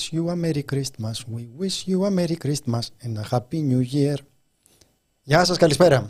[0.00, 1.16] Wish you a Merry Christmas.
[1.36, 4.16] We wish you a Merry Christmas and a Happy New Year.
[5.22, 6.08] Γεια σας, καλησπέρα.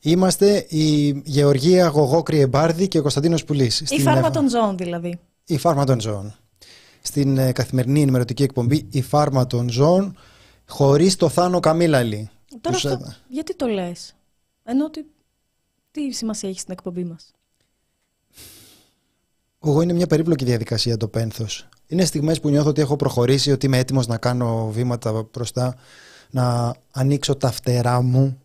[0.00, 3.80] Είμαστε η Γεωργία Γογό Κρυεμπάρδη και ο Κωνσταντίνος Πουλής.
[3.80, 5.18] Η φάρμα των ζώων δηλαδή.
[5.46, 6.34] Η φάρμα των ζώων.
[7.02, 10.16] Στην ε, καθημερινή ενημερωτική εκπομπή η φάρμα των ζώων
[10.68, 12.30] χωρίς το Θάνο Καμίλαλη.
[12.60, 14.14] Τώρα αυτό, γιατί το λες;
[14.64, 15.06] Ενώ ότι
[15.90, 17.30] τι σημασία έχει στην εκπομπή μας;
[19.64, 21.68] Εγώ είναι μια περίπλοκη διαδικασία το πένθος.
[21.86, 25.76] Είναι στιγμές που νιώθω ότι έχω προχωρήσει, ότι είμαι έτοιμος να κάνω βήματα μπροστά,
[26.30, 28.38] να ανοίξω τα φτερά μου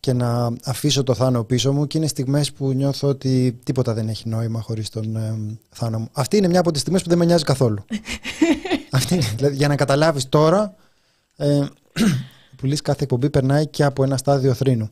[0.00, 4.08] και να αφήσω το θάνο πίσω μου και είναι στιγμές που νιώθω ότι τίποτα δεν
[4.08, 6.08] έχει νόημα χωρίς τον ε, θάνο μου.
[6.12, 7.84] Αυτή είναι μια από τις στιγμές που δεν με νοιάζει καθόλου.
[8.90, 10.74] Αυτή, δηλαδή, για να καταλάβεις τώρα,
[11.36, 11.66] ε,
[12.56, 14.88] που λες κάθε εκπομπή περνάει και από ένα στάδιο θρήνου.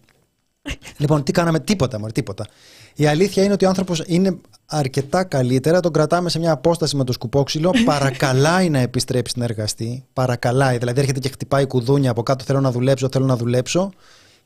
[0.96, 2.46] Λοιπόν, τι κάναμε, τίποτα, μωρέ, τίποτα.
[2.94, 4.36] Η αλήθεια είναι ότι ο άνθρωπος είναι
[4.66, 5.80] αρκετά καλύτερα.
[5.80, 7.70] Τον κρατάμε σε μια απόσταση με το σκουπόξυλο.
[7.84, 10.04] Παρακαλάει να επιστρέψει να εργαστεί.
[10.12, 10.78] Παρακαλάει.
[10.78, 12.44] Δηλαδή έρχεται και χτυπάει κουδούνια από κάτω.
[12.44, 13.90] Θέλω να δουλέψω, θέλω να δουλέψω.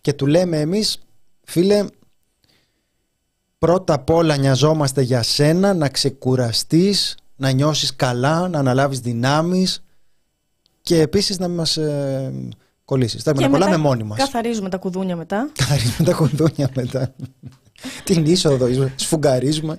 [0.00, 0.98] Και του λέμε εμείς,
[1.44, 1.84] φίλε,
[3.59, 9.82] πρώτα απ' όλα νοιαζόμαστε για σένα, να ξεκουραστείς, να νιώσεις καλά, να αναλάβεις δυνάμεις
[10.82, 12.32] και επίσης να μας ε,
[12.91, 13.23] κολλήσεις.
[13.23, 14.19] Θα να κολλάμε μόνοι μας.
[14.19, 15.51] Καθαρίζουμε τα κουδούνια μετά.
[15.55, 17.15] Καθαρίζουμε τα κουδούνια μετά.
[18.05, 19.78] Την είσοδο, σφουγγαρίζουμε.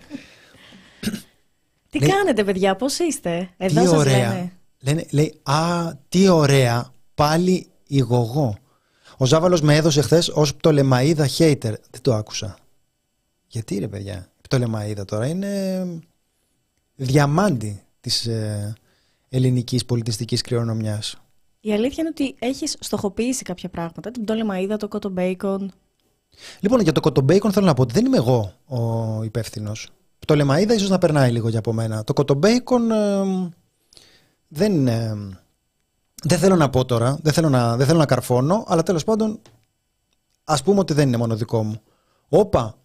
[1.89, 4.33] Τι κάνετε παιδιά, πώς είστε, εδώ τι σας ωραία.
[4.33, 4.51] λένε.
[4.79, 5.05] λένε.
[5.09, 8.57] Λέει, α, τι ωραία, πάλι η γογό.
[9.17, 11.61] Ο Ζάβαλος με έδωσε χθες ως πτολεμαίδα hater.
[11.61, 12.57] Δεν το άκουσα.
[13.47, 15.85] Γιατί ρε παιδιά, πτολεμαίδα τώρα είναι
[16.95, 18.73] διαμάντη της ε,
[19.29, 21.20] ελληνικής πολιτιστικής κληρονομιάς.
[21.61, 24.11] Η αλήθεια είναι ότι έχεις στοχοποιήσει κάποια πράγματα.
[24.11, 25.71] Την πτολεμαίδα, το κότο μπέικον.
[26.59, 29.89] Λοιπόν, για το κοτομπέικον θέλω να πω ότι δεν είμαι εγώ ο υπεύθυνος.
[30.25, 32.03] Το λεμαίδα ίσως να περνάει λίγο για από μένα.
[32.03, 33.23] Το κοτομπέικον ε,
[34.47, 35.15] δεν, ε,
[36.23, 39.39] δεν θέλω να πω τώρα, δεν θέλω να, δεν θέλω να καρφώνω, αλλά τέλος πάντων
[40.43, 41.81] ας πούμε ότι δεν είναι μόνο δικό μου.
[42.29, 42.75] Όπα,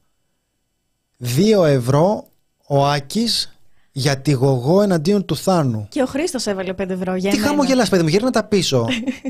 [1.16, 2.26] δύο ευρώ
[2.66, 3.55] ο Άκης
[3.98, 5.86] για τη γογό εναντίον του Θάνου.
[5.90, 7.50] Και ο Χρήστος έβαλε πέντε ευρώ για Τι εμένα.
[7.52, 8.86] χαμογελάς παιδί μου, γύρνα τα πίσω.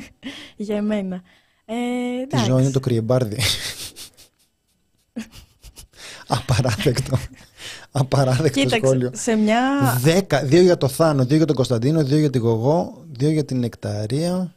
[0.56, 1.22] για εμένα.
[1.64, 1.74] Ε,
[2.16, 2.44] Τη εντάξει.
[2.50, 3.38] ζωή είναι το κρυεμπάρδι.
[6.26, 7.18] Απαράδεκτο.
[7.90, 9.10] Απαράδεκτο Κοίταξε, σχόλιο.
[9.14, 9.60] σε μια...
[10.00, 13.44] Δέκα, δύο για το Θάνο, δύο για τον Κωνσταντίνο, δύο για την Γογό, δύο για
[13.44, 14.54] την Νεκταρία.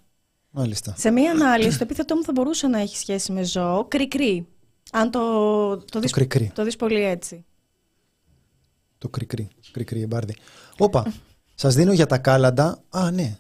[0.50, 0.94] Μάλιστα.
[0.98, 3.86] Σε μία ανάλυση, το επίθετό μου θα μπορούσε να έχει σχέση με ζώο.
[3.88, 4.48] Κρικρί.
[4.92, 5.20] Αν το,
[5.78, 6.52] το, δεις, κρικρί.
[6.56, 7.46] το δεις πολύ έτσι.
[9.00, 9.48] Το κρικρί.
[9.72, 10.36] Κρικρί, εμπάρδι.
[10.78, 11.14] Όπα,
[11.56, 12.84] σας δίνω για τα κάλαντα.
[12.90, 13.38] Α, ναι.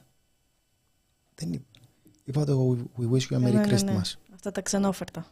[1.35, 1.65] Δεν είπα.
[2.23, 3.75] Είπα το We wish you a Ναι, Merry ναι, ναι, ναι.
[3.75, 4.13] Christmas.
[4.33, 5.25] Αυτά τα ξενόφερτα.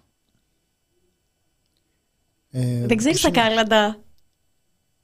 [2.50, 4.00] Ε, Δεν ξέρεις πώς τα είναι κάλαντα;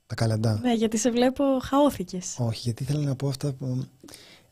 [0.08, 0.60] Τα κάλαντα.
[0.62, 2.36] Ναι, γιατί σε βλέπω χαώθηκες.
[2.40, 3.86] Όχι, γιατί ήθελα να πω αυτά που...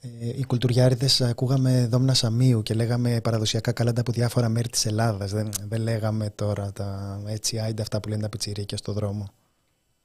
[0.02, 5.32] Ε, οι κουλτουριάριδες ακούγαμε δόμνα Σαμίου και λέγαμε παραδοσιακά κάλαντα από διάφορα μέρη της Ελλάδας.
[5.32, 9.28] Δεν, δεν λέγαμε τώρα τα έτσι άιντα αυτά που λένε τα πιτσιρίκια στο δρόμο.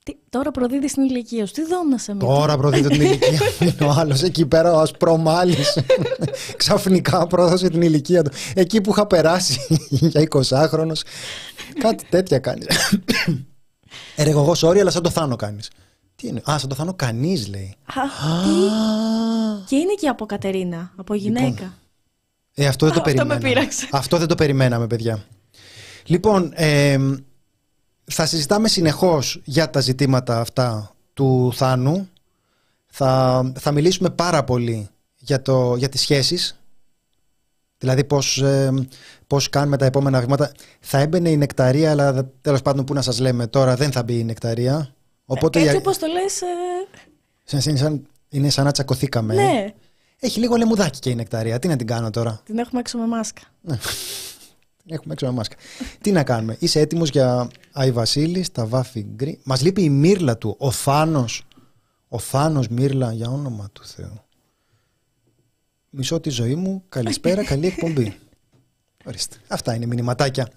[0.06, 1.52] Τι, τώρα προδίδεις την ηλικία σου.
[1.52, 2.18] Τι δόμνασε με.
[2.18, 3.30] Τώρα προδίδω την ηλικία
[3.60, 3.72] μου.
[3.78, 5.56] Είναι ο άλλος εκεί πέρα, ο ασπρομάλη.
[6.56, 8.30] Ξαφνικά πρόδωσε την ηλικία του.
[8.54, 10.92] Εκεί που είχα περάσει για 20χρονο.
[11.78, 12.66] Κάτι τέτοια κάνεις.
[14.16, 15.70] Ε, εγώ, sorry, αλλά σαν το θάνο κάνεις.
[16.16, 17.74] Τι είναι; Α, σαν το θάνο κανείς λέει.
[17.84, 18.02] Α,
[18.42, 21.74] τι; Και είναι και από Κατερίνα, από γυναίκα.
[22.54, 23.48] Ε, αυτό δεν το Αυτό με περιμέναμε.
[23.48, 23.88] πείραξε.
[23.92, 25.24] Αυτό δεν το περιμέναμε, παιδιά.
[26.06, 26.98] Λοιπόν, ε,
[28.10, 32.08] θα συζητάμε συνεχώς για τα ζητήματα αυτά του Θάνου.
[32.86, 36.60] Θα, θα μιλήσουμε πάρα πολύ για, το, για τις σχέσεις.
[37.78, 38.72] Δηλαδή πώς, ε,
[39.26, 40.52] πώς κάνουμε τα επόμενα βήματα.
[40.80, 44.18] Θα έμπαινε η νεκταρία, αλλά τέλος πάντων που να σας λέμε τώρα δεν θα μπει
[44.18, 44.94] η νεκταρία.
[45.24, 46.40] Οπότε, Έτσι όπως το λες...
[46.40, 46.46] Ε...
[47.68, 49.34] Είναι, σαν, είναι σαν να τσακωθήκαμε.
[49.34, 49.74] Ναι.
[50.18, 51.58] Έχει λίγο λεμουδάκι και η νεκταρία.
[51.58, 53.42] Τι να την κάνω τώρα; Την έχουμε έξω με μάσκα.
[54.86, 54.92] Ναι.
[54.92, 55.56] την έχουμε έξω με μάσκα.
[56.00, 56.56] Τι να κάνουμε.
[56.58, 59.38] Είσαι έτοιμος για Άι Βασίλης, τα βάφη γκρι.
[59.42, 60.54] Μας λείπει η μύρλα του.
[60.58, 61.46] Ο Θάνος.
[62.08, 64.20] Ο Θάνος Μύρλα για όνομα του Θεού.
[65.90, 66.82] Μισό τη ζωή μου.
[66.88, 68.16] Καλησπέρα, καλή εκπομπή.
[69.04, 69.36] Ορίστε.
[69.48, 70.48] Αυτά είναι μηνυματάκια.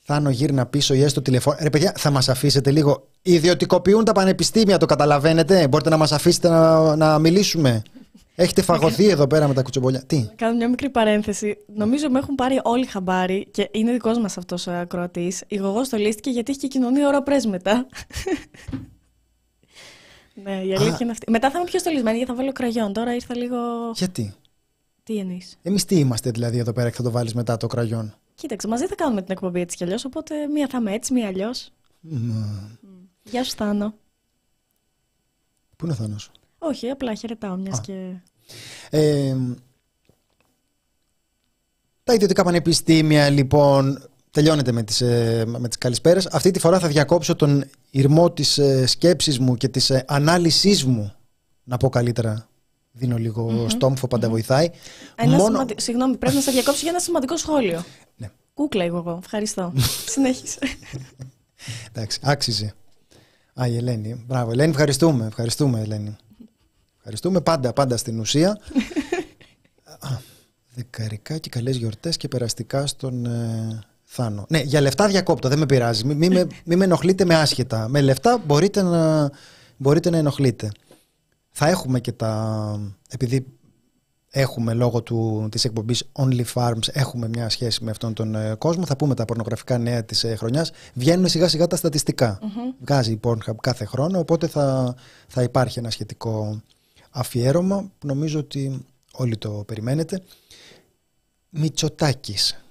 [0.00, 1.62] Θάνο γύρνα πίσω ή έστω τηλεφώνημα.
[1.62, 3.08] Ρε παιδιά, θα μας αφήσετε λίγο.
[3.22, 5.68] Ιδιωτικοποιούν τα πανεπιστήμια, το καταλαβαίνετε.
[5.68, 7.82] Μπορείτε να μας αφήσετε να, να μιλήσουμε.
[8.36, 10.04] Έχετε φαγωθεί εδώ πέρα με τα κουτσομπολιά.
[10.06, 11.56] Τι; Κάνω μια μικρή παρένθεση.
[11.74, 15.42] Νομίζω με έχουν πάρει όλοι χαμπάρι και είναι δικός μας αυτός ο ακροατής.
[15.48, 17.86] Η γογός στολίστηκε γιατί έχει και κοινωνία ώρα πρέσ μετά.
[20.44, 21.30] ναι, η αλήθεια είναι αυτή.
[21.30, 22.92] Μετά θα είμαι πιο στολισμένη γιατί θα βάλω κραγιόν.
[22.92, 23.56] Τώρα ήρθα λίγο.
[23.94, 24.34] Γιατί;
[25.02, 28.14] Τι εννοείς; Εμείς τι είμαστε δηλαδή εδώ πέρα και θα το βάλεις μετά το κραγιόν;
[28.34, 30.04] Κοίταξε, μαζί θα κάνουμε την εκπομπή έτσι κι αλλιώς.
[30.04, 31.72] Οπότε μία θα είμαι έτσι, μία αλλιώς.
[33.22, 33.94] Γεια σου, Θάνο.
[35.76, 36.30] Πού είναι ο Θάνος;
[36.68, 38.12] Όχι, απλά χαιρετάω μιας και.
[38.90, 39.36] Ε,
[42.04, 46.26] τα ιδιωτικά πανεπιστήμια λοιπόν τελειώνεται με τις, ε, με τις καλησπέρες.
[46.26, 50.84] Αυτή τη φορά θα διακόψω τον ηρμό της ε, σκέψης μου και της ε, ανάλυσής
[50.84, 51.12] μου
[51.64, 52.48] να πω καλύτερα
[52.94, 53.70] δίνω λίγο mm-hmm.
[53.70, 54.30] στόμφο, πάντα mm-hmm.
[54.30, 54.70] βοηθάει.
[55.14, 55.44] Ένα Μόνο...
[55.44, 55.74] σημαντι...
[55.78, 57.84] Συγγνώμη, πρέπει να σε διακόψω για ένα σημαντικό σχόλιο.
[58.16, 58.30] Ναι.
[58.54, 59.72] Κούκλα εγώ, ευχαριστώ.
[60.14, 60.58] Συνέχισε.
[61.92, 62.74] Εντάξει, άξιζε.
[63.60, 64.24] Α, η Ελένη.
[64.26, 65.26] Μπράβο, Ελένη, ευχαριστούμε.
[65.26, 66.16] Ευχαριστούμε, Ελένη.
[67.06, 68.58] Ευχαριστούμε πάντα, πάντα στην ουσία.
[70.74, 74.46] δεκαρικά και καλές γιορτές και περαστικά στον ε, Θάνο.
[74.48, 76.04] Ναι, για λεφτά διακόπτω, δεν με πειράζει.
[76.04, 77.88] Μην μη, μη με ενοχλείτε με άσχετα.
[77.88, 79.30] Με λεφτά μπορείτε να,
[79.76, 80.70] μπορείτε να ενοχλείτε.
[81.50, 82.80] Θα έχουμε και τα...
[83.08, 83.46] Επειδή
[84.30, 88.86] έχουμε λόγω του, της εκπομπής Only Farms έχουμε μια σχέση με αυτόν τον ε, κόσμο
[88.86, 92.74] θα πούμε τα πορνογραφικά νέα της ε, χρονιάς βγαίνουν σιγά σιγά τα στατιστικά mm-hmm.
[92.80, 94.94] βγάζει η Pornhub κάθε χρόνο οπότε θα,
[95.26, 96.62] θα υπάρχει ένα σχετικό
[97.14, 100.22] αφιέρωμα που νομίζω ότι όλοι το περιμένετε.
[101.48, 102.64] Μητσοτάκης.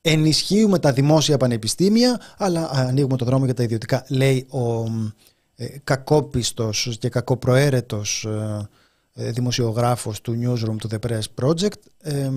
[0.00, 4.04] Ενισχύουμε τα δημόσια πανεπιστήμια, αλλά ανοίγουμε το δρόμο για τα ιδιωτικά.
[4.08, 4.84] Λέει ο
[5.54, 8.68] ε, κακόπιστος και κακοπροαίρετος ε,
[9.14, 12.30] ε, δημοσιογράφος του Newsroom του The Press Project, ε,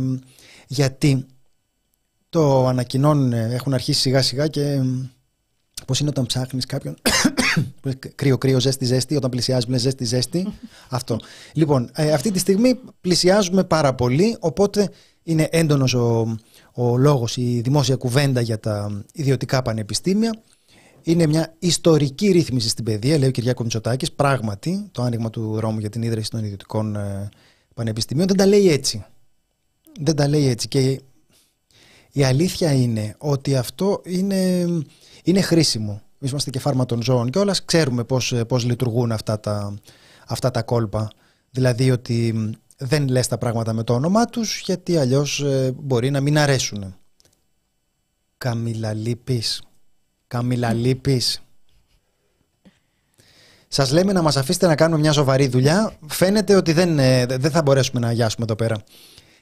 [0.67, 1.25] γιατί
[2.29, 4.81] το ανακοινώνουν, έχουν αρχίσει σιγά σιγά και
[5.85, 6.95] πώς είναι όταν ψάχνεις κάποιον
[8.15, 9.15] κρύο, κρύο, ζέστη, ζέστη.
[9.15, 10.53] Όταν πλησιάζουμε, ζέστη, ζέστη.
[10.89, 11.19] Αυτό.
[11.53, 14.89] Λοιπόν, ε, αυτή τη στιγμή πλησιάζουμε πάρα πολύ, οπότε
[15.23, 16.37] είναι έντονος ο,
[16.73, 20.41] ο λόγος, η δημόσια κουβέντα για τα ιδιωτικά πανεπιστήμια.
[21.01, 24.11] Είναι μια ιστορική ρύθμιση στην παιδεία, λέει ο Κυριάκος Μητσοτάκης.
[24.11, 27.29] Πράγματι, το άνοιγμα του δρόμου για την ίδρυση των ιδιωτικών ε,
[27.73, 29.05] πανεπιστημίων δεν τα λέει έτσι.
[29.99, 30.67] Δεν τα λέει έτσι.
[30.67, 31.01] Και
[32.11, 34.67] η αλήθεια είναι ότι αυτό είναι,
[35.25, 39.39] είναι χρήσιμο είμαστε και φάρμα των ζώων και όλας ξέρουμε πώς, ε, πώς λειτουργούν αυτά
[39.39, 39.73] τα,
[40.27, 41.07] αυτά τα κόλπα.
[41.49, 46.21] Δηλαδή ότι δεν λες τα πράγματα με το όνομά τους γιατί αλλιώς ε, μπορεί να
[46.21, 46.95] μην αρέσουν.
[48.37, 49.61] Καμιλαλίπης.
[50.27, 51.39] Καμιλαλίπης.
[53.67, 55.97] Σας λέμε να μας αφήσετε να κάνουμε μια σοβαρή δουλειά.
[56.07, 58.83] Φαίνεται ότι δεν, ε, δεν θα μπορέσουμε να αγιάσουμε εδώ πέρα.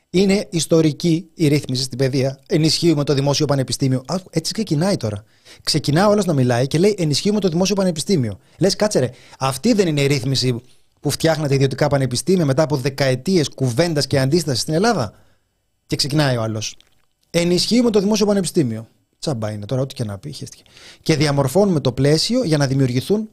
[0.09, 2.39] Είναι ιστορική η ρύθμιση στην παιδεία.
[2.47, 4.03] Ενισχύουμε το δημόσιο πανεπιστήμιο.
[4.29, 5.23] έτσι ξεκινάει τώρα.
[5.63, 8.39] Ξεκινά όλο να μιλάει και λέει ενισχύουμε το δημόσιο πανεπιστήμιο.
[8.59, 10.61] Λες, κάτσε ρε, αυτή δεν είναι η ρύθμιση
[10.99, 15.13] που φτιάχνατε ιδιωτικά πανεπιστήμια μετά από δεκαετίες κουβέντας και αντίστασης στην Ελλάδα.
[15.87, 16.77] Και ξεκινάει ο άλλος.
[17.29, 18.87] Ενισχύουμε το δημόσιο πανεπιστήμιο.
[19.19, 20.31] Τσάμπα είναι τώρα, ό,τι και να πει.
[20.31, 20.63] Χαίστηκε.
[21.01, 23.29] Και διαμορφώνουμε το πλαίσιο για να δημιουργηθούν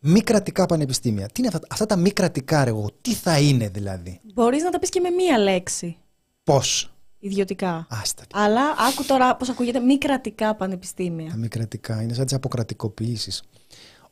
[0.00, 1.26] μη κρατικά πανεπιστήμια.
[1.26, 4.78] Τι είναι αυτά, αυτά τα μη κρατικά, ρε, τι θα είναι δηλαδή; Μπορείς να τα
[4.78, 5.96] πεις και με μία λέξη.
[6.44, 7.86] Πώς; Ιδιωτικά.
[7.90, 8.22] Άστα.
[8.32, 11.30] Αλλά άκου τώρα πώς ακούγεται μη κρατικά πανεπιστήμια.
[11.30, 13.42] Τα μη κρατικά είναι σαν τις αποκρατικοποιήσεις.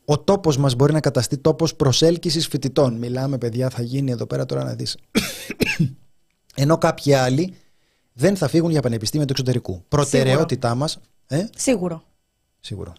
[0.05, 2.93] Ο τόπος μας μπορεί να καταστεί τόπος προσέλκυσης φοιτητών.
[2.97, 4.97] Μιλάμε, παιδιά, θα γίνει εδώ πέρα τώρα να δεις.
[6.55, 7.53] Ενώ κάποιοι άλλοι
[8.13, 9.83] δεν θα φύγουν για πανεπιστήμια του εξωτερικού.
[9.87, 10.99] Προτεραιότητά μας.
[11.27, 12.03] Ε; Σίγουρο.
[12.59, 12.93] Σίγουρο.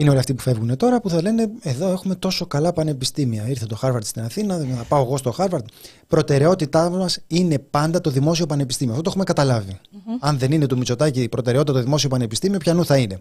[0.00, 3.48] Είναι όλοι αυτοί που φεύγουν τώρα που θα λένε εδώ έχουμε τόσο καλά πανεπιστήμια.
[3.48, 5.64] Ήρθε το Harvard στην Αθήνα, θα πάω εγώ στο Harvard.
[6.06, 8.94] Προτεραιότητά μας είναι πάντα το δημόσιο πανεπιστήμιο.
[8.94, 9.78] Αυτό το έχουμε
[10.20, 13.18] Αν δεν είναι το Μητσοτάκι η προτεραιότητα το δημόσιο πανεπιστήμιο, ποιανού θα είναι.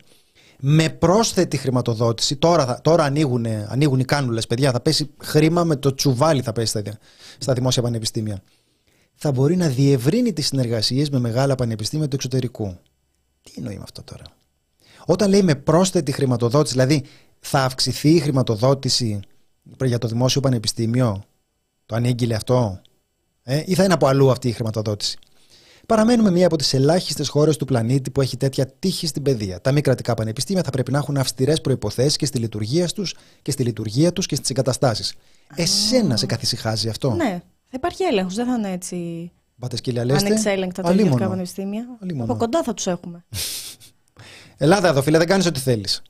[0.60, 5.76] Με πρόσθετη χρηματοδότηση, τώρα, θα, τώρα ανοίγουν, ανοίγουν οι κάνουλες, παιδιά, θα πέσει χρήμα με
[5.76, 6.98] το τσουβάλι θα πέσει στα,
[7.38, 8.42] στα δημόσια πανεπιστήμια.
[9.16, 12.78] Θα μπορεί να διευρύνει τις συνεργασίες με μεγάλα πανεπιστήμια του εξωτερικού.
[13.44, 14.24] Τι με αυτό τώρα;
[15.10, 17.04] Όταν λέει με πρόσθετη χρηματοδότηση, δηλαδή
[17.40, 19.20] θα αυξηθεί η χρηματοδότηση
[19.84, 21.24] για το δημόσιο πανεπιστήμιο,
[21.86, 22.82] το ανήγγειλε αυτό.
[23.44, 25.18] Ε, ή θα είναι από αλλού αυτή η χρηματοδότηση;
[25.86, 29.62] Παραμένουμε μία από τις ελάχιστες χώρες του πλανήτη που έχει τέτοια τύχη στην παιδεία.
[29.62, 33.52] Τα μη κρατικά πανεπιστήμια θα πρέπει να έχουν αυστηρές προποθέσει και στη λειτουργία τους και
[33.52, 35.14] στη λειτουργία τους και στις εγκαταστάσεις.
[35.56, 39.32] Εσένα σε καθησυχάζει αυτό; Ναι, θα υπάρχει έλεγχος, δεν θα είναι έτσι.
[39.60, 40.28] Πάτε σκύλια λέστε.
[40.28, 41.86] Ανεξέλεγκτα τα ιδιωτικά πανεπιστήμια.
[42.18, 43.26] Από κοντά θα τους έχουμε.
[44.58, 46.02] Ελλάδα εδώ, φίλε, δεν κάνεις ό,τι θέλεις.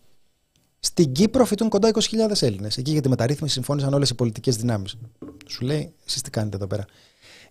[0.79, 1.99] Στην Κύπρο φοιτούν κοντά 20.000
[2.41, 2.77] Έλληνες.
[2.77, 4.97] Εκεί για τη μεταρρύθμιση συμφώνησαν όλες οι πολιτικές δυνάμεις.
[5.47, 6.85] Σου λέει, εσείς τι κάνετε εδώ πέρα.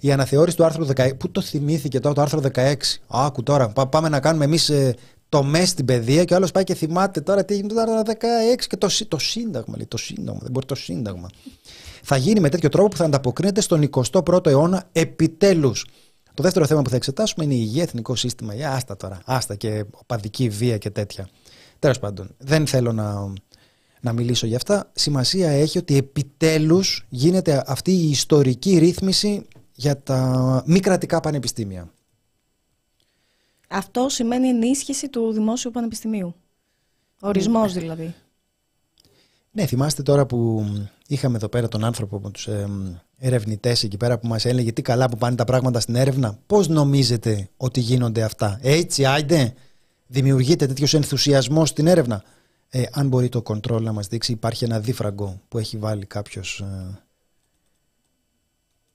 [0.00, 1.18] Η αναθεώρηση του άρθρου 16.
[1.18, 2.74] Πού το θυμήθηκε τώρα το άρθρο 16.
[3.06, 4.94] Άκου τώρα, πάμε να κάνουμε εμείς ε,
[5.28, 8.02] το ΜΕ στην παιδεία και ο άλλος πάει και θυμάται τώρα τι έγινε το άρθρο
[8.04, 9.76] 16 και το, το Σύνταγμα.
[9.76, 11.28] Λέει, το Σύνταγμα, δεν μπορεί το Σύνταγμα.
[12.02, 15.86] Θα γίνει με τέτοιο τρόπο που θα ανταποκρίνεται στον 21ο αιώνα επιτέλους.
[16.36, 18.54] Το δεύτερο θέμα που θα εξετάσουμε είναι η υγεία, εθνικό σύστημα.
[18.54, 19.20] Για άστα τώρα.
[19.24, 21.28] Άστα και οπαδική βία και τέτοια.
[21.78, 23.32] Τέλος πάντων, δεν θέλω να,
[24.00, 24.90] να μιλήσω για αυτά.
[24.94, 31.92] Σημασία έχει ότι επιτέλους γίνεται αυτή η ιστορική ρύθμιση για τα μη κρατικά πανεπιστήμια.
[33.68, 36.34] Αυτό σημαίνει ενίσχυση του δημόσιου πανεπιστημίου.
[37.20, 37.80] Ορισμός ναι.
[37.80, 38.14] δηλαδή.
[39.56, 40.66] Ναι, θυμάστε τώρα που
[41.06, 42.68] είχαμε εδώ πέρα τον άνθρωπο με τους ε,
[43.18, 46.38] ερευνητές εκεί πέρα που μας έλεγε τι καλά που πάνε τα πράγματα στην έρευνα.
[46.46, 49.54] Πώς νομίζετε ότι γίνονται αυτά; Έτσι, άιντε,
[50.06, 52.22] δημιουργείται τέτοιος ενθουσιασμός στην έρευνα;
[52.68, 56.60] Ε, αν μπορεί το control να μας δείξει υπάρχει ένα δίφραγκο που έχει βάλει κάποιος...
[56.60, 57.00] Ε,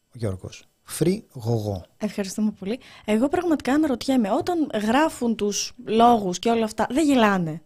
[0.08, 0.66] ο Γιώργος.
[0.84, 1.86] Φρυγογό.
[1.98, 2.80] Ευχαριστούμε πολύ.
[3.06, 7.62] Εγώ πραγματικά αναρωτιέμαι, όταν γράφουν τους λόγους και όλα αυτά, δεν γελάνε.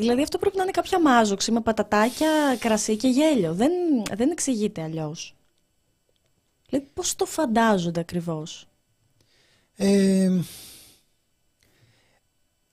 [0.00, 2.28] Δηλαδή αυτό πρέπει να είναι κάποια μάζοξη με πατατάκια,
[2.58, 3.54] κρασί και γέλιο.
[3.54, 3.72] Δεν,
[4.14, 5.34] δεν εξηγείται αλλιώς.
[6.68, 8.68] Δηλαδή πώς το φαντάζονται ακριβώς;
[9.76, 10.30] Ε,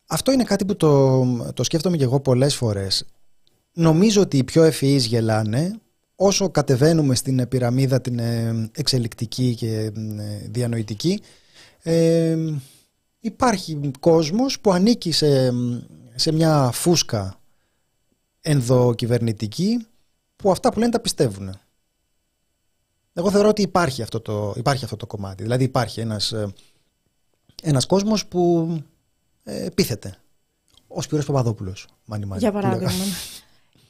[0.08, 3.06] αυτό είναι κάτι που το, το σκέφτομαι και εγώ πολλές φορές.
[3.74, 5.80] Νομίζω ότι οι πιο ευφυείς γελάνε
[6.16, 9.92] όσο κατεβαίνουμε στην πυραμίδα την ε, εξελικτική και ε,
[10.50, 11.22] διανοητική
[11.84, 12.38] ε,
[13.20, 15.52] υπάρχει κόσμος που ανήκει σε,
[16.18, 17.40] σε μια φούσκα
[18.42, 19.88] ενδοκυβερνητική
[20.36, 21.54] που αυτά που λένε τα πιστεύουν.
[23.14, 25.44] Εγώ θεωρώ ότι υπάρχει αυτό το, υπάρχει αυτό το κομμάτι.
[25.44, 26.34] Δηλαδή υπάρχει ένας,
[27.64, 28.72] ένας κόσμος που
[29.44, 30.18] ε, πείθεται.
[30.88, 31.88] Ο Σπύρος Παπαδόπουλος.
[32.38, 32.92] Για παράδειγμα.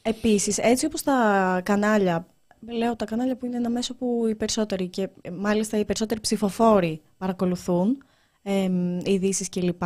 [0.02, 2.26] Επίσης, έτσι όπως τα κανάλια,
[2.60, 7.00] λέω τα κανάλια που είναι ένα μέσο που οι περισσότεροι και μάλιστα οι περισσότεροι ψηφοφόροι
[7.18, 8.04] παρακολουθούν,
[8.42, 8.70] ε,
[9.04, 9.82] ειδήσεις κλπ,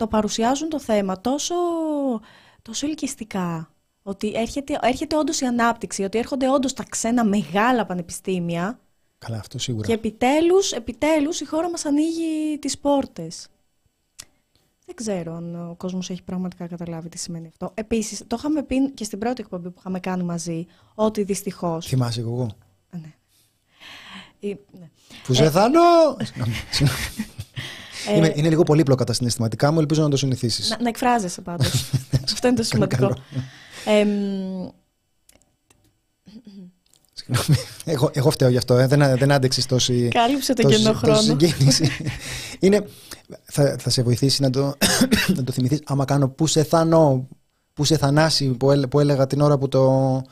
[0.00, 1.54] το παρουσιάζουν το θέμα τόσο,
[2.62, 3.70] τόσο ελκυστικά.
[4.02, 8.78] Ότι έρχεται, έρχεται όντως η ανάπτυξη, ότι έρχονται όντως τα ξένα μεγάλα πανεπιστήμια.
[9.18, 9.86] Καλά, αυτό σίγουρα.
[9.86, 13.48] Και επιτέλους, επιτέλους η χώρα μας ανοίγει τις πόρτες.
[14.86, 17.70] Δεν ξέρω αν ο κόσμος έχει πραγματικά καταλάβει τι σημαίνει αυτό.
[17.74, 21.80] Επίσης, το είχαμε πει και στην πρώτη εκπομπή που είχαμε κάνει μαζί, ότι δυστυχώ.
[21.80, 22.46] Θυμάσαι εγώ.
[22.90, 23.12] Ναι.
[24.40, 24.90] ναι.
[25.24, 25.80] Που σε θανώ!
[28.08, 30.70] Ε, είναι, είναι λίγο πολύπλοκα τα συναισθηματικά μου, ελπίζω να το συνηθίσεις.
[30.70, 31.90] Να, να εκφράζεσαι πάντως.
[32.32, 33.16] αυτό είναι το σημαντικό.
[33.84, 34.06] Ε,
[37.84, 38.74] εγώ, εγώ φταίω γι' αυτό.
[38.74, 38.86] Ε.
[38.86, 40.08] Δεν, δεν άντεξες τόση.
[40.08, 41.36] Κάλυψε τον κενό χρόνο.
[42.58, 42.86] είναι,
[43.44, 44.74] θα, θα σε βοηθήσει να το,
[45.36, 45.80] να το θυμηθείς.
[45.84, 47.28] Άμα κάνω που σε θανώ,
[47.74, 50.22] που σε θανάσει, που, που έλεγα την ώρα που το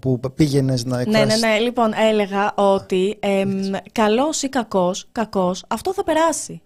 [0.00, 1.40] που πήγαινες να εκφράσεις.
[1.40, 1.58] Ναι, ναι, ναι.
[1.58, 3.44] Λοιπόν, έλεγα ότι ε,
[3.92, 6.62] καλός ή κακός, κακός, αυτό θα περάσει.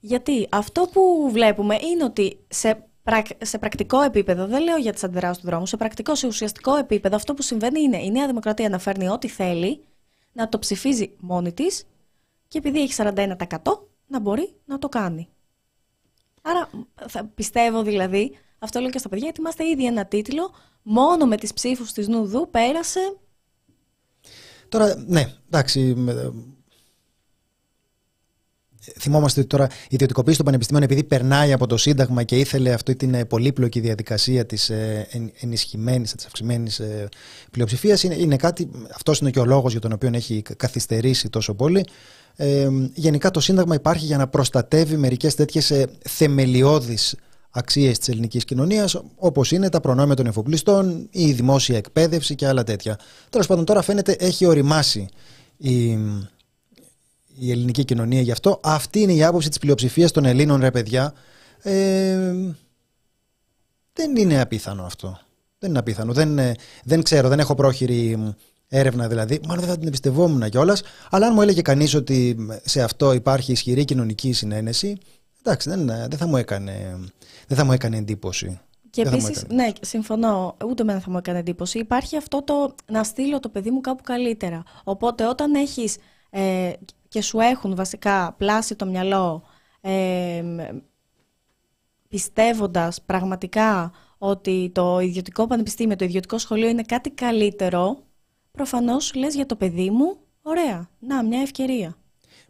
[0.00, 2.88] Γιατί αυτό που βλέπουμε είναι ότι σε
[3.42, 7.16] σε πρακτικό επίπεδο, δεν λέω για τις αντιδράσεις του δρόμου, σε πρακτικό, σε ουσιαστικό επίπεδο,
[7.16, 9.84] αυτό που συμβαίνει είναι η Νέα Δημοκρατία να φέρνει ό,τι θέλει,
[10.32, 11.86] να το ψηφίζει μόνη της
[12.48, 13.34] και επειδή έχει 41%
[14.06, 15.28] να μπορεί να το κάνει.
[16.42, 16.70] Άρα
[17.08, 20.50] θα πιστεύω δηλαδή, αυτό λέω και στα παιδιά, ετοιμάστε ήδη ένα τίτλο,
[20.82, 23.16] μόνο με τις ψήφους της Νουδού πέρασε...
[24.68, 25.94] Τώρα, ναι, εντάξει,
[28.98, 32.96] θυμόμαστε ότι τώρα η ιδιωτικοποίηση των πανεπιστημίων επειδή περνάει από το Σύνταγμα και ήθελε αυτή
[32.96, 35.06] την ε, πολύπλοκη διαδικασία της ε,
[35.40, 37.08] ενισχυμένης, της αυξημένης ε,
[37.50, 41.54] πλειοψηφίας είναι, είναι κάτι, αυτός είναι και ο λόγος για τον οποίο έχει καθυστερήσει τόσο
[41.54, 41.84] πολύ.
[42.40, 47.14] Ε, γενικά το Σύνταγμα υπάρχει για να προστατεύει μερικές τέτοιες ε, θεμελιώδεις
[47.50, 52.64] αξίες της ελληνικής κοινωνίας όπως είναι τα προνόμια των εφοπλιστών, η δημόσια εκπαίδευση και άλλα
[52.64, 52.98] τέτοια.
[53.30, 55.08] Τέλος πάντων τώρα φαίνεται έχει οριμάσει
[55.56, 55.98] η,
[57.38, 58.60] η ελληνική κοινωνία γι' αυτό.
[58.62, 61.12] Αυτή είναι η άποψη της πλειοψηφίας των Ελλήνων, ρε παιδιά.
[61.62, 62.32] Ε,
[63.92, 65.18] δεν είναι απίθανο αυτό.
[65.58, 66.12] Δεν είναι απίθανο.
[66.12, 66.54] Δεν, ε,
[66.84, 68.34] δεν ξέρω, δεν έχω πρόχειρη
[68.68, 69.40] έρευνα δηλαδή.
[69.46, 70.82] Μάλλον δεν θα την εμπιστευόμουν κιόλας.
[71.10, 74.98] Αλλά αν μου έλεγε κανείς ότι σε αυτό υπάρχει ισχυρή κοινωνική συνένεση,
[75.42, 76.98] εντάξει, δεν, δεν, θα, μου έκανε,
[77.46, 78.60] δεν θα μου έκανε εντύπωση.
[78.90, 81.78] Και επίσης, ναι, συμφωνώ, ούτε με δεν θα μου έκανε εντύπωση.
[81.78, 84.62] Υπάρχει αυτό το να στείλω το παιδί μου κάπου καλύτερα.
[84.84, 85.96] Οπότε όταν έχεις
[86.30, 86.72] ε,
[87.08, 89.42] και σου έχουν βασικά πλάσει το μυαλό
[89.80, 90.42] ε,
[92.08, 97.98] πιστεύοντας πραγματικά ότι το ιδιωτικό πανεπιστήμιο, το ιδιωτικό σχολείο είναι κάτι καλύτερο,
[98.50, 101.96] προφανώς λες για το παιδί μου, ωραία, να, μια ευκαιρία.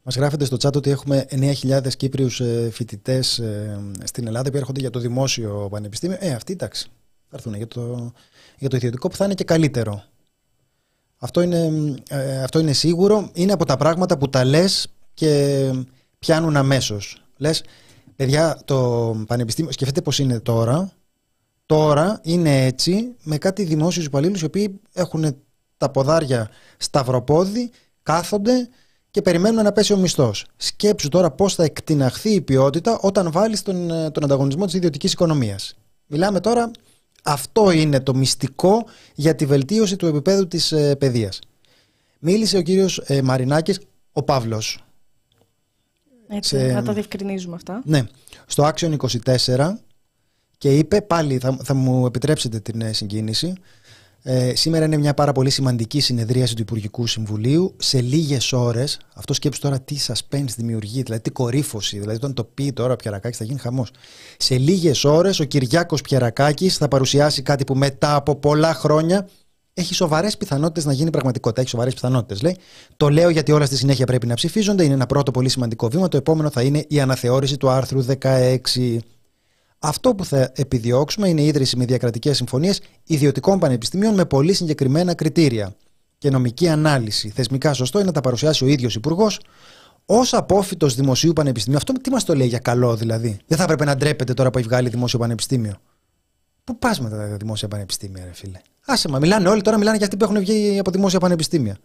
[0.03, 4.81] Μας γράφετε στο chat ότι έχουμε 9.000 Κύπριους ε, φοιτητές ε, στην Ελλάδα που έρχονται
[4.81, 6.17] για το δημόσιο πανεπιστήμιο.
[6.21, 6.89] Ε, αυτοί εντάξει,
[7.29, 8.13] θα έρθουν για το,
[8.59, 10.03] για το ιδιωτικό που θα είναι και καλύτερο.
[11.19, 13.31] Αυτό είναι, ε, αυτό είναι σίγουρο.
[13.33, 15.71] Είναι από τα πράγματα που τα λες και
[16.19, 17.23] πιάνουν αμέσως.
[17.37, 17.65] Λες,
[18.17, 20.93] παιδιά, το πανεπιστήμιο, σκεφτείτε πώς είναι τώρα.
[21.67, 25.37] Τώρα είναι έτσι με κάτι δημόσιους υπαλλήλους οι οποίοι έχουν
[25.77, 27.71] τα ποδάρια σταυροπόδι,
[28.03, 28.69] κάθονται
[29.11, 30.47] και περιμένουν να πέσει ο μισθός.
[30.57, 35.13] Σκέψου τώρα πώς θα εκτιναχθεί η ποιότητα όταν βάλεις τον, ε, τον ανταγωνισμό της ιδιωτικής
[35.13, 35.75] οικονομίας.
[36.07, 36.71] Μιλάμε τώρα,
[37.23, 41.39] αυτό είναι το μυστικό για τη βελτίωση του επίπεδου της ε, παιδείας.
[42.19, 43.81] Μίλησε ο κύριος ε, Μαρινάκης,
[44.13, 44.85] ο Παύλος.
[46.29, 46.73] Έτσι, σε...
[46.73, 47.83] θα τα διευκρινίζουμε αυτά.
[47.85, 48.07] Ναι,
[48.47, 48.97] στο Action
[49.47, 49.73] 24
[50.59, 53.53] και είπε πάλι, θα, θα μου επιτρέψετε την ε, συγκίνηση,
[54.23, 57.75] ε, σήμερα είναι μια πάρα πολύ σημαντική συνεδρίαση του Υπουργικού Συμβουλίου.
[57.77, 61.99] Σε λίγες ώρες, αυτό σκέψει τώρα τι suspense δημιουργεί, δηλαδή τι κορύφωση.
[61.99, 63.91] Δηλαδή, όταν το πει τώρα ο Πιαρακάκη θα γίνει χαμός.
[64.37, 69.29] Σε λίγες ώρες, ο Κυριάκος Πιαρακάκης θα παρουσιάσει κάτι που μετά από πολλά χρόνια
[69.75, 71.61] έχει σοβαρές πιθανότητες να γίνει πραγματικότητα.
[71.61, 72.57] Έχει σοβαρές πιθανότητες, λέει.
[72.97, 74.85] Το λέω γιατί όλα στη συνέχεια πρέπει να ψηφίζονται.
[74.85, 76.09] Είναι ένα πρώτο πολύ σημαντικό βήμα.
[76.09, 78.99] Το επόμενο θα είναι η αναθεώρηση του άρθρου 16.
[79.79, 85.15] Αυτό που θα επιδιώξουμε είναι η ίδρυση με διακρατικές συμφωνίες ιδιωτικών πανεπιστημίων με πολύ συγκεκριμένα
[85.15, 85.75] κριτήρια
[86.19, 87.29] και νομική ανάλυση.
[87.29, 89.41] Θεσμικά σωστό είναι να τα παρουσιάσει ο ίδιος Υπουργός
[90.07, 91.77] ως απόφυτος δημοσίου πανεπιστημίου.
[91.79, 94.59] Αυτό τι μας το λέει για καλό δηλαδή; Δεν θα έπρεπε να ντρέπεται τώρα που
[94.59, 95.75] έχει βγάλει δημόσιο πανεπιστήμιο.
[96.65, 100.07] Πού πας με τα δημόσια πανεπιστήμια, ρε φίλε; Άσε μα, μιλάνε όλοι τώρα, μιλάνε για
[100.07, 101.77] αυτοί που έχουν βγει από δημόσια πανεπιστήμια.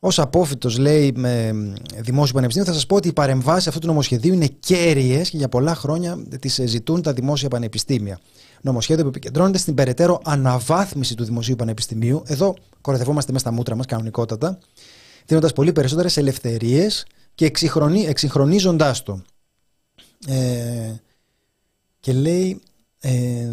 [0.00, 1.52] Ω απόφυτος, λέει, με
[1.96, 5.48] δημόσιο πανεπιστήμιο, θα σας πω ότι οι παρεμβάσεις αυτού του νομοσχεδίου είναι κέρυες και για
[5.48, 8.20] πολλά χρόνια τις ζητούν τα δημόσια πανεπιστήμια.
[8.60, 12.22] Νομοσχέδιο που επικεντρώνεται στην περαιτέρω αναβάθμιση του δημοσίου πανεπιστημίου.
[12.26, 14.58] Εδώ κοροϊδευόμαστε μέσα στα μούτρα μας κανονικότατα,
[15.26, 17.52] δίνοντας πολύ περισσότερες ελευθερίες και
[18.06, 19.22] εξυγχρονίζοντάς το.
[20.26, 20.94] Ε,
[22.00, 22.60] και λέει,
[23.00, 23.48] ε,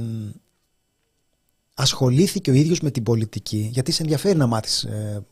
[1.73, 5.25] ασχολήθηκε ο ίδιος με την πολιτική, γιατί σε ενδιαφέρει να μάθεις ε,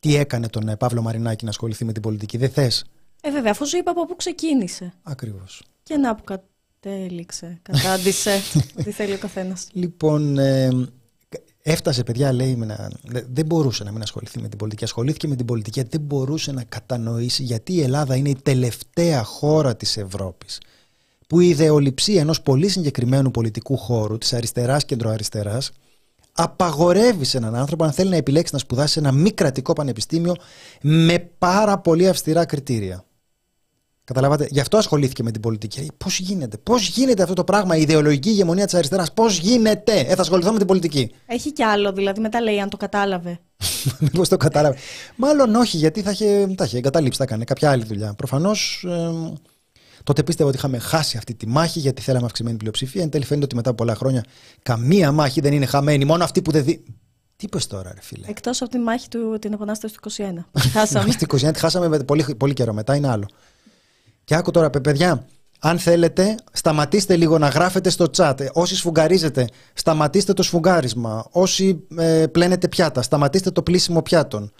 [0.00, 2.36] τι έκανε τον ε, Παύλο Μαρινάκη να ασχοληθεί με την πολιτική.
[2.36, 2.84] Δεν θες;
[3.20, 4.92] Ε, βέβαια, αφού σου είπα από πού ξεκίνησε.
[5.02, 5.62] Ακριβώς.
[5.82, 8.40] Και να που κατέληξε, κατάντησε
[8.84, 9.68] τι θέλει ο καθένας.
[9.72, 10.68] Λοιπόν, ε,
[11.62, 12.90] έφτασε, παιδιά, λέει, να,
[13.32, 14.84] δεν μπορούσε να μην ασχοληθεί με την πολιτική.
[14.84, 19.76] Ασχολήθηκε με την πολιτική, δεν μπορούσε να κατανοήσει γιατί η Ελλάδα είναι η τελευταία χώρα
[19.76, 20.58] της Ευρώπης
[21.30, 25.70] που η ιδεολειψία ενός πολύ συγκεκριμένου πολιτικού χώρου, της αριστεράς κεντροαριστεράς,
[26.32, 30.34] απαγορεύεις σε έναν άνθρωπο αν θέλει να επιλέξει να σπουδάσει σε ένα μη κρατικό πανεπιστήμιο
[30.80, 33.04] με πάρα πολύ αυστηρά κριτήρια.
[34.04, 35.90] Καταλάβατε, γι' αυτό ασχολήθηκε με την πολιτική.
[35.96, 40.14] Πώς γίνεται, πώς γίνεται αυτό το πράγμα, η ιδεολογική ηγεμονία της αριστεράς, πώς γίνεται; Ε,
[40.14, 41.14] θα ασχοληθώ με την πολιτική.
[41.26, 43.38] Έχει κι άλλο, δηλαδή μετά λέει αν το κατάλαβε.
[44.00, 44.76] Μήπως το κατάλαβε.
[45.16, 48.14] Μάλλον όχι, γιατί θα είχε, θα είχε εγκαταλείψει, θα έκανε κάποια άλλη δουλειά.
[48.14, 49.32] Προφανώς ε,
[50.10, 53.02] Τότε πίστευα ότι είχαμε χάσει αυτή τη μάχη γιατί θέλαμε αυξημένη πλειοψηφία.
[53.02, 54.24] Εν τέλει φαίνεται ότι μετά από πολλά χρόνια
[54.62, 56.04] καμία μάχη δεν είναι χαμένη.
[56.04, 56.82] Μόνο αυτή που δεν δει.
[57.36, 60.60] Τι είπες τώρα, ρε φίλε; Εκτός από τη μάχη του την επανάσταση του 21.
[60.74, 61.14] χάσαμε.
[61.14, 63.26] Τη 21 τη χάσαμε πολύ, πολύ καιρό μετά, είναι άλλο.
[64.24, 65.26] Και άκου τώρα, παιδιά,
[65.60, 68.34] αν θέλετε, σταματήστε λίγο να γράφετε στο chat.
[68.52, 71.26] Όσοι σφουγγαρίζετε, σταματήστε το σφουγγάρισμα.
[71.30, 74.52] Όσοι ε, πλένετε πιάτα, σταματήστε το πλήσιμο πιάτων.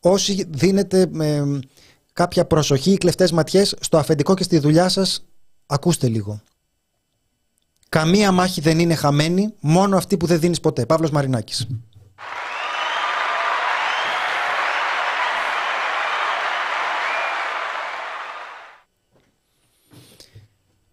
[0.00, 1.42] Όσοι δίνετε ε,
[2.12, 5.24] κάποια προσοχή ή κλεφτές ματιές στο αφεντικό και στη δουλειά σας,
[5.66, 6.42] ακούστε λίγο.
[7.88, 10.86] Καμία μάχη δεν είναι χαμένη, μόνο αυτή που δεν δίνεις ποτέ.
[10.86, 11.66] Παύλος Μαρινάκης.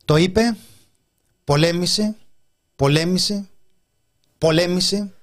[0.05, 0.57] Το είπε,
[1.43, 2.15] πολέμησε,
[2.75, 3.49] πολέμησε,
[4.37, 5.13] πολέμησε,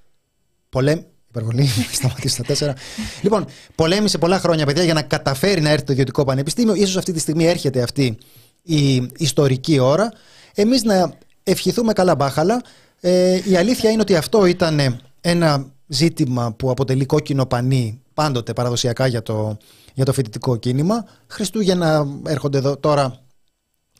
[0.69, 1.07] πολέμησε,
[1.39, 2.73] Υπερβολή, σταματήσει στα τέσσερα.
[3.21, 3.45] λοιπόν,
[3.75, 6.85] πολέμησε πολλά χρόνια, παιδιά, για να καταφέρει να έρθει το ιδιωτικό πανεπιστήμιο.
[6.85, 8.17] σω αυτή τη στιγμή έρχεται αυτή
[8.63, 10.11] η ιστορική ώρα.
[10.53, 12.61] Εμείς να ευχηθούμε καλά μπάχαλα.
[12.99, 19.07] Ε, η αλήθεια είναι ότι αυτό ήταν ένα ζήτημα που αποτελεί κόκκινο πανί πάντοτε παραδοσιακά
[19.07, 19.57] για το,
[19.93, 21.05] για το φοιτητικό κίνημα.
[21.27, 23.19] Χριστούγεννα έρχονται εδώ τώρα.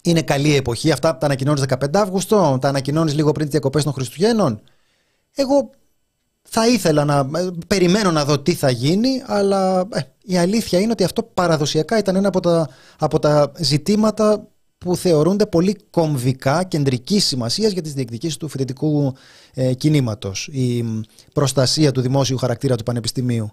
[0.03, 0.91] Είναι καλή εποχή.
[0.91, 4.61] Αυτά τα ανακοινώνεις 15 Αύγουστο, τα ανακοινώνεις λίγο πριν τις διακοπές των Χριστουγέννων.
[5.35, 5.69] Εγώ
[6.49, 10.91] θα ήθελα να ε, περιμένω να δω τι θα γίνει, αλλά ε, η αλήθεια είναι
[10.91, 17.25] ότι αυτό παραδοσιακά ήταν ένα από τα, από τα ζητήματα που θεωρούνται πολύ κομβικά, κεντρικής
[17.25, 19.15] σημασίας για τις διεκδικήσεις του φοιτητικού
[19.53, 20.47] ε, κινήματος.
[20.51, 20.85] Η
[21.33, 23.51] προστασία του δημόσιου χαρακτήρα του πανεπιστημίου.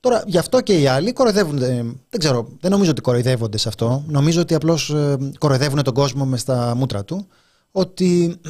[0.00, 1.66] Τώρα, γι' αυτό και οι άλλοι κοροϊδεύονται.
[2.10, 4.04] Δεν ξέρω, δεν νομίζω ότι κοροϊδεύονται σε αυτό.
[4.06, 4.94] Νομίζω ότι απλώς
[5.38, 7.26] κοροϊδεύουν τον κόσμο με στα μούτρα του.
[7.70, 8.40] Ότι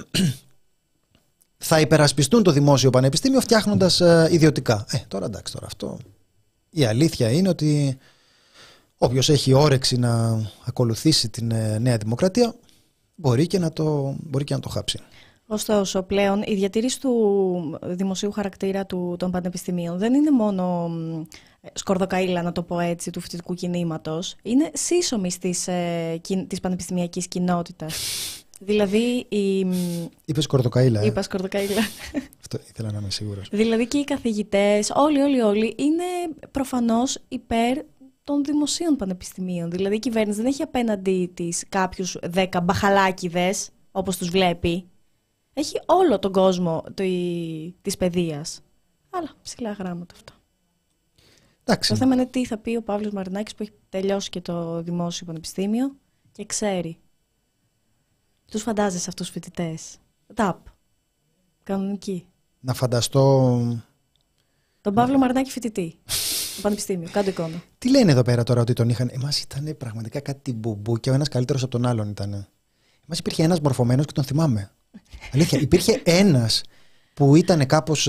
[1.66, 4.86] θα υπερασπιστούν το δημόσιο πανεπιστήμιο φτιάχνοντας ιδιωτικά.
[4.90, 5.98] Ε, τώρα εντάξει, τώρα αυτό.
[6.70, 7.98] Η αλήθεια είναι ότι
[8.98, 12.54] όποιος έχει όρεξη να ακολουθήσει την ε, Νέα Δημοκρατία
[13.14, 14.98] μπορεί και να το, μπορεί και να το χάψει.
[15.46, 20.90] Ωστόσο, πλέον η διατήρηση του δημοσίου χαρακτήρα του, των πανεπιστημίων δεν είναι μόνο
[21.72, 24.36] σκορδοκαίλα, να το πω έτσι, του φοιτητικού κινήματος.
[24.42, 27.94] Είναι σύσσωμη της, ε, της πανεπιστημιακής κοινότητας.
[28.64, 29.58] Δηλαδή η...
[30.24, 31.06] Είπες σκορδοκαίλα, ε.
[31.06, 31.80] Είπα σκορδοκαίλα.
[32.40, 33.48] Αυτό ήθελα να είμαι σίγουρος.
[33.50, 36.04] δηλαδή και οι καθηγητές, όλοι, όλοι, όλοι, είναι
[36.50, 37.78] προφανώς υπέρ
[38.24, 39.70] των δημοσίων πανεπιστημίων.
[39.70, 43.54] Δηλαδή η κυβέρνηση δεν έχει απέναντί της κάποιους δέκα μπαχαλάκιδε,
[43.92, 44.88] όπως τους βλέπει.
[45.52, 46.84] Έχει όλο τον κόσμο
[47.82, 48.60] τη παιδείας.
[49.10, 50.32] Αλλά ψηλά γράμματα αυτό.
[51.64, 51.90] Εντάξει.
[51.90, 55.26] Το θέμα είναι τι θα πει ο Παύλος Μαρινάκης που έχει τελειώσει και το δημόσιο
[55.26, 55.96] πανεπιστήμιο
[56.32, 56.98] και ξέρει.
[58.54, 59.96] Τους φαντάζεσαι αυτούς του φοιτητές;
[60.34, 60.58] Ταπ.
[61.62, 62.26] Κανονική.
[62.60, 63.58] Να φανταστώ.
[64.80, 65.98] Τον Παύλο Μαρινάκη φοιτητή.
[66.56, 67.08] Το πανεπιστήμιο.
[67.12, 67.62] Κάντε εικόνα.
[67.78, 69.10] Τι λένε εδώ πέρα τώρα ότι τον είχαν.
[69.12, 72.32] Εμάς ήταν πραγματικά κάτι μπουμπού και ο ένας καλύτερος από τον άλλον ήταν.
[73.06, 74.70] Εμάς υπήρχε ένας μορφωμένος και τον θυμάμαι.
[75.32, 76.62] Αλήθεια, υπήρχε ένας
[77.14, 78.08] που ήταν κάπως.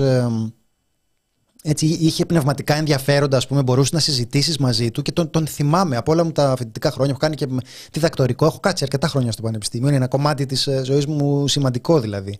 [1.68, 5.96] Έτσι, είχε πνευματικά ενδιαφέροντα, ας πούμε, μπορούσε να συζητήσεις μαζί του και τον, τον θυμάμαι
[5.96, 7.10] από όλα μου τα φοιτητικά χρόνια.
[7.10, 7.46] Έχω κάνει και
[7.92, 9.88] διδακτορικό, έχω κάτσει αρκετά χρόνια στο Πανεπιστήμιο.
[9.88, 12.38] Είναι ένα κομμάτι της ε, ζωής μου σημαντικό δηλαδή.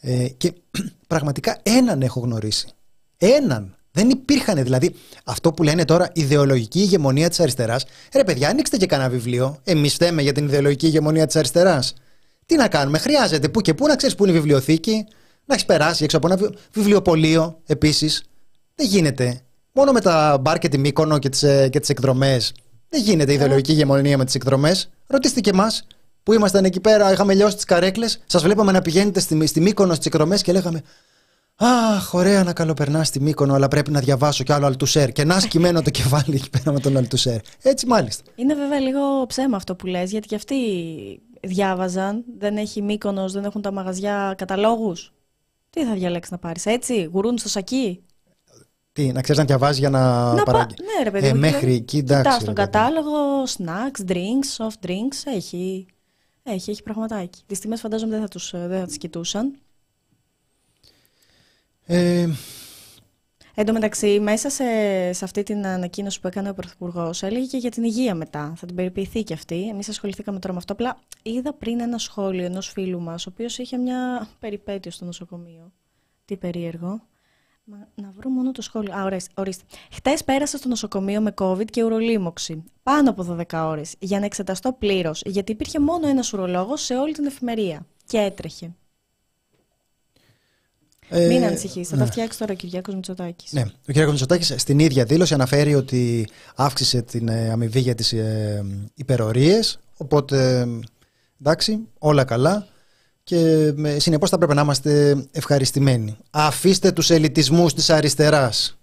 [0.00, 0.52] Ε, και
[1.06, 2.68] πραγματικά έναν έχω γνωρίσει.
[3.16, 3.76] Έναν.
[3.90, 7.84] Δεν υπήρχαν δηλαδή αυτό που λένε τώρα ιδεολογική ηγεμονία της αριστεράς.
[8.14, 9.58] Ρε παιδιά, ανοίξτε και κανένα βιβλίο.
[9.64, 11.94] Εμείς θέμε για την ιδεολογική ηγεμονία της αριστεράς.
[12.46, 15.06] Τι να κάνουμε, χρειάζεται που και που να ξέρεις που είναι η βιβλιοθήκη,
[15.44, 18.24] να έχεις περάσει έξω από ένα βιβλιοπωλείο επίσης.
[18.76, 19.40] Δεν γίνεται.
[19.72, 22.52] Μόνο με τα μπαρ και τη Μύκονο και τις ε, τις εκδρομές.
[22.88, 24.90] Δεν γίνεται ιδεολογική ηγεμονία με τις εκδρομές.
[25.06, 25.86] Ρωτήστε και εμάς
[26.22, 28.22] που ήμασταν εκεί πέρα, είχαμε λιώσει τις καρέκλες.
[28.26, 30.82] Σας βλέπαμε να πηγαίνετε στη, στη Μύκονο στις εκδρομές και λέγαμε
[31.58, 35.12] Αχ, ωραία να καλοπερνάς στη Μύκονο, αλλά πρέπει να διαβάσω κι άλλο Αλτουσέρ.
[35.12, 37.40] Και να σκημένο το κεφάλι εκεί πέρα με τον Αλτουσέρ.
[37.62, 38.30] Έτσι μάλιστα.
[38.34, 40.56] Είναι βέβαια λίγο ψέμα αυτό που λες, γιατί και αυτοί
[41.40, 42.24] διάβαζαν.
[42.38, 45.12] Δεν έχει Μύκονος, δεν έχουν τα μαγαζιά καταλόγους.
[45.70, 48.02] Τι θα διαλέξεις να πάρεις, έτσι, γουρούν στο σακί;
[48.96, 50.74] Τι, να ξέρεις να διαβάζει για να, να παράγει.
[50.74, 50.82] Πα...
[50.82, 51.26] Ναι, ρε παιδί.
[51.26, 52.22] Ε, μέχρι εκεί εντάξει.
[52.22, 55.34] Κοιτάς τον κατάλογο, snacks, drinks, soft drinks.
[55.34, 55.86] Έχει,
[56.42, 57.42] έχει, έχει πραγματάκι.
[57.46, 59.58] Τις τιμές φαντάζομαι δεν θα, τους, δεν θα τις κοιτούσαν.
[61.86, 62.28] Ε,
[63.58, 64.64] Εν τω μεταξύ, μέσα σε,
[65.12, 68.52] σε αυτή την ανακοίνωση που έκανε ο Πρωθυπουργός, έλεγε και για την υγεία μετά.
[68.56, 69.68] Θα την περιποιηθεί και αυτή.
[69.68, 70.72] Εμείς ασχοληθήκαμε τώρα με αυτό.
[70.72, 75.72] Απλά είδα πριν ένα σχόλιο ενός φίλου μας, ο οποίος είχε μια περιπέτεια στο νοσοκομείο.
[76.24, 77.02] Τι περίεργο.
[77.68, 78.94] Μα, να βρω μόνο το σχόλιο.
[78.94, 79.32] Α, ορίστε.
[79.34, 79.64] ορίστε.
[79.92, 82.64] Χτες πέρασα στο νοσοκομείο με COVID και ουρολίμωξη.
[82.82, 83.94] Πάνω από 12 ώρες.
[83.98, 85.22] Για να εξεταστώ πλήρως.
[85.24, 87.86] Γιατί υπήρχε μόνο ένας ουρολόγος σε όλη την εφημερία.
[88.06, 88.74] Και έτρεχε.
[91.08, 92.04] Ε, Μην ανησυχείς, θα ναι.
[92.04, 93.52] τα φτιάξεις τώρα ο Κυριάκος Μητσοτάκης.
[93.52, 93.60] Ναι.
[93.60, 98.64] Ο Κυριάκος Μητσοτάκης στην ίδια δήλωση αναφέρει ότι αύξησε την ε, αμοιβή για τις ε,
[98.94, 99.78] υπερορίες.
[99.96, 100.66] Οπότε
[101.40, 102.66] εντάξει, όλα καλά.
[103.26, 106.16] Και συνεπώς θα πρέπει να είμαστε ευχαριστημένοι.
[106.30, 108.78] Αφήστε τους ελιτισμούς της αριστεράς.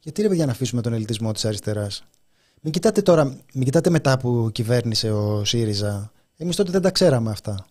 [0.00, 2.04] Γιατί ρε παιδιά να αφήσουμε τον ελιτισμό της αριστεράς;
[2.60, 6.12] Μην κοιτάτε τώρα, μην κοιτάτε μετά που κυβέρνησε ο ΣΥΡΙΖΑ.
[6.36, 7.66] Εμείς τότε δεν τα ξέραμε αυτά.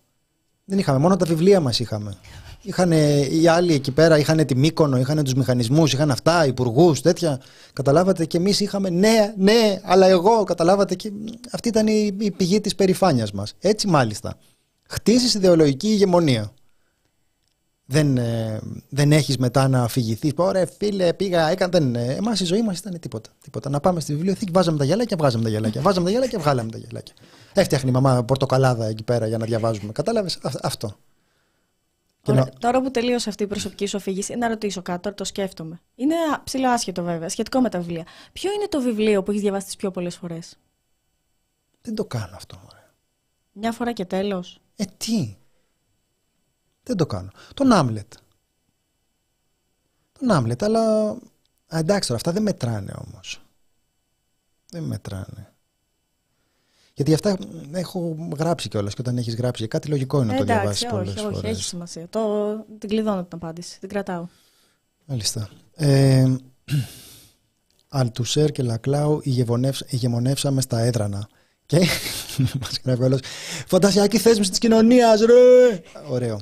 [0.65, 2.17] Δεν είχαμε, μόνο τα βιβλία μας είχαμε.
[2.61, 2.91] Είχαν
[3.31, 7.41] οι άλλοι εκεί πέρα, είχαν τη Μύκονο, είχαν τους μηχανισμούς, είχαν αυτά, υπουργούς, τέτοια.
[7.73, 11.11] Καταλάβατε και εμείς είχαμε ναι, ναι, αλλά εγώ, καταλάβατε και
[11.51, 13.55] αυτή ήταν η, η πηγή της περηφάνειας μας.
[13.59, 14.37] Έτσι μάλιστα.
[14.87, 16.53] Χτίσει ιδεολογική ηγεμονία.
[17.85, 20.31] Δεν, ε, δεν έχεις μετά να αφηγηθείς.
[20.35, 21.79] Ωραία, φίλε, πήγα, έκανα.
[21.79, 23.69] Δεν, ε, εμάς η ζωή μας ήταν τίποτα, τίποτα.
[23.69, 25.81] Να πάμε στη βιβλιοθήκη, βάζαμε τα γυαλάκια, βγάζαμε τα γυαλάκια.
[25.81, 27.15] Βάζαμε τα γυαλάκια, βγάλαμε τα γυαλάκια.
[27.53, 29.91] Έφτιαχνε η μαμά πορτοκαλάδα εκεί πέρα για να διαβάζουμε.
[29.91, 30.95] Κατάλαβες; Αυτό.
[32.25, 32.49] Ωραία.
[32.59, 35.81] Τώρα που τελείωσε αυτή η προσωπική σου αφήγηση, να ρωτήσω κάτι, τώρα το σκέφτομαι.
[35.95, 38.05] Είναι ψηλό άσχετο βέβαια, σχετικό με τα βιβλία.
[38.33, 40.57] Ποιο είναι το βιβλίο που έχεις διαβάσει τις πιο πολλές φορές,
[41.81, 42.61] Δεν το κάνω αυτό.
[42.71, 42.93] Ωραία.
[43.51, 44.59] Μια φορά και τέλος.
[44.75, 45.37] Ε, τι;
[46.83, 47.29] Δεν το κάνω.
[47.53, 48.13] Τον Άμλετ.
[50.19, 51.09] Τον Άμλετ, αλλά.
[51.67, 53.41] Α, εντάξει τώρα, αυτά δεν μετράνε όμως.
[54.69, 55.53] Δεν μετράνε.
[56.93, 57.37] Γιατί αυτά
[57.71, 61.27] έχω γράψει κιόλας και όταν έχεις γράψει κάτι λογικό είναι να το διαβάσεις πολλές φορέ.
[61.27, 62.07] Όχι, όχι, έχει σημασία.
[62.09, 63.79] Το, την κλειδώνω την απάντηση.
[63.79, 64.27] Την κρατάω.
[65.05, 65.49] Μάλιστα.
[65.73, 66.35] Ε,
[67.89, 69.21] Αλτουσέρ και Λακλάου
[69.89, 71.27] ηγεμονεύσαμε στα έδρανα.
[71.65, 71.77] Και
[72.61, 73.19] μας γράφει όλο.
[73.67, 75.81] Φαντασιακή θέσμηση της κοινωνίας, ρε!
[76.09, 76.39] Ωραίο.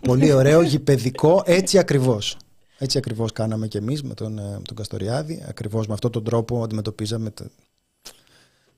[0.00, 2.36] Πολύ ωραίο, γηπαιδικό, έτσι ακριβώς.
[2.78, 5.44] Έτσι ακριβώς κάναμε και εμείς με τον, ε, τον Καστοριάδη.
[5.48, 7.30] Ακριβώς με αυτόν τον τρόπο αντιμετωπίζαμε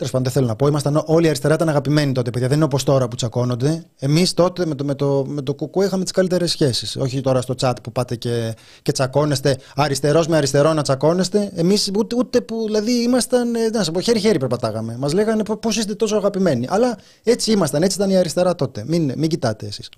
[0.01, 0.67] Τέλος πάντων, δεν θέλω να πω.
[0.67, 2.49] Ήμασταν όλοι αριστερά, ήταν αγαπημένοι τότε, παιδιά.
[2.49, 3.85] Δεν είναι όπως τώρα που τσακώνονται.
[3.99, 6.97] Εμείς τότε με το, με, το, με το κουκού είχαμε τις καλύτερες σχέσεις.
[6.97, 9.57] Όχι τώρα στο chat που πάτε και, και τσακώνεστε.
[9.77, 11.51] Αριστερός με αριστερό να τσακώνεστε.
[11.55, 12.65] Εμείς ούτε, ούτε που.
[12.65, 13.55] Δηλαδή ήμασταν.
[13.55, 14.97] Ε, να σα πω, χέρι-χέρι περπατάγαμε.
[14.99, 16.67] Μας λέγανε πώς είστε τόσο αγαπημένοι.
[16.71, 17.83] Αλλά έτσι ήμασταν.
[17.83, 18.85] Έτσι ήταν η αριστερά τότε.
[18.87, 19.89] Μην, μην κοιτάτε εσείς.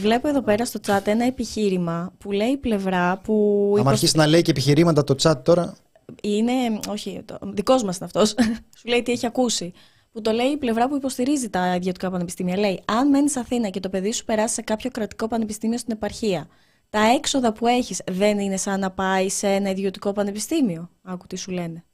[0.00, 3.76] Βλέπω εδώ πέρα στο chat ένα επιχείρημα που λέει η πλευρά που.
[3.78, 5.74] Αν αρχίσει να λέει και επιχειρήματα το chat τώρα
[6.22, 8.28] είναι, όχι, το, δικός μας είναι αυτός,
[8.78, 9.72] σου λέει τι έχει ακούσει.
[10.12, 12.56] Που το λέει η πλευρά που υποστηρίζει τα ιδιωτικά πανεπιστήμια.
[12.56, 16.48] Λέει, αν μένεις Αθήνα και το παιδί σου περάσει σε κάποιο κρατικό πανεπιστήμιο στην επαρχία,
[16.90, 20.90] τα έξοδα που έχεις δεν είναι σαν να πάει σε ένα ιδιωτικό πανεπιστήμιο.
[21.02, 21.84] Άκου τι σου λένε.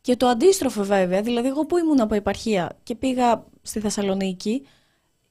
[0.00, 4.66] Και το αντίστροφο βέβαια, δηλαδή εγώ που ήμουν από επαρχία και πήγα στη Θεσσαλονίκη,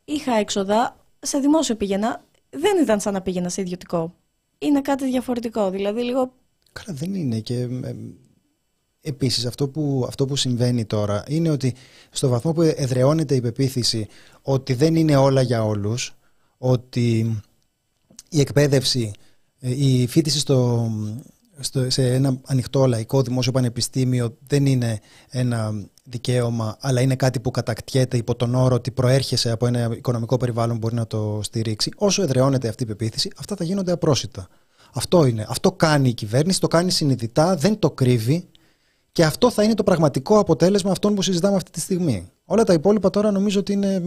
[0.06, 4.15] είχα έξοδα, σε δημόσιο πήγαινα, δεν ήταν σαν να πήγαινα σε ιδιωτικό.
[4.58, 6.34] Είναι κάτι διαφορετικό, δηλαδή λίγο
[6.71, 7.95] Καλά δεν είναι και ε,
[9.01, 11.73] επίσης αυτό που, αυτό που συμβαίνει τώρα είναι ότι
[12.10, 14.08] στο βαθμό που εδραιώνεται η πεποίθηση
[14.41, 16.15] ότι δεν είναι όλα για όλους,
[16.58, 17.41] ότι
[18.29, 19.12] η εκπαίδευση,
[19.60, 20.89] ε, η φίτηση στο,
[21.60, 27.51] στο, σε ένα ανοιχτό λαϊκό δημόσιο πανεπιστήμιο δεν είναι ένα δικαίωμα, αλλά είναι κάτι που
[27.51, 31.91] κατακτιέται υπό τον όρο ότι προέρχεσαι από ένα οικονομικό περιβάλλον που μπορεί να το στηρίξει.
[31.95, 34.47] Όσο εδραιώνεται αυτή η πεποίθηση, αυτά θα γίνονται απρόσιτα.
[34.93, 35.45] Αυτό είναι.
[35.49, 38.47] Αυτό κάνει η κυβέρνηση, το κάνει συνειδητά, δεν το κρύβει
[39.12, 42.30] και αυτό θα είναι το πραγματικό αποτέλεσμα αυτών που συζητάμε αυτή τη στιγμή.
[42.45, 44.00] Όλα τα υπόλοιπα τώρα νομίζω ότι είναι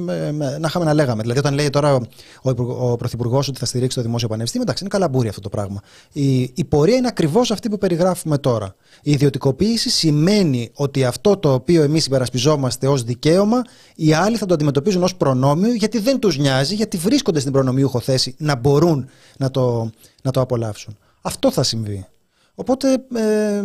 [0.58, 1.22] να είχαμε να λέγαμε.
[1.22, 2.50] Δηλαδή, όταν λέει τώρα ο,
[2.90, 5.80] ο Πρωθυπουργός ότι θα στηρίξει το Δημόσιο Πανεπιστήμιο, εντάξει, είναι καλαμπούρι αυτό το πράγμα.
[6.12, 8.74] Η, η πορεία είναι ακριβώς αυτή που περιγράφουμε τώρα.
[9.02, 13.62] Η ιδιωτικοποίηση σημαίνει ότι αυτό το οποίο εμείς υπερασπιζόμαστε ως δικαίωμα,
[13.96, 18.00] οι άλλοι θα το αντιμετωπίζουν ως προνόμιο, γιατί δεν τους νοιάζει, γιατί βρίσκονται στην προνομιούχο
[18.00, 19.90] θέση να μπορούν να το,
[20.22, 20.96] να το απολαύσουν.
[21.20, 22.06] Αυτό θα συμβεί.
[22.54, 22.92] Οπότε.
[23.14, 23.62] Ε,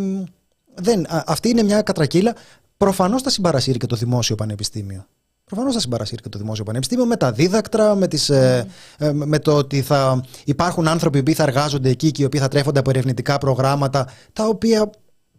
[0.82, 2.36] δεν, αυτή είναι μια κατρακύλα.
[2.78, 5.06] Προφανώς θα συμπαρασύρει και το δημόσιο πανεπιστήμιο.
[5.46, 9.40] Προφανώς θα συμπαρασύρει και το δημόσιο πανεπιστήμιο με τα δίδακτρα, με, τις, ε, ε, με
[9.40, 12.90] το ότι θα υπάρχουν άνθρωποι που θα εργάζονται εκεί και οι οποίοι θα τρέφονται από
[12.90, 14.90] ερευνητικά προγράμματα, τα οποία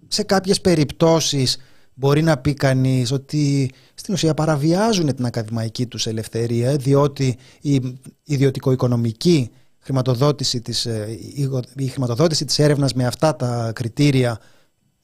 [0.09, 1.59] σε κάποιες περιπτώσεις
[1.95, 9.51] μπορεί να πει κανείς ότι στην ουσία παραβιάζουν την ακαδημαϊκή τους ελευθερία, διότι η ιδιωτικο-οικονομική
[9.79, 11.19] χρηματοδότηση της, ε,
[11.77, 14.41] η χρηματοδότηση της έρευνας με αυτά τα κριτήρια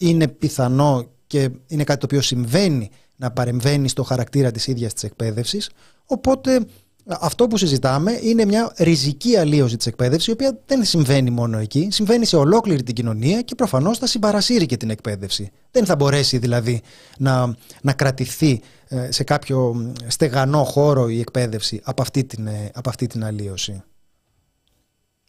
[0.09, 5.03] είναι πιθανό και είναι κάτι το οποίο συμβαίνει να παρεμβαίνει στο χαρακτήρα της ίδιας της
[5.03, 5.71] εκπαίδευσης.
[6.07, 6.67] Οπότε
[7.07, 11.89] αυτό που συζητάμε είναι μια ριζική αλλίωση της εκπαίδευσης η οποία δεν συμβαίνει μόνο εκεί,
[11.91, 15.51] συμβαίνει σε ολόκληρη την κοινωνία και προφανώς θα συμπαρασύρει και την εκπαίδευση.
[15.71, 16.83] Δεν θα μπορέσει δηλαδή
[17.19, 22.89] να, να κρατηθεί ε, σε κάποιο στεγανό χώρο η εκπαίδευση από αυτή την, ε, από
[22.89, 23.83] αυτή την αλλίωση.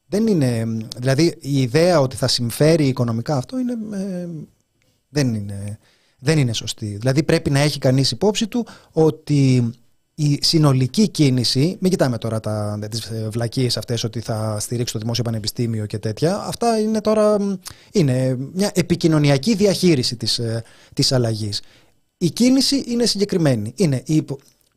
[0.07, 0.65] Δεν είναι,
[0.97, 4.27] δηλαδή η ιδέα ότι θα συμφέρει οικονομικά αυτό είναι ε,
[5.15, 5.77] δεν είναι,
[6.19, 6.97] δεν είναι σωστή.
[6.99, 9.71] Δηλαδή πρέπει να έχει κανείς υπόψη του ότι
[10.15, 15.23] η συνολική κίνηση, μην κοιτάμε τώρα τα, τις βλακίες αυτές ότι θα στηρίξει το Δημόσιο
[15.23, 17.37] Πανεπιστήμιο και τέτοια, αυτά είναι τώρα
[17.91, 21.61] είναι μια επικοινωνιακή διαχείριση της, ε, της αλλαγής.
[22.17, 23.73] Η κίνηση είναι συγκεκριμένη.
[23.75, 24.03] Είναι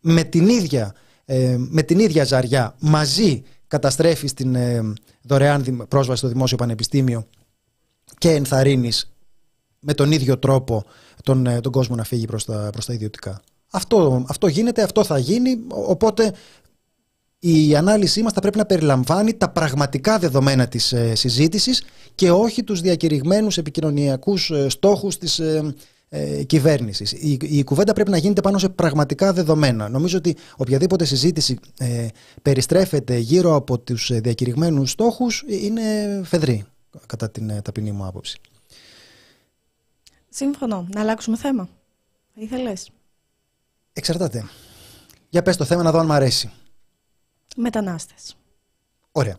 [0.00, 6.28] με, την ίδια, ε, με την ίδια ζαριά μαζί καταστρέφεις την ε, δωρεάν πρόσβαση στο
[6.28, 7.26] Δημόσιο Πανεπιστήμιο
[8.18, 9.17] και ενθαρρύνεις
[9.80, 10.84] με τον ίδιο τρόπο
[11.22, 13.40] τον, ε, τον κόσμο να φύγει προς τα, προς τα ιδιωτικά.
[13.70, 16.32] Αυτό, αυτό γίνεται, αυτό θα γίνει, οπότε
[17.38, 22.64] η ανάλυση μας θα πρέπει να περιλαμβάνει τα πραγματικά δεδομένα της ε, συζήτησης και όχι
[22.64, 25.74] τους διακηρυγμένους επικοινωνιακούς ε, στόχους της ε,
[26.08, 27.12] ε, κυβέρνησης.
[27.12, 29.88] Η, η κουβέντα πρέπει να γίνεται πάνω σε πραγματικά δεδομένα.
[29.88, 32.06] Νομίζω ότι οποιαδήποτε συζήτηση ε,
[32.42, 35.82] περιστρέφεται γύρω από τους διακηρυγμένους στόχους είναι
[36.24, 36.64] φεδρή,
[37.06, 38.40] κατά την ταπεινή μου άποψη.
[40.38, 40.86] Σύμφωνο.
[40.94, 41.68] Να αλλάξουμε θέμα.
[42.34, 42.90] Ήθελες;
[43.92, 44.44] Εξαρτάται.
[45.28, 46.50] Για πες το θέμα να δω αν μ' αρέσει.
[47.56, 48.36] Μετανάστες.
[49.12, 49.36] Ωραία.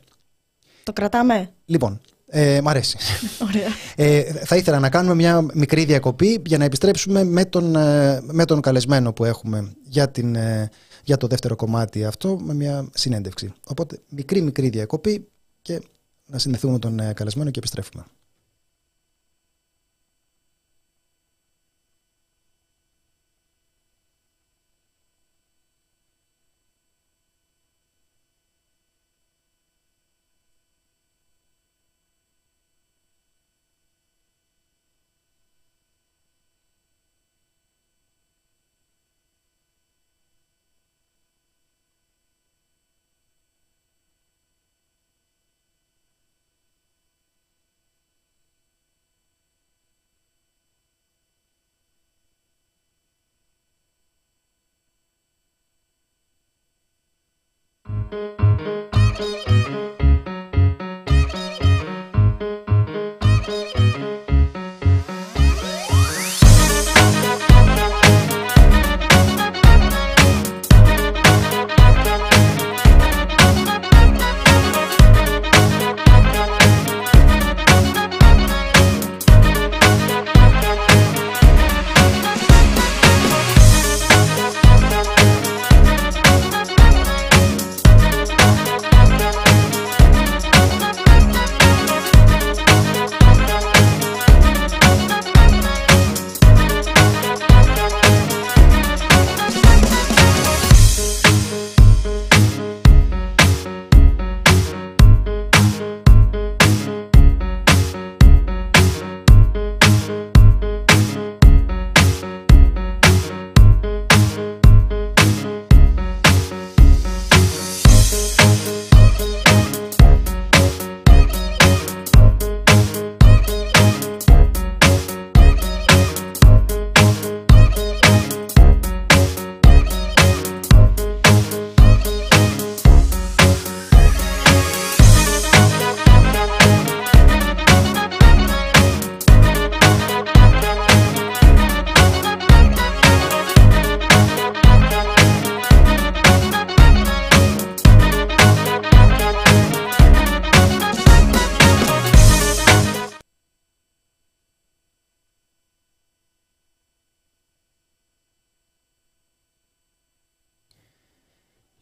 [0.84, 2.98] Το κρατάμε; Λοιπόν, ε, μ' αρέσει.
[3.48, 3.68] Ωραία.
[3.96, 8.46] Ε, θα ήθελα να κάνουμε μια μικρή διακοπή για να επιστρέψουμε με τον, ε, με
[8.46, 10.70] τον καλεσμένο που έχουμε για, την, ε,
[11.04, 13.54] για το δεύτερο κομμάτι αυτό με μια συνέντευξη.
[13.68, 15.28] Οπότε μικρή μικρή διακοπή
[15.62, 15.82] και
[16.26, 18.06] να συνδεθούμε με τον καλεσμένο και επιστρέφουμε.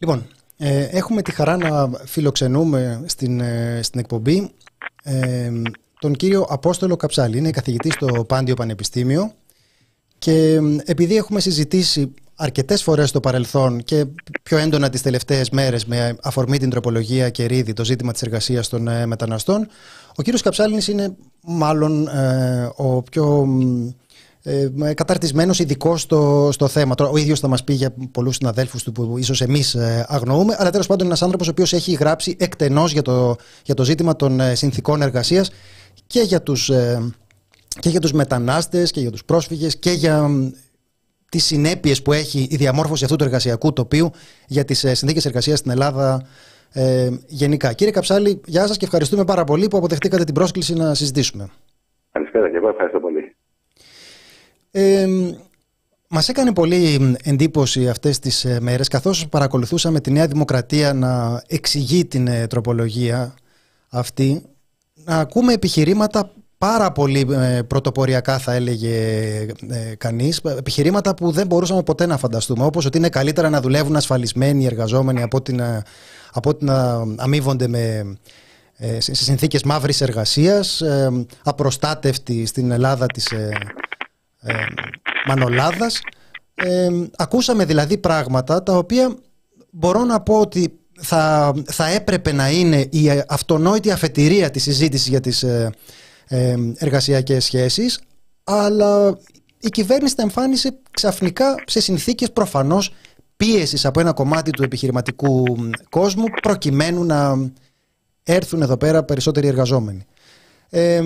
[0.08, 4.52] Λοιπόν, ε, έχουμε τη χαρά να φιλοξενούμε στην, ε, στην εκπομπή
[5.04, 5.52] ε,
[6.00, 7.38] τον κύριο Απόστολο Καψάλη.
[7.38, 9.34] Είναι καθηγητής στο Πάντιο Πανεπιστήμιο
[10.18, 14.06] και επειδή έχουμε συζητήσει αρκετές φορές στο παρελθόν και
[14.44, 18.70] πιο έντονα τις τελευταίες μέρες με αφορμή την τροπολογία και ρίδι το ζήτημα της εργασίας
[18.70, 19.68] των μεταναστών,
[20.16, 22.10] ο κύριος Καψάλης είναι μάλλον
[22.76, 23.48] ο πιο
[24.48, 26.96] ε, καταρτισμένος ειδικός στο, στο θέμα.
[26.96, 30.56] Τώρα, ο ίδιος θα μας πει για πολλούς συναδέλφους του που ίσως εμείς ε, αγνοούμε,
[30.60, 33.84] αλλά τέλος πάντων είναι ένας άνθρωπος ο οποίος έχει γράψει εκτενώς για το, για το
[33.84, 35.52] ζήτημα των ε, συνθήκων εργασίας
[36.08, 37.14] και για τους ε,
[37.80, 40.30] και για τους μετανάστες και για τους πρόσφυγες και για
[41.30, 44.12] τις συνέπειες που έχει η διαμόρφωση αυτού του εργασιακού τοπίου
[44.48, 46.26] για τις συνθήκες εργασίας στην Ελλάδα
[46.74, 47.74] ε, γενικά.
[47.74, 51.50] Κύριε Καψάλη, γεια σας και ευχαριστούμε πάρα πολύ που αποδεχτήκατε την πρόσκληση να συζητήσουμε.
[52.12, 53.07] Καλησπέρα και εγώ ευχαριστώ πολύ.
[54.80, 55.08] Ε,
[56.08, 62.06] μας έκανε πολύ εντύπωση αυτές τις ε, μέρες καθώς παρακολουθούσαμε τη Νέα Δημοκρατία να εξηγεί
[62.06, 63.34] την ε, τροπολογία
[63.90, 64.42] αυτή
[64.94, 68.96] να ακούμε επιχειρήματα πάρα πολύ ε, πρωτοποριακά θα έλεγε
[69.98, 74.66] κανείς επιχειρήματα που δεν μπορούσαμε ποτέ να φανταστούμε όπως ότι είναι καλύτερα να δουλεύουν ασφαλισμένοι
[74.66, 75.84] εργαζόμενοι από ότι να,
[76.32, 78.18] από ότι να αμείβονται με,
[78.98, 80.82] σε συνθήκες μαύρης εργασίας
[81.44, 83.28] απροστάτευτοι στην Ελλάδα της
[84.48, 84.66] ε,
[85.28, 86.02] Μανολάδας.
[86.56, 89.16] Ε, ακούσαμε δηλαδή πράγματα τα οποία
[89.72, 95.20] μπορώ να πω ότι θα, θα έπρεπε να είναι η αυτονόητη αφετηρία της συζήτησης για
[95.20, 95.72] τις ε,
[96.28, 98.00] ε, εργασιακές σχέσεις
[98.44, 99.18] αλλά
[99.60, 102.94] η κυβέρνηση τα εμφάνισε ξαφνικά σε συνθήκες προφανώς
[103.38, 105.44] πίεσης από ένα κομμάτι του επιχειρηματικού
[105.90, 107.50] κόσμου προκειμένου να
[108.24, 110.06] έρθουν εδώ πέρα περισσότεροι εργαζόμενοι.
[110.70, 111.02] Ε,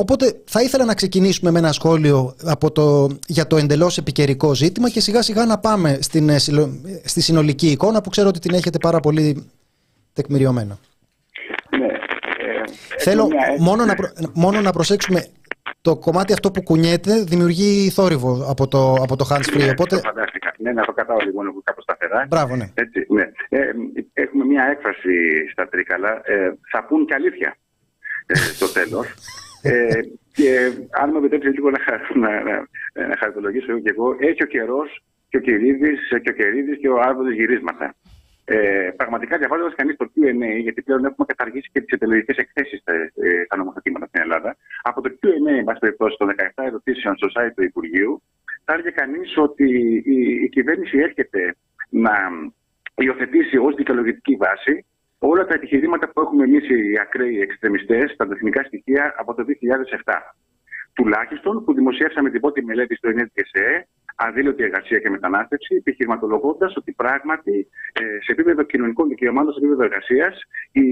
[0.00, 4.88] Οπότε θα ήθελα να ξεκινήσουμε με ένα σχόλιο από το, για το εντελώς επικαιρικό ζήτημα
[4.90, 6.38] και σιγά σιγά να πάμε στην, ε,
[7.04, 9.50] στη συνολική εικόνα που ξέρω ότι την έχετε πάρα πολύ
[10.12, 10.78] τεκμηριωμένα.
[11.78, 11.90] Ναι, ε,
[12.98, 13.94] Θέλω μόνο, να,
[14.34, 15.26] μόνο να προσέξουμε
[15.80, 19.58] το κομμάτι αυτό που κουνιέται δημιουργεί θόρυβο από το, από το hands free.
[19.58, 19.96] Ναι, οπότε...
[19.96, 20.54] το φαντάστηκα.
[20.58, 22.26] Ναι, να το κατάω λίγο κάπως σταθερά.
[22.28, 22.70] Μπράβο, ναι.
[22.74, 23.22] Έτσι, ναι.
[23.48, 23.58] Ε,
[24.12, 25.10] έχουμε μια έκφραση
[25.52, 26.20] στα τρίκαλα.
[26.24, 27.56] Ε, θα πούν και αλήθεια
[28.26, 29.06] ε, στο τέλος.
[29.62, 30.00] Ε,
[30.32, 31.78] και αν μου επιτρέψει λίγο να,
[32.14, 32.56] να, να,
[33.08, 35.90] να χαρακτολογήσω και εγώ, έχει ο καιρός και ο Κυρίδη
[36.22, 37.94] και ο Κερίδης και ο Άδωνη γυρίσματα.
[38.44, 42.92] Ε, πραγματικά διαβάζοντας κανείς το QA, γιατί πλέον έχουμε καταργήσει και τις εταιρείε εκθέσεις στα,
[43.44, 47.52] στα νομοθετήματα στην Ελλάδα, από το QA, εν πάση περιπτώσει, των 17 ερωτήσεων στο site
[47.56, 48.22] του Υπουργείου,
[48.64, 49.66] θα έλεγε κανείς ότι
[50.04, 51.56] η, η κυβέρνηση έρχεται
[51.90, 52.14] να
[52.94, 54.84] υιοθετήσει ως δικαιολογητική βάση
[55.18, 60.12] όλα τα επιχειρήματα που έχουμε εμείς οι ακραίοι εξτρεμιστές, τα τεχνικά στοιχεία από το 2007.
[60.92, 67.68] Τουλάχιστον που δημοσιεύσαμε την πρώτη μελέτη στο ΕΝΕΤΚΕΣΕ, αδήλωτη εργασία και μετανάστευση, επιχειρηματολογώντας ότι πράγματι
[67.92, 70.40] ε, σε επίπεδο κοινωνικών δικαιωμάτων, σε επίπεδο εργασίας,
[70.72, 70.86] η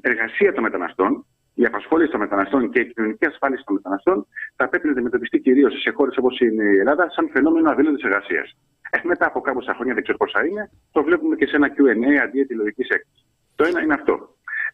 [0.00, 4.26] εργασία των μεταναστών, η απασχόληση των μεταναστών και η κοινωνική ασφάλιση των μεταναστών
[4.56, 8.56] θα πρέπει να αντιμετωπιστεί κυρίως σε χώρες όπως είναι η Ελλάδα σαν φαινόμενο αδήλωτης εργασίας.
[8.90, 12.14] Ε, μετά από κάποια χρόνια, δεν ξέρω πόσα είναι, το βλέπουμε και σε ένα QA
[12.24, 13.27] αντί τη λογική έκθεση.
[13.58, 14.14] Το ένα είναι αυτό.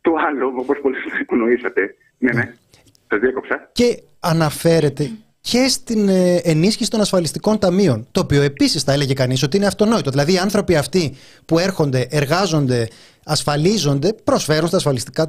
[0.00, 2.54] Το άλλο, όπως πολύ σωστά υπονοήσατε, ναι, ναι,
[3.08, 3.70] σας διέκοψα.
[3.72, 5.10] Και αναφέρεται
[5.40, 8.06] και στην ε, ενίσχυση των ασφαλιστικών ταμείων.
[8.12, 10.10] Το οποίο επίσης θα έλεγε κανείς ότι είναι αυτονόητο.
[10.10, 11.14] Δηλαδή, οι άνθρωποι αυτοί
[11.44, 12.88] που έρχονται, εργάζονται,
[13.24, 15.24] ασφαλίζονται, προσφέρουν στα ασφαλιστικά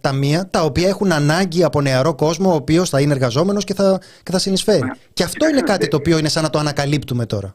[0.00, 4.00] ταμεία, τα οποία έχουν ανάγκη από νεαρό κόσμο, ο οποίος θα είναι εργαζόμενος και θα,
[4.22, 4.92] και θα συνεισφέρει.
[5.12, 7.54] Και αυτό είναι κάτι το οποίο είναι σαν να το ανακαλύπτουμε τώρα.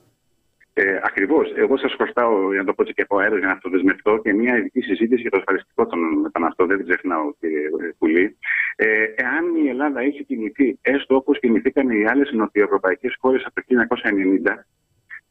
[0.75, 1.53] Ε, Ακριβώς.
[1.55, 4.57] Εγώ σας χρωστάω, για να το πω και από αέρα, για να αυτοδεσμευτώ και μια
[4.57, 6.67] ειδική συζήτηση για το ασφαλιστικό των μεταναστών.
[6.67, 8.37] Δεν την ξεχνάω, κύριε Πουλή.
[8.75, 13.61] Ε, εάν η Ελλάδα είχε κινηθεί έστω όπως κινηθήκαν οι άλλες νοτιοευρωπαϊκές χώρες από το
[13.61, 14.65] 1990,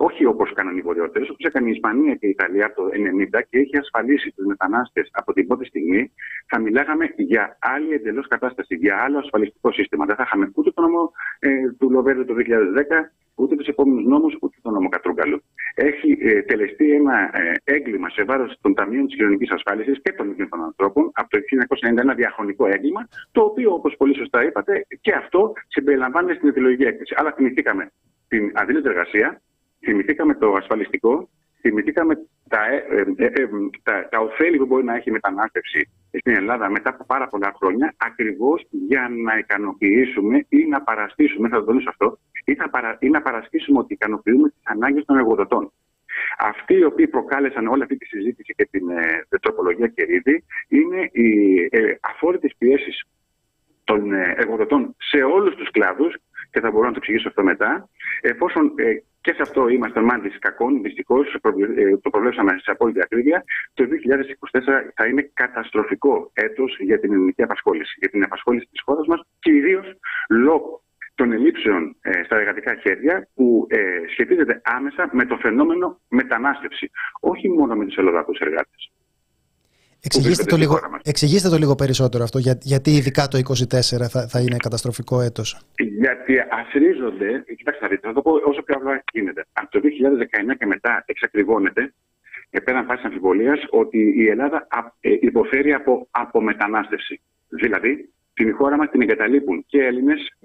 [0.08, 2.88] όχι όπως κάναν οι βορειότερε, όπως έκανε η Ισπανία και η Ιταλία από το
[3.36, 6.12] 1990 και είχε ασφαλίσει τους μετανάστες από την πρώτη στιγμή,
[6.46, 10.04] θα μιλάγαμε για άλλη εντελώς κατάσταση, για άλλο ασφαλιστικό σύστημα.
[10.04, 11.48] Δεν θα είχαμε ούτε το νόμο ε,
[11.78, 12.40] του Λοβέρδου το 2010,
[13.34, 15.42] ούτε τους επόμενους νόμους, ούτε τον νόμο Κατρούγκαλου.
[15.74, 20.30] Έχει ε, τελεστεί ένα ε, έγκλημα σε βάρος των ταμείων της κοινωνικής ασφάλισης και των
[20.30, 21.38] ίδιων των ανθρώπων από το
[21.94, 26.82] 1991, ένα διαχρονικό έγκλημα, το οποίο, όπως πολύ σωστά είπατε, και αυτό συμπεριλαμβάνεται στην ιδεολογική
[26.82, 27.14] έκθεση.
[27.16, 27.90] Αλλά θυμηθήκαμε
[28.28, 29.40] την αδίλωτη εργασία,
[29.84, 31.28] θυμηθήκαμε το ασφαλιστικό,
[31.60, 32.14] θυμηθήκαμε
[32.48, 33.48] τα, ε, ε, ε,
[33.82, 37.52] τα, τα ωφέλη που μπορεί να έχει η μετανάστευση στην Ελλάδα μετά από πάρα πολλά
[37.56, 42.96] χρόνια, ακριβώς για να ικανοποιήσουμε ή να παραστήσουμε, θα το τονίσω αυτό, ή, θα παρα,
[43.00, 45.72] ή να παρασχίσουμε ότι ικανοποιούμε τις ανάγκες των εργοδοτών.
[46.38, 51.58] Αυτοί οι οποίοι προκάλεσαν όλη αυτή τη συζήτηση και την ε, τροπολογία Κερίδη είναι οι
[51.70, 53.04] ε, αφόρητες πιέσεις
[53.84, 56.16] των εργοδοτών σε όλους τους κλάδους
[56.50, 57.88] και θα μπορώ να το εξηγήσω αυτό μετά,
[58.20, 63.44] εφόσον ε, και σε αυτό είμαστε μάντη κακών, δυστυχώς ε, το προβλέψαμε σε απόλυτη ακρίβεια,
[63.74, 64.60] το 2024
[64.94, 69.82] θα είναι καταστροφικό έτος για την ελληνική απασχόληση, για την απασχόληση της χώρας μας, κυρίω
[70.28, 70.82] λόγω
[71.14, 73.78] των ελλείψεων ε, στα εργατικά χέρια που ε,
[74.10, 78.90] σχετίζεται άμεσα με το φαινόμενο μετανάστευση, όχι μόνο με τους Ελλοδακού εργάτες.
[80.04, 84.40] Εξηγήστε το, λίγο, εξηγήστε το λίγο περισσότερο αυτό, για, γιατί ειδικά το 2024 θα, θα
[84.40, 85.60] είναι καταστροφικό έτος.
[86.04, 89.44] Γιατί ασρίζονται, κοιτάξτε θα το πω όσο πιο απλά γίνεται.
[89.52, 91.94] Από το 2019 και μετά εξακριβώνεται,
[92.64, 94.66] πέραν πάση αμφιβολίας, ότι η Ελλάδα
[95.00, 97.20] ε, υποφέρει από απομετανάστευση.
[97.48, 100.36] Δηλαδή, την χώρα μας την εγκαταλείπουν και Έλληνες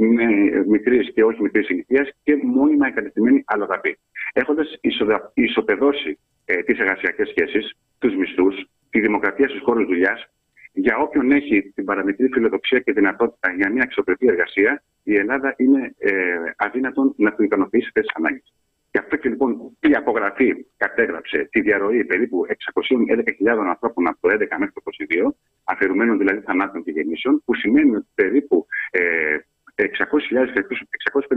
[0.68, 4.00] μικρής και όχι μικρής ηλικίας και μόνιμα εγκατεστημένοι αλλοδαποί.
[4.34, 4.80] Έχοντας
[5.34, 8.56] ισοπεδώσει ε, τις εργασιακές σχέσεις, τους μισθούς,
[8.90, 10.30] τη δημοκρατία στους χώρους δουλειάς,
[10.78, 15.96] για όποιον έχει την παραμικρή φιλοδοξία και δυνατότητα για μια αξιοπρεπή εργασία, η Ελλάδα είναι
[15.98, 16.12] ε,
[16.56, 18.54] αδύνατον να του ικανοποιήσει αυτέ τι ανάγκες.
[18.92, 24.38] Γι' αυτό και λοιπόν η απογραφή κατέγραψε τη διαρροή περίπου 611.000 ανθρώπων από το 2011
[24.60, 24.82] μέχρι το
[25.26, 25.30] 2022,
[25.64, 29.02] αφαιρουμένων δηλαδή θανάτων και γεννήσεων, που σημαίνει ότι περίπου ε,
[29.78, 29.86] 600.000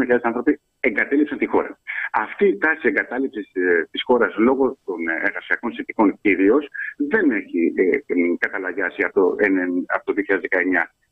[0.09, 1.79] 650.000 άνθρωποι εγκατέλειψαν τη χώρα.
[2.13, 7.99] Αυτή η τάση εγκατάλειψης ε, της χώρας λόγω των εργασιακών συνθηκών κυρίως δεν έχει ε,
[8.39, 9.37] καταλαγιάσει από το,
[9.87, 10.37] από το 2019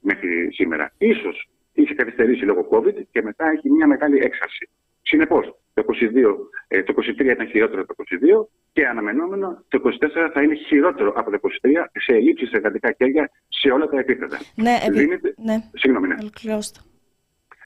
[0.01, 0.93] μέχρι σήμερα.
[0.99, 4.69] Ίσως είχε καθυστερήσει λόγω COVID και μετά έχει μια μεγάλη έξαρση.
[5.03, 6.37] Συνεπώς, το, 22,
[6.69, 11.13] ε, το 23 ήταν χειρότερο από το 22 και αναμενόμενο το 24 θα είναι χειρότερο
[11.17, 11.49] από το 23
[11.93, 14.39] σε ελλείψεις εργατικά κέρια σε όλα τα επίπεδα.
[14.55, 15.07] Ναι, επί...
[15.37, 15.57] ναι.
[15.73, 16.17] Συγγνώμη, ναι.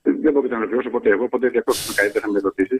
[0.03, 2.77] Δεν μπορείτε να ολοκληρώσω ποτέ εγώ, ποτέ διακόπτω καλύτερα με ερωτήσει.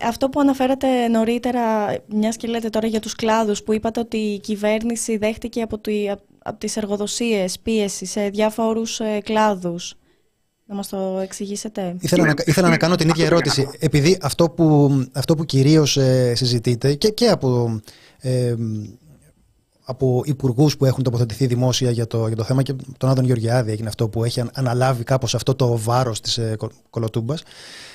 [0.00, 4.38] Αυτό που αναφέρατε νωρίτερα, μιας και λέτε τώρα για τους κλάδους, που είπατε ότι η
[4.38, 6.10] κυβέρνηση δέχτηκε από, τη,
[6.42, 9.94] από τις εργοδοσίες πίεση σε διάφορους ε, κλάδους.
[10.68, 11.96] Να μας το εξηγήσετε.
[12.00, 13.68] Ήθελα, να, ήθελα να κάνω την ίδια ερώτηση.
[13.78, 17.80] Επειδή αυτό που, αυτό που κυρίως ε, συζητείτε και, και από
[18.20, 18.54] ε,
[19.88, 23.70] από υπουργούς που έχουν τοποθετηθεί δημόσια για το, για το θέμα και τον Άδων Γεωργιάδη
[23.70, 26.56] έγινε αυτό που έχει αναλάβει κάπως αυτό το βάρος της ε,
[26.90, 27.42] κολοτούμπας.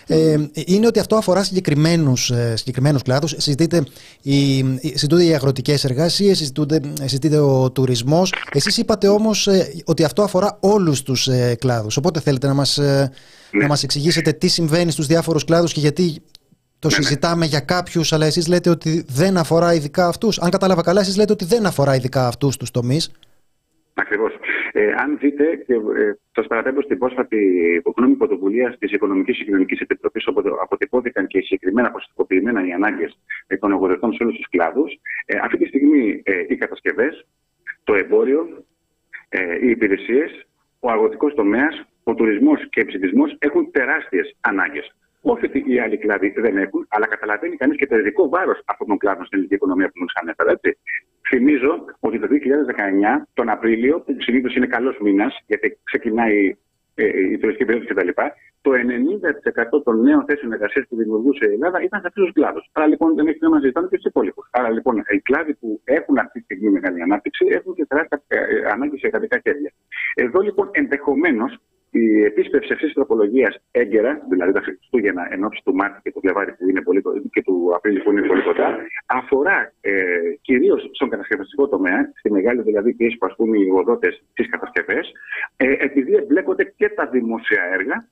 [0.08, 3.34] Ε, είναι ότι αυτό αφορά συγκεκριμένους, ε, συγκεκριμένους κλάδους.
[3.38, 3.84] Συζητείται
[4.22, 6.38] οι, συζητούνται οι αγροτικές εργασίες
[7.04, 8.34] συζητείται, ο τουρισμός.
[8.54, 11.98] Εσείς είπατε όμως ε, ότι αυτό αφορά όλους τους ε, κλάδους.
[11.98, 13.12] Οπότε θέλετε να μας, ε,
[13.52, 16.22] να μας εξηγήσετε τι συμβαίνει στους διάφορους κλάδους και γιατί
[16.82, 17.04] το ναι, ναι.
[17.04, 20.40] συζητάμε για κάποιους, αλλά εσείς λέτε ότι δεν αφορά ειδικά αυτούς.
[20.40, 23.12] Αν κατάλαβα καλά, εσείς λέτε ότι δεν αφορά ειδικά αυτούς τους τομείς.
[23.94, 24.34] Ακριβώς.
[24.72, 27.38] Ε, αν δείτε, και ε, το παραπέμπω στην πρόσφατη
[27.96, 33.18] γνώμη πρωτοβουλία της Οικονομικής και Κοινωνικής Επιτροπής, όπου αποτυπώθηκαν και συγκεκριμένα αποστικοποιημένα οι ανάγκες
[33.60, 37.26] των εργοδοτών σε όλους τους κλάδους, ε, αυτή τη στιγμή ε, οι κατασκευές,
[37.84, 38.66] το εμπόριο,
[39.30, 40.48] ε, οι υπηρεσίες,
[40.80, 44.96] ο αγροτικός τομέας, ο τουρισμός και ο ψηφισμό έχουν τεράστιες ανάγκες.
[45.22, 48.88] Όχι ότι οι άλλοι κλάδοι δεν έχουν, αλλά καταλαβαίνει κανείς και το ειδικό βάρος αυτών
[48.88, 50.52] των κλάδων στην ελληνική οικονομία που μου ανέφερα.
[50.52, 50.78] Έτσι.
[51.28, 56.56] Θυμίζω ότι το 2019, τον Απρίλιο, που συνήθως είναι καλός μήνας, γιατί ξεκινάει
[57.32, 58.10] η τουριστική περίοδος κτλ.,
[58.62, 62.70] το 90% των νέων θέσεων εργασίας που δημιουργούσε η Ελλάδα ήταν σε αυτούς τους κλάδους.
[62.72, 64.48] Άρα λοιπόν δεν έχει νόημα να ζητάμε και στου υπόλοιπους.
[64.52, 68.22] Άρα λοιπόν οι κλάδοι που έχουν αυτή τη στιγμή μεγάλη ανάπτυξη έχουν και τεράστια
[68.74, 69.72] ανάγκη σε εργατικά χέρια.
[70.16, 71.58] Εδώ λοιπόν ενδεχομένως
[71.92, 76.20] η επίσπευση αυτής της τροπολογίας έγκαιρα, δηλαδή τα Χριστούγεννα εν ώψη του Μάρτιου και του
[76.20, 79.94] Φλεβάρι που είναι πολύ, και του Απρίλη που είναι πολύ κοντά, αφορά ε,
[80.42, 85.12] κυρίως στον κατασκευαστικό τομέα, στη μεγάλη δηλαδή πίεση που ασκούν οι εργοδότες στις κατασκευές,
[85.58, 88.10] ε, επειδή εμπλέκονται και τα δημόσια έργα,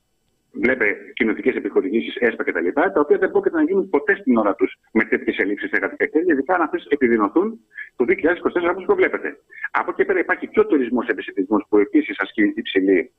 [0.52, 4.56] βλέπε κοινωτικέ επιχορηγήσεις, ΕΣΠΑ κτλ., τα, τα οποία δεν πρόκειται να γίνουν ποτέ στην ώρα
[4.56, 7.60] τους με τέτοιες ελλείψεις σε εργατικά χέρια, ειδικά αν αυτές επιδεινωθούν
[7.96, 9.38] το 2024 όπως προβλέπετε.
[9.72, 13.12] Από εκεί πέρα υπάρχει και ο τουρισμός επιστημισμό που επίσης ασκεί υψηλή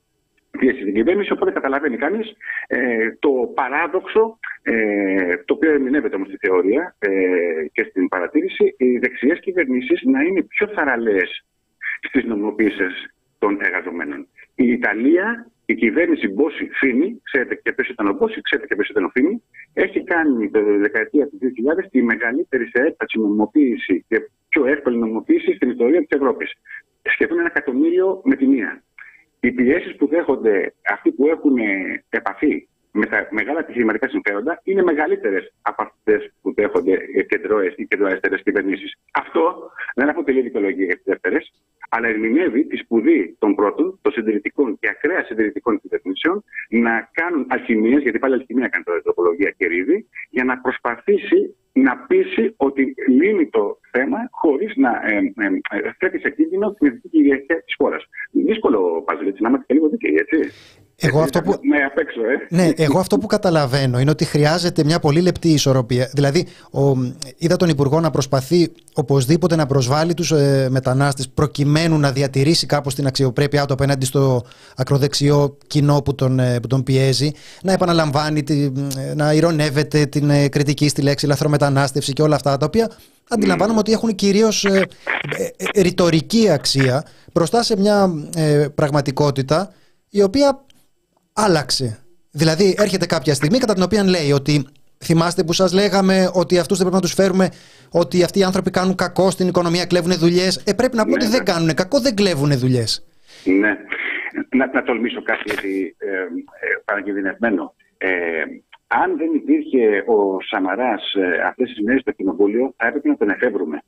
[0.59, 1.31] πίεση στην κυβέρνηση.
[1.31, 2.33] Οπότε καταλαβαίνει κανείς
[2.67, 7.09] ε, το παράδοξο, ε, το οποίο ερμηνεύεται όμως στη θεωρία ε,
[7.71, 11.45] και στην παρατήρηση, οι δεξιές κυβερνήσεις να είναι πιο θαραλέες
[12.01, 12.83] στις νομιμοποιήσει
[13.39, 14.27] των εργαζομένων.
[14.55, 18.85] Η Ιταλία, η κυβέρνηση Μπόση Φίνη, ξέρετε και ποιο ήταν ο Μπόση, ξέρετε και ποιο
[18.89, 19.43] ήταν ο Φίνη,
[19.73, 21.37] έχει κάνει το δεκαετία του
[21.83, 24.17] 2000 τη μεγαλύτερη σε έκταση νομιμοποίηση και
[24.49, 26.51] πιο εύκολη νομιμοποίηση στην ιστορία της Ευρώπης.
[27.01, 28.83] Σχεδόν ένα εκατομμύριο με τη μία
[29.41, 31.57] οι πιέσεις που δέχονται αυτοί που έχουν
[32.09, 38.41] επαφή με τα μεγάλα επιχειρηματικά συμφέροντα είναι μεγαλύτερες από αυτές που δέχονται κεντρώες ή κεντροαριστερές
[38.43, 38.95] κυβερνήσεις.
[39.11, 41.37] Αυτό δεν αποτελεί δικαιολογία για τι δεύτερε,
[41.89, 48.01] αλλά ερμηνεύει τη σπουδή των πρώτων, των συντηρητικών και ακραία συντηρητικών κυβερνήσεων, να κάνουν αλχημίες,
[48.01, 53.49] γιατί πάλι αλχημία κάνει τώρα η τροπολογία Κερίδη, για να προσπαθήσει να πείσει ότι λύνει
[53.49, 58.03] το θέμα χωρίς να ε, ε, ε, θέτει σε κίνδυνο την ειδική κυριαρχία της χώρας.
[58.31, 60.37] Δύσκολο παζλ, έτσι, να είμαστε και λίγο δίκαιοι, έτσι.
[61.03, 61.59] Εγώ αυτό, που...
[61.61, 62.55] Ναι, απέξω, ε.
[62.55, 66.09] ναι, εγώ αυτό που καταλαβαίνω είναι ότι χρειάζεται μια πολύ λεπτή ισορροπία.
[66.13, 66.81] Δηλαδή, ο,
[67.37, 72.95] είδα τον Υπουργό να προσπαθεί οπωσδήποτε να προσβάλλει τους ε, μετανάστες προκειμένου να διατηρήσει κάπως
[72.95, 74.43] την αξιοπρέπειά του απέναντι στο
[74.75, 77.31] ακροδεξιό κοινό που τον, που τον πιέζει,
[77.63, 78.43] να επαναλαμβάνει,
[79.15, 82.89] να ηρωνεύεται την κριτική στη λέξη λαθρομετανάστευση και όλα αυτά τα οποία
[83.31, 84.87] αντιλαμβάνομαι ότι έχουν κυρίως ε,
[85.37, 88.11] ε, ε, ρητορική αξία μπροστά σε μια
[88.75, 89.73] πραγματικότητα
[90.09, 90.65] η οποία
[91.33, 92.03] άλλαξε.
[92.31, 94.65] Δηλαδή έρχεται κάποια στιγμή κατά την οποία λέει ότι
[95.03, 97.49] θυμάστε που σας λέγαμε ότι αυτούς δεν πρέπει να τους φέρουμε
[97.91, 100.63] ότι αυτοί οι άνθρωποι κάνουν κακό στην οικονομία, κλέβουν δουλειές.
[100.65, 101.51] Ε, πρέπει να πω ότι ναι, δεν ναι.
[101.51, 103.05] κάνουν κακό, δεν κλέβουν δουλειές.
[103.43, 103.77] Ναι.
[104.49, 106.07] Να, να τολμήσω κάτι γιατί, ε,
[106.85, 107.73] παρακινδυνευμένο.
[107.97, 108.09] Ε,
[108.87, 113.29] αν δεν υπήρχε ο Σαμαράς ε, αυτές τις μέρες στο κοινοβούλιο, θα έπρεπε να τον
[113.29, 113.81] εφεύρουμε.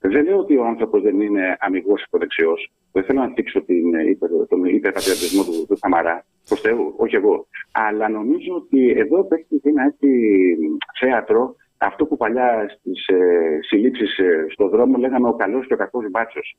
[0.00, 2.70] Δεν λέω ότι ο άνθρωπος δεν είναι αμυγός υποδεξιός.
[2.92, 4.18] Δεν θέλω να θίξω την, ε,
[4.48, 6.24] τον υπερπατριωτισμό του, του Σαμαρά.
[6.50, 7.46] Προς Θεού, όχι εγώ.
[7.72, 10.08] Αλλά νομίζω ότι εδώ παίχτηκε ένα έτσι
[11.00, 15.76] θέατρο αυτό που παλιά στις ε, συλλήψεις ε, στον δρόμο λέγαμε ο καλός και ο
[15.76, 16.56] κακός μπάτσος.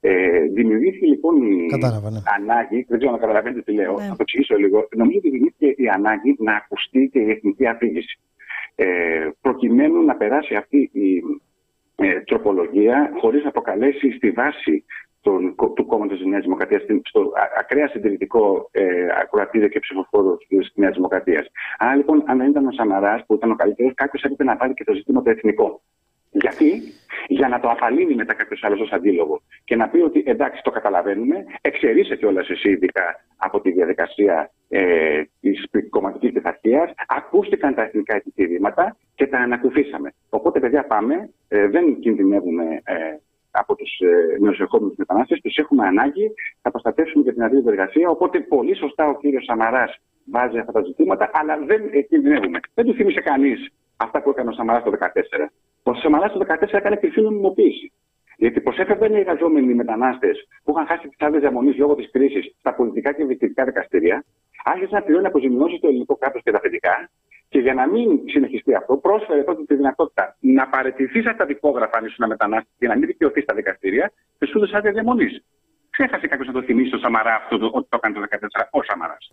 [0.00, 2.20] Ε, δημιουργήθηκε λοιπόν η ναι.
[2.36, 4.02] ανάγκη, δεν ξέρω να καταλαβαίνετε τι λέω, ναι.
[4.02, 4.88] θα το εξηγήσω λίγο.
[4.96, 8.18] Νομίζω ότι δημιουργήθηκε η ανάγκη να ακουστεί και η εθνική αφήγηση.
[8.74, 11.22] Ε, προκειμένου να περάσει αυτή η
[11.96, 14.84] ε, τροπολογία χωρίς να προκαλέσει στη βάση
[15.24, 20.94] τον, του κόμματος της Νέας Δημοκρατίας, στο ακραία συντηρητικό ε, ακροατήριο και ψηφοφόρο της Νέας
[20.94, 21.46] Δημοκρατίας.
[21.78, 24.74] Άρα λοιπόν, αν δεν ήταν ο Σαμαράς που ήταν ο καλύτερος, κάποιος έπρεπε να πάρει
[24.74, 25.80] και το ζήτημα το εθνικό.
[26.30, 26.82] Γιατί;
[27.28, 30.70] Για να το απαλύνει μετά κάποιος άλλος ως αντίλογο και να πει ότι εντάξει, το
[30.70, 38.14] καταλαβαίνουμε, εξαιρείσαι κιόλα εσύ ειδικά από τη διαδικασία ε, της κομματικής πειθαρχία, ακούστηκαν τα εθνικά
[38.14, 40.14] επιχειρήματα και τα ανακουφίσαμε.
[40.28, 42.94] Οπότε, παιδιά, πάμε, ε, δεν κινδυνεύουμε ε,
[43.60, 48.08] από τους ε, νεοσεχόμενου μετανάστες, τους έχουμε ανάγκη, θα προστατεύσουμε και την αδίλωτη εργασία.
[48.08, 50.00] Οπότε, πολύ σωστά ο κύριος Σαμαράς
[50.30, 52.58] βάζει αυτά τα ζητήματα, αλλά δεν κινδυνεύουμε.
[52.74, 55.50] Δεν του θύμισε κανείς αυτά που έκανε ο Σαμαράς το 2014.
[55.82, 57.92] Ο Σαμαράς το 2014 έκανε κρυφή νομιμοποίηση.
[58.36, 62.74] Γιατί προσέφεραν οι εργαζόμενοι μετανάστες που είχαν χάσει τις άδειες διαμονής λόγω της κρίσης στα
[62.74, 64.24] πολιτικά και διοικητικά δικαστήρια,
[64.64, 67.10] άρχισαν να πληρώνουν αποζημιώσεις στο ελληνικό κράτος και τα αφεντικά
[67.54, 71.96] και για να μην συνεχιστεί αυτό, πρόσφερε τότε τη δυνατότητα να παραιτηθεί από τα δικόγραφα
[71.98, 75.44] αν ήσουν μετανάστη και να μην δικαιωθεί στα δικαστήρια και σου έδωσε άδεια διαμονής.
[75.90, 78.82] Ξέχασε κάποιος να το θυμίσει στο Σαμαρά αυτό το, ότι το έκανε το 2014 ο
[78.82, 79.24] Σαμαράς.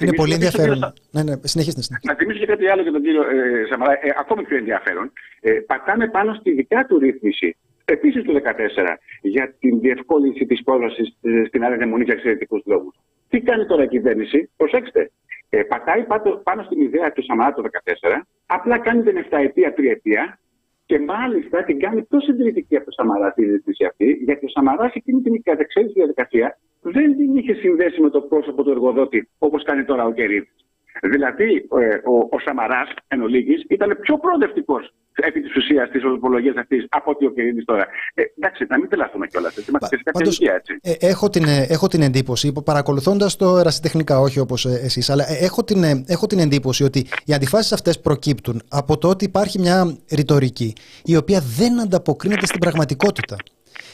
[0.00, 0.74] Είναι πολύ ενδιαφέρον.
[0.74, 0.92] Κύριο...
[1.10, 1.80] Ναι, ναι, συνεχίστε.
[2.02, 5.12] Να θυμίσω και κάτι άλλο για τον κύριο ε, Σαμαρά, ε, ακόμη πιο ενδιαφέρον.
[5.40, 11.16] Ε, πατάμε πάνω στη δικιά του ρύθμιση επίσης το 2014 για την διευκόλυνση της πρόσβασης
[11.22, 12.94] ε, στην άδεια διαμονής για εξαιρετικούς λόγους.
[13.28, 15.10] Τι κάνει τώρα η κυβέρνηση, προσέξτε,
[15.54, 16.04] ε, πατάει
[16.42, 20.38] πάνω στην ιδέα του Σαμαρά το 2014, απλά κάνει την 7 ετία, 3 ετία
[20.86, 24.94] και μάλιστα την κάνει πιο συντηρητική από το Σαμαρά τη συζήτηση αυτή, γιατί ο Σαμαράς
[24.94, 29.84] εκείνη την κατεξαίρεση διαδικασία δεν την είχε συνδέσει με το πρόσωπο του εργοδότη όπως κάνει
[29.84, 30.66] τώρα ο Κερίδης.
[31.02, 36.54] Δηλαδή, ε, ο, ο Σαμαράς εν ολίγης, ήταν πιο προοδευτικός επί της ουσίας της ορθοπολογία
[36.56, 37.86] αυτής από ότι ο Κυρίδη τώρα.
[38.14, 39.56] Ε, εντάξει, να μην τρελαθούμε κιόλας.
[39.68, 40.78] Είμαστε σε κάποια ηλικία έτσι.
[40.82, 45.24] Ε, έχω, την, ε, έχω την εντύπωση, παρακολουθώντας το ερασιτεχνικά, όχι όπως ε, εσείς, αλλά
[45.40, 49.96] έχω την, έχω την εντύπωση ότι οι αντιφάσεις αυτές προκύπτουν από το ότι υπάρχει μια
[50.10, 50.72] ρητορική
[51.04, 53.36] η οποία δεν ανταποκρίνεται στην πραγματικότητα.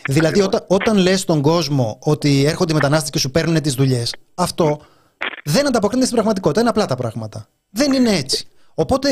[0.09, 4.14] Δηλαδή, όταν, όταν λες στον κόσμο ότι έρχονται οι μετανάστες και σου παίρνουν τις δουλειές,
[4.34, 4.80] αυτό
[5.44, 6.60] δεν ανταποκρίνεται στην πραγματικότητα.
[6.60, 7.48] Είναι απλά τα πράγματα.
[7.70, 8.48] Δεν είναι έτσι.
[8.74, 9.10] Οπότε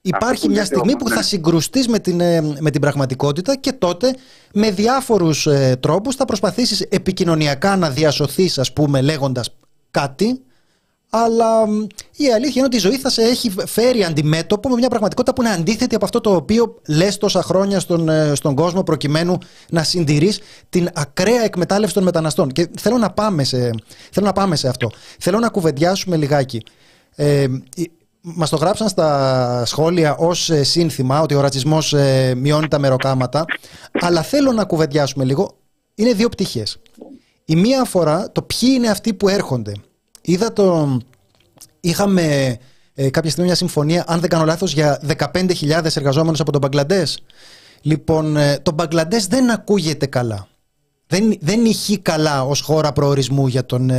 [0.00, 1.22] υπάρχει μια στιγμή που θα ναι.
[1.22, 4.14] συγκρουστείς με την, ε, με την πραγματικότητα και τότε
[4.54, 9.56] με διάφορους ε, τρόπους θα προσπαθήσεις επικοινωνιακά να διασωθείς ας πούμε λέγοντας
[9.90, 10.44] κάτι
[11.10, 11.66] αλλά
[12.16, 15.42] η αλήθεια είναι ότι η ζωή θα σε έχει φέρει αντιμέτωπο με μια πραγματικότητα που
[15.42, 19.38] είναι αντίθετη από αυτό το οποίο λες τόσα χρόνια στον, ε, στον κόσμο προκειμένου
[19.70, 22.48] να συντηρείς την ακραία εκμετάλλευση των μεταναστών.
[22.48, 23.70] Και θέλω να πάμε σε,
[24.10, 24.90] θέλω να πάμε σε αυτό.
[25.18, 26.62] Θέλω να κουβεντιάσουμε λιγάκι.
[27.14, 27.46] Ε,
[28.22, 33.44] Μας το γράψαν στα σχόλια ως ε, σύνθημα ότι ο ρατσισμός ε, μειώνει τα μεροκάματα.
[34.00, 35.56] Αλλά θέλω να κουβεντιάσουμε λίγο.
[35.94, 36.78] Είναι δύο πτυχές.
[37.44, 39.72] Η μία αφορά το ποιοι είναι αυτοί που έρχονται.
[40.20, 40.98] Είδα το.
[41.80, 42.56] Είχαμε
[42.94, 45.00] ε, κάποια στιγμή μια συμφωνία, αν δεν κάνω λάθος, για
[45.32, 47.22] 15.000 εργαζόμενους από τον Μπαγκλαντές.
[47.80, 50.48] Λοιπόν, το Μπαγκλαντές δεν ακούγεται καλά.
[51.06, 53.90] Δεν, δεν ηχεί καλά ως χώρα προορισμού για τον,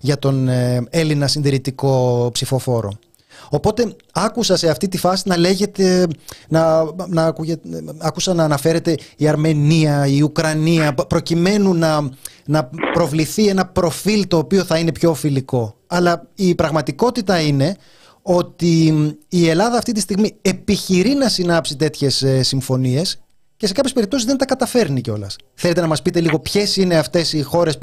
[0.00, 0.48] για τον
[0.90, 2.98] Έλληνα συντηρητικό ψηφοφόρο.
[3.50, 6.06] Οπότε άκουσα σε αυτή τη φάση να λέγεται,
[6.48, 7.34] να, να
[7.98, 12.10] άκουσα να αναφέρεται η Αρμενία, η Ουκρανία, προκειμένου να,
[12.46, 15.76] να προβληθεί ένα προφίλ το οποίο θα είναι πιο φιλικό.
[15.86, 17.76] Αλλά η πραγματικότητα είναι
[18.22, 18.94] ότι
[19.28, 23.20] η Ελλάδα αυτή τη στιγμή επιχειρεί να συνάψει τέτοιες ε, συμφωνίες
[23.56, 25.36] και σε κάποιες περιπτώσεις δεν τα καταφέρνει κιόλας.
[25.54, 27.78] Θέλετε να μας πείτε λίγο ποιες είναι αυτές οι χώρες,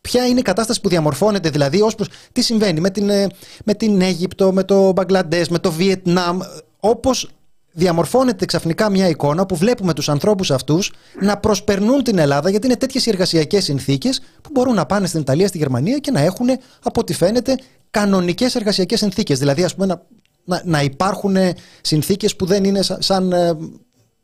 [0.00, 3.26] ποια είναι η κατάσταση που διαμορφώνεται, δηλαδή ως προς τι συμβαίνει με την, ε,
[3.64, 6.38] με την Αίγυπτο, με το Μπαγκλαντές, με το Βιετνάμ,
[6.80, 7.30] όπως
[7.72, 12.76] διαμορφώνεται ξαφνικά μια εικόνα που βλέπουμε τους ανθρώπους αυτούς να προσπερνούν την Ελλάδα γιατί είναι
[12.76, 16.48] τέτοιες οι εργασιακές συνθήκες που μπορούν να πάνε στην Ιταλία, στη Γερμανία και να έχουν,
[16.82, 17.58] από ό,τι φαίνεται,
[17.90, 19.38] κανονικές εργασιακές συνθήκες.
[19.38, 20.02] Δηλαδή, ας πούμε, να,
[20.44, 21.36] να, να υπάρχουν
[21.80, 23.56] συνθήκες που δεν είναι σαν, σαν ε,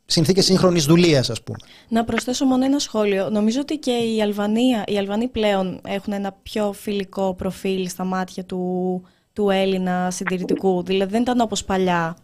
[0.07, 1.59] συνθήκες σύγχρονης δουλείας, ας πούμε.
[1.89, 3.31] Να προσθέσω μόνο ένα σχόλιο.
[3.31, 8.45] Νομίζω ότι και η Αλβανία, οι Αλβανοί πλέον έχουν ένα πιο φιλικό προφίλ στα μάτια
[8.45, 9.03] του,
[9.33, 10.83] του Έλληνα συντηρητικού.
[10.83, 12.17] Δηλαδή δεν ήταν όπως παλιά.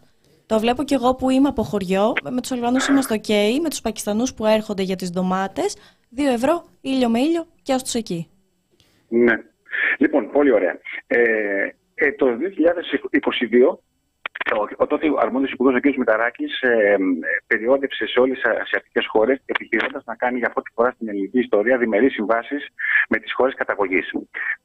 [0.45, 2.13] Το βλέπω κι εγώ που είμαι από χωριό.
[2.31, 3.31] Με τους Αλβανού είμαστε OK.
[3.61, 5.75] Με τους Πακιστανούς που έρχονται για τις ντομάτες.
[6.09, 8.27] Δύο ευρώ, ήλιο με ήλιο και τους εκεί.
[9.07, 9.33] Ναι.
[9.97, 10.79] Λοιπόν, πολύ ωραία.
[11.07, 11.19] Ε,
[11.95, 13.77] ε, το 2022
[14.55, 15.97] ο, ο τότε αρμόδιος υπουργός, ο κ.
[15.97, 16.97] Μηταράκης, ε,
[17.47, 21.77] περιόδευσε σε όλες τι ασιατικέ χώρες, επιχειρώντας να κάνει για πρώτη φορά στην ελληνική ιστορία
[21.77, 22.67] διμερείς συμβάσεις
[23.09, 24.11] με τις χώρες καταγωγής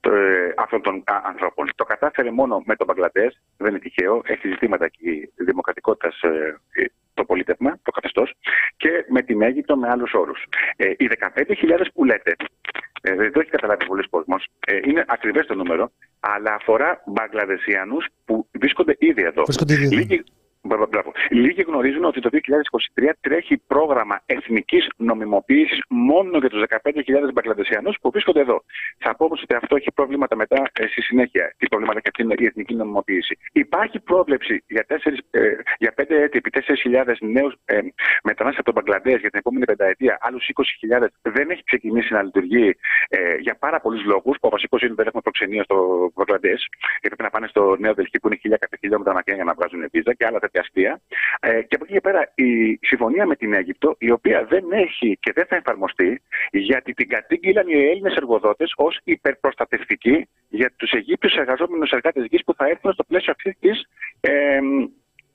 [0.00, 0.10] ε,
[0.56, 1.68] αυτών των α, ανθρώπων.
[1.74, 6.58] Το κατάφερε μόνο με τον Μπαγκλαντές, δεν είναι τυχαίο, έχει ζητήματα εκεί δημοκρατικότητας ε,
[7.18, 8.34] το πολίτευμα, το καθεστώς,
[8.76, 10.44] και με την Αίγυπτο με άλλους όρους.
[10.76, 12.36] Ε, οι 15.000 που λέτε,
[13.02, 15.90] ε, δεν το έχει καταλάβει πολλοί κόσμος, ε, είναι ακριβές το νούμερο,
[16.20, 19.42] αλλά αφορά Μπαγκλαδεσιανούς που βρίσκονται ήδη εδώ.
[19.44, 20.24] Βρίσκονται ήδη εδώ.
[20.76, 21.12] Μπράβο.
[21.30, 28.10] Λίγοι γνωρίζουν ότι το 2023 τρέχει πρόγραμμα εθνικής νομιμοποίησης μόνο για τους 15.000 Μπαγκλαντεσιανούς που
[28.10, 28.62] βρίσκονται εδώ.
[28.98, 31.54] Θα πω όμως ότι αυτό έχει προβλήματα μετά ε, στη συνέχεια.
[31.56, 33.38] Τι προβλήματα έχει αυτή η εθνική νομιμοποίηση.
[33.52, 34.94] Υπάρχει πρόβλεψη για, 4,
[35.30, 35.40] ε,
[35.78, 36.50] για 5 έτη επί
[36.84, 37.78] 4.000 νέους ε,
[38.22, 40.18] μετανάστες από τον Μπαγκλαντές για την επόμενη πενταετία.
[40.20, 40.48] Άλλους
[41.00, 42.76] 20.000 δεν έχει ξεκινήσει να λειτουργεί
[43.08, 44.36] ε, για πάρα πολλούς λόγους.
[44.40, 46.68] Που ο βασικός είναι ότι δεν έχουμε προξενία στο Μπαγκλαντές
[47.00, 49.88] και πρέπει να πάνε στο Νέο Δελχή που είναι 1.000 χιλιόμετρα μακριά για να βγάζουν
[49.92, 51.00] βίζα και άλλα τέτοια αστεία.
[51.40, 55.18] Ε, και από εκεί και πέρα η συμφωνία με την Αίγυπτο, η οποία δεν έχει
[55.20, 61.34] και δεν θα εφαρμοστεί, γιατί την κατήγγειλαν οι Έλληνες εργοδότες ως υπερπροστατευτική για τους Αιγύπτιους
[61.34, 63.86] εργαζόμενους εργάτες γης που θα έρθουν στο πλαίσιο αυτής της
[64.20, 64.58] ε,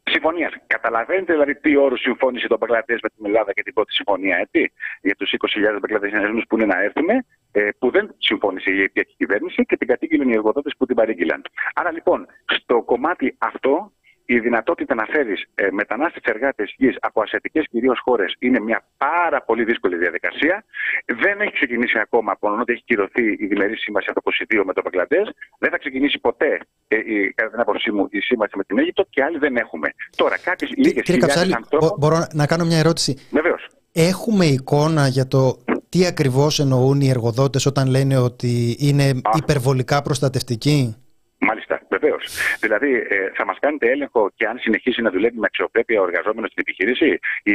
[0.04, 0.52] συμφωνίας.
[0.68, 4.72] Καταλαβαίνετε δηλαδή τι όρους συμφώνησε το Μπαγκλαντές με την Ελλάδα και την πρώτη συμφωνία, έτσι,
[5.02, 7.10] για τους 20.000 Μπαγκλαντέζου που είναι να έρθουν,
[7.52, 11.42] ε, που δεν συμφώνησε η αιτιακή κυβέρνηση και την κατήγγειλαν οι εργοδότες που την παρήγγειλαν.
[11.74, 13.92] Άρα λοιπόν, στο κομμάτι αυτό
[14.26, 19.42] η δυνατότητα να φέρεις ε, μετανάστες εργάτες γης από ασιατικές κυρίως χώρες είναι μια πάρα
[19.42, 20.64] πολύ δύσκολη διαδικασία.
[21.06, 24.74] Δεν έχει ξεκινήσει ακόμα, από ότι έχει κυρωθεί η διμερή σύμβαση από το 22 με
[24.74, 25.30] το Μπαγκλαντές.
[25.58, 29.06] Δεν θα ξεκινήσει ποτέ, ε, η, κατά την άποψή μου, η σύμβαση με την Αίγυπτο
[29.10, 29.94] και άλλοι δεν έχουμε.
[30.16, 31.96] Τώρα, κάποιες λίγες χιλιάδες ανθρώπων.
[32.00, 33.68] Μπορώ να κάνω μια ερώτηση; Βεβαίως.
[33.96, 35.58] Έχουμε εικόνα για το
[35.90, 40.96] τι ακριβώς εννοούν οι εργοδότες όταν λένε ότι είναι υπερβολικά προστατευτικοί;
[41.38, 42.26] Μάλιστα, Βεβαίως.
[42.60, 46.50] Δηλαδή, ε, θα μας κάνετε έλεγχο και αν συνεχίσει να δουλεύει με αξιοπρέπεια ο εργαζόμενος
[46.52, 47.20] στην επιχείρηση.
[47.44, 47.54] Η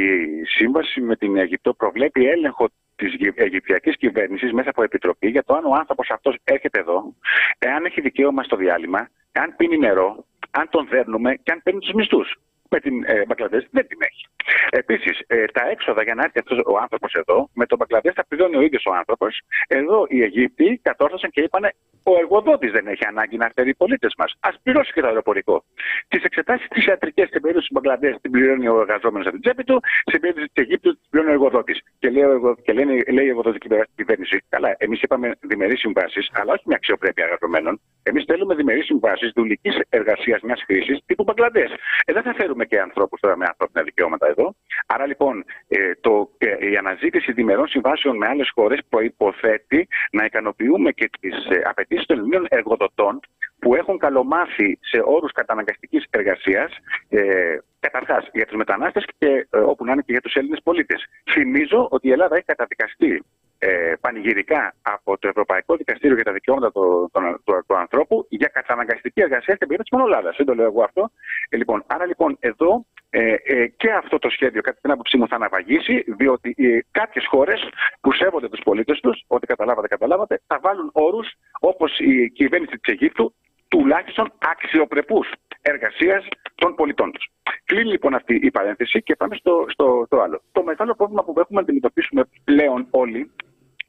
[0.56, 5.64] σύμβαση με την Αιγυπτό προβλέπει έλεγχο της Αιγυπτιακής κυβέρνησης μέσα από επιτροπή για το αν
[5.64, 7.14] ο άνθρωπος αυτός έρχεται εδώ,
[7.58, 11.92] εάν έχει δικαίωμα στο διάλειμμα, αν πίνει νερό, αν τον δέρνουμε και αν παίρνει τους
[11.92, 12.36] μισθούς
[12.68, 13.22] με την ε,
[13.70, 14.26] δεν την έχει.
[14.70, 18.24] Επίσης, ε, τα έξοδα για να έρθει αυτός ο άνθρωπος εδώ, με τον Μπαγκλαντές θα
[18.28, 19.40] πληρώνει ο ίδιος ο άνθρωπος.
[19.66, 21.64] Εδώ οι Αιγύπτιοι κατόρθωσαν και είπαν
[22.02, 24.30] ο εργοδότης δεν έχει ανάγκη να φέρει οι πολίτες μας.
[24.40, 25.64] Α πληρώσει και το αεροπορικό.
[26.08, 29.64] Τις εξετάσεις τις ιατρικές στην περίπτωση του Μπαγκλαντές την πληρώνει ο εργαζόμενος από την τσέπη
[29.64, 31.78] του, στην περίπτωση της Αιγύπτου την πληρώνει ο εργοδότης.
[31.98, 32.24] Και λέει,
[32.64, 37.24] και λένε, λέει η εργοδοτική κυβέρνηση, καλά, εμείς είπαμε διμερείς συμβάσεις, αλλά όχι με αξιοπρέπεια
[37.24, 37.80] εργαζομένων.
[38.02, 41.70] Εμείς θέλουμε διμερείς συμβάσεις δουλικής εργασίας μιας χρήσης τύπου Μπαγκλαντές.
[42.04, 44.54] Ε, δεν θα φέρουμε και ανθρώπους τώρα με ανθρώπινα δικαιώματα εδώ.
[44.86, 50.90] Άρα λοιπόν ε, το, ε, η αναζήτηση διμερών συμβάσεων με άλλες χώρες προποθέτει να ικανοποιούμε
[50.90, 53.20] και τις ε, απαιτήσεις των Ελλήνων εργοδοτών
[53.58, 56.76] που έχουν καλομάθει σε όρους καταναγκαστικής εργασίας,
[57.08, 61.06] ε, καταρχάς για τους μετανάστες και ε, όπου να είναι και για τους Έλληνες πολίτες.
[61.32, 63.24] Θυμίζω ότι η Ελλάδα έχει καταδικαστεί
[63.58, 68.48] ε, πανηγυρικά από το Ευρωπαϊκό Δικαστήριο για τα Δικαιώματα του, του, του, του ανθρώπου για
[68.48, 70.36] καταναγκαστική εργασία στην περίοδο της Μονολάδας.
[70.36, 71.10] Δεν το λέω εγώ αυτό.
[71.48, 75.28] Ε, λοιπόν, άρα λοιπόν εδώ ε, ε, και αυτό το σχέδιο, κατά την άποψή μου,
[75.28, 77.68] θα αναβαγίσει, διότι ε, κάποιες χώρες
[78.00, 81.28] που σέβονται τους πολίτες τους, ό,τι καταλάβατε, καταλάβατε, θα βάλουν όρους
[81.60, 83.34] όπως η κυβέρνηση της Αιγύπτου,
[83.68, 87.28] τουλάχιστον αξιοπρεπούς εργασίας των πολιτών τους.
[87.64, 90.42] Κλείνει λοιπόν αυτή η παρένθεση και πάμε στο, στο, στο άλλο.
[90.52, 93.30] Το μεγάλο πρόβλημα που έχουμε να αντιμετωπίσουμε πλέον όλοι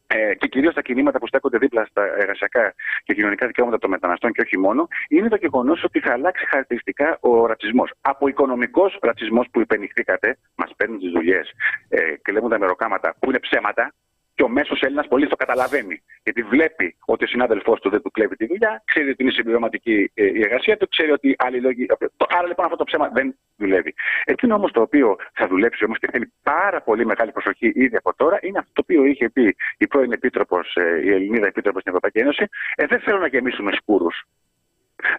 [0.07, 2.73] ε, και κυρίως τα κινήματα που στέκονται δίπλα στα εργασιακά
[3.03, 7.17] και κοινωνικά δικαιώματα των μεταναστών και όχι μόνο, είναι το γεγονός ότι θα αλλάξει χαρακτηριστικά
[7.21, 7.91] ο ρατσισμός.
[8.01, 11.51] Από οικονομικός ρατσισμός που υπενηχθήκατε, μας παίρνουν τις δουλειές
[11.89, 13.93] ε, και λέμε τα μεροκάματα, που είναι ψέματα,
[14.39, 16.01] και ο μέσος Έλληνας πολίτη το καταλαβαίνει.
[16.23, 20.11] Γιατί βλέπει ότι ο συνάδελφός του δεν του κλέβει τη δουλειά, ξέρει ότι είναι συμπληρωματική
[20.13, 21.85] ε, η εργασία του, ξέρει ότι άλλοι λόγοι.
[22.37, 23.93] Άρα λοιπόν αυτό το ψέμα δεν δουλεύει.
[24.23, 28.15] Εκείνο όμως το οποίο θα δουλέψει όμως και θέλει πάρα πολύ μεγάλη προσοχή ήδη από
[28.15, 31.93] τώρα είναι αυτό το οποίο είχε πει η πρώην Επίτροπος, ε, η Ελληνίδα Επίτροπος στην
[31.93, 32.47] Ευρωπαϊκή Ένωση.
[32.75, 34.23] Ε, δεν θέλω να γεμίσουμε σκούρους.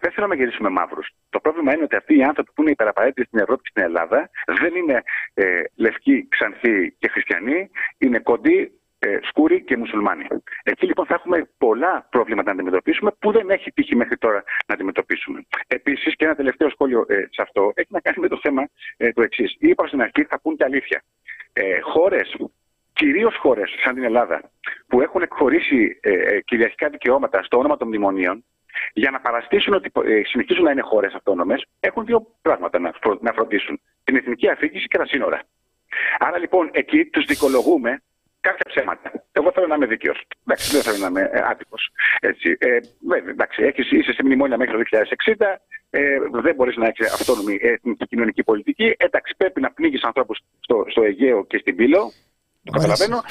[0.01, 1.07] Δεν θέλω να γυρίσουμε μαύρους.
[1.29, 4.29] Το πρόβλημα είναι ότι αυτοί οι άνθρωποι που είναι υπεραπαραίτητοι στην Ευρώπη και στην Ελλάδα
[4.59, 5.01] δεν είναι
[5.33, 10.25] ε, λευκοί, ξανθοί και χριστιανοί, είναι κοντοί, ε, σκούροι και μουσουλμάνοι.
[10.63, 14.73] Εκεί λοιπόν θα έχουμε πολλά προβλήματα να αντιμετωπίσουμε που δεν έχει τύχει μέχρι τώρα να
[14.73, 15.45] αντιμετωπίσουμε.
[15.67, 19.11] Επίσης, και ένα τελευταίο σχόλιο ε, σε αυτό έχει να κάνει με το θέμα ε,
[19.11, 19.55] το εξής.
[19.59, 21.03] Είπα στην αρχή, θα πούν και αλήθεια.
[21.53, 22.35] Ε, χώρες,
[22.93, 24.51] κυρίως χώρες σαν την Ελλάδα,
[24.87, 28.43] που έχουν εκχωρήσει ε, ε, κυριαρχικά δικαιώματα στο όνομα των μνημονίων,
[28.93, 33.31] για να παραστήσουν ότι ε, συνεχίζουν να είναι χώρες αυτόνομες, έχουν δύο πράγματα να, να
[33.31, 33.81] φροντίσουν.
[34.03, 35.41] Την εθνική αφήγηση και τα σύνορα.
[36.19, 38.01] Άρα λοιπόν εκεί τους δικολογούμε
[38.41, 39.11] κάποια ψέματα.
[39.31, 40.13] Εγώ θέλω να είμαι δίκαιο.
[40.43, 41.75] Δεν θέλω να είμαι ε, άτυπο.
[42.19, 42.79] Ε,
[43.29, 44.83] εντάξει, έχεις, είσαι σε μνημόνια μέχρι το
[45.37, 45.45] 2060.
[45.89, 48.95] Ε, δεν μπορείς να έχεις αυτόνομη εθνική κοινωνική πολιτική.
[48.97, 52.11] Εντάξει, πρέπει να πνίγεις ανθρώπους στο, στο Αιγαίο και στην Πύλο.
[52.63, 53.21] Το καταλαβαίνω.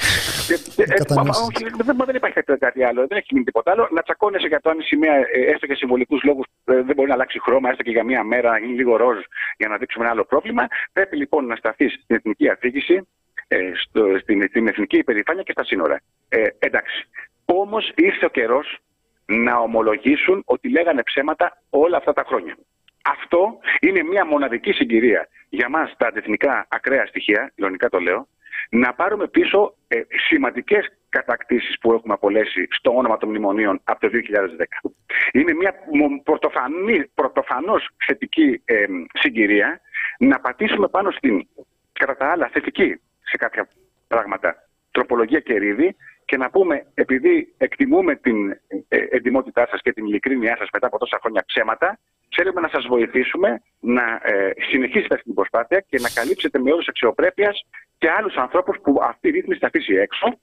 [2.05, 3.07] δεν, υπάρχει κάτι άλλο.
[3.07, 3.87] Δεν έχει μείνει τίποτα άλλο.
[3.91, 7.07] Να τσακώνεσαι για το αν η σημαία, ε, έστω και συμβολικούς λόγους, ε, δεν μπορεί
[7.07, 9.17] να αλλάξει χρώμα, έστω και για μία μέρα, να γίνει λίγο ροζ
[9.57, 10.67] για να δείξουμε ένα άλλο πρόβλημα.
[10.93, 13.07] Πρέπει λοιπόν να σταθείς στην εθνική αφήγηση,
[13.53, 16.01] ε, στο, στην, στην εθνική υπερηφάνεια και στα σύνορα.
[16.29, 17.07] Ε, εντάξει.
[17.45, 18.77] Όμως ήρθε ο καιρός
[19.25, 22.57] να ομολογήσουν ότι λέγανε ψέματα όλα αυτά τα χρόνια.
[23.03, 28.27] Αυτό είναι μια μοναδική συγκυρία για μας τα αντιεθνικά ακραία στοιχεία, ειρωνικά το λέω,
[28.69, 34.09] να πάρουμε πίσω ε, σημαντικές κατακτήσεις που έχουμε απολέσει στο όνομα των μνημονίων από το
[34.83, 34.91] 2010.
[35.31, 35.73] Είναι μια
[37.13, 39.81] πρωτοφανώς θετική ε, συγκυρία
[40.19, 41.47] να πατήσουμε πάνω στην
[41.93, 42.99] κατά τα άλλα θετική
[43.31, 43.67] σε κάποια
[44.07, 44.55] πράγματα.
[44.91, 48.49] Τροπολογία και ρίδη και να πούμε, επειδή εκτιμούμε την
[48.87, 51.99] ε, εντυμότητά σας και την ειλικρίνειά σας μετά από τόσα χρόνια ψέματα,
[52.35, 56.87] θέλουμε να σας βοηθήσουμε να ε, συνεχίσετε αυτή την προσπάθεια και να καλύψετε με όρους
[56.87, 57.65] αξιοπρέπειας
[57.97, 60.39] και άλλους ανθρώπους που αυτή η ρύθμιση θα αφήσει έξω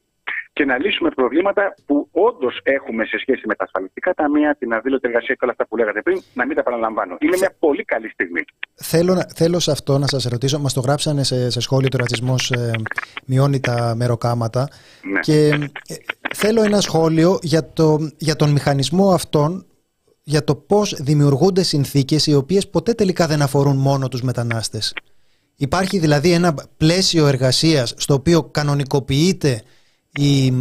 [0.58, 5.08] και να λύσουμε προβλήματα που όντως έχουμε σε σχέση με τα ασφαλιστικά ταμεία, την αδήλωτη
[5.08, 7.16] εργασία και όλα αυτά που λέγατε πριν, να μην τα επαναλαμβάνω.
[7.18, 8.44] Είναι μια πολύ καλή στιγμή.
[8.74, 12.50] Θέλω, θέλω σε αυτό να σας ρωτήσω, μας το γράψανε σε, σε σχόλιο το ρατσισμός
[12.50, 12.70] ε,
[13.26, 14.68] μειώνει τα μεροκάματα.
[15.02, 15.20] Ναι.
[15.20, 15.48] Και
[15.88, 15.94] ε,
[16.34, 19.66] θέλω ένα σχόλιο για, το, για τον μηχανισμό αυτόν
[20.22, 24.94] για το πώς δημιουργούνται συνθήκες οι οποίες ποτέ τελικά δεν αφορούν μόνο τους μετανάστες.
[25.56, 29.62] Υπάρχει δηλαδή ένα πλαίσιο εργασίας στο οποίο κανονικοποιείται
[30.12, 30.52] η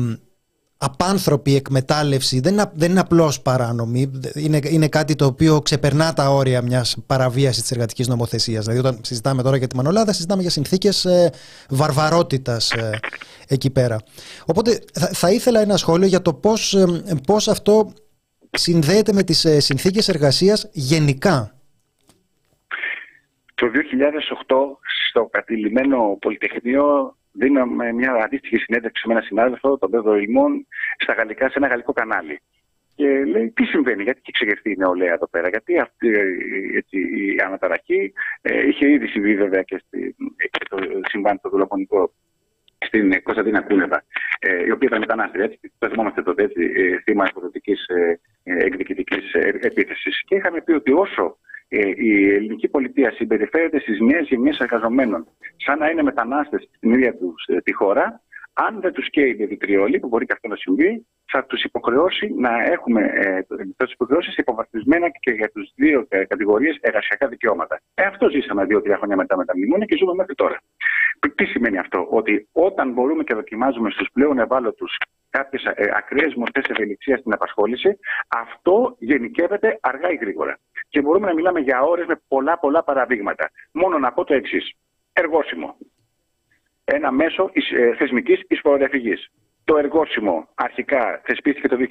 [0.78, 6.30] απάνθρωπη εκμετάλλευση δεν είναι, δεν είναι απλώς παράνομη, είναι, είναι κάτι το οποίο ξεπερνά τα
[6.30, 8.66] όρια μιας παραβίασης της εργατικής νομοθεσίας.
[8.66, 11.32] Δηλαδή όταν συζητάμε τώρα για τη Μανολάδα συζητάμε για συνθήκες ε,
[11.70, 13.00] βαρβαρότητας ε,
[13.48, 13.98] εκεί πέρα.
[14.46, 16.86] Οπότε θα, ήθελα ένα σχόλιο για το πώς, ε,
[17.26, 17.94] πώς αυτό
[18.52, 21.52] συνδέεται με τις ε, συνθήκες εργασίας γενικά.
[23.56, 24.56] Το 2008
[25.10, 30.68] στο κατηλημένο Πολυτεχνείο δίναμε μια αντίστοιχη συνέντευξη με ένα συνάδελφο, τον Πέδρο Ιλμόν,
[30.98, 32.40] στα γαλλικά, σε ένα γαλλικό κανάλι.
[32.96, 36.08] Και λέει τι συμβαίνει, γιατί έχει ξεγερθεί η νεολαία εδώ πέρα, γιατί αυτή
[36.76, 40.16] έτσι, η αναταραχή ε, είχε ήδη συμβεί βέβαια και, στη,
[40.52, 40.78] και το
[41.10, 42.14] συμβάν το δολοφονικό
[42.86, 44.04] στην Κωνσταντίνα Κούλεβα,
[44.40, 48.14] ε, η οποία ήταν μετανάστρια, έτσι, το θυμόμαστε τότε, έτσι, ε, θύμα υποθετική ε,
[48.44, 50.24] ε, εκδικητικής ε, επίθεσης.
[50.28, 55.28] Και είχαμε πει ότι όσο ε, η ελληνική πολιτεία συμπεριφέρεται στις νέες γενιές εργαζομένων.
[55.56, 58.22] Σαν να είναι μετανάστες στην ίδια τους ε, τη χώρα,
[58.66, 62.34] αν δεν τους καίει η διαβητριόλη, που μπορεί και αυτό να συμβεί, θα τους υποχρεώσει
[62.38, 63.42] να έχουμε, ε,
[63.78, 67.82] θα τους υποχρεώσει σε υποβαθμισμένα και για τους δύο ε, κατηγορίες εργασιακά δικαιώματα.
[67.94, 70.62] Ε, αυτό ζήσαμε δύο-τρία χρόνια μετά με τα μνημόνια και ζούμε μέχρι τώρα.
[71.36, 74.98] Τι σημαίνει αυτό, Ότι όταν μπορούμε και δοκιμάζουμε στους πλέον ευάλωτους
[75.30, 75.64] κάποιες
[75.96, 80.60] ακραίες μορφές ευελιξίας στην απασχόληση, αυτό γενικεύεται αργά ή γρήγορα.
[80.90, 83.50] Και μπορούμε να μιλάμε για ώρες με πολλά πολλά παραδείγματα.
[83.72, 84.74] Μόνο να πω το εξής.
[85.14, 85.78] Εργόσιμο.
[86.90, 89.32] Ένα μέσο ε, θεσμικής εισφοροδιαφυγής.
[89.64, 91.84] Το εργόσιμο αρχικά θεσπίστηκε το 2010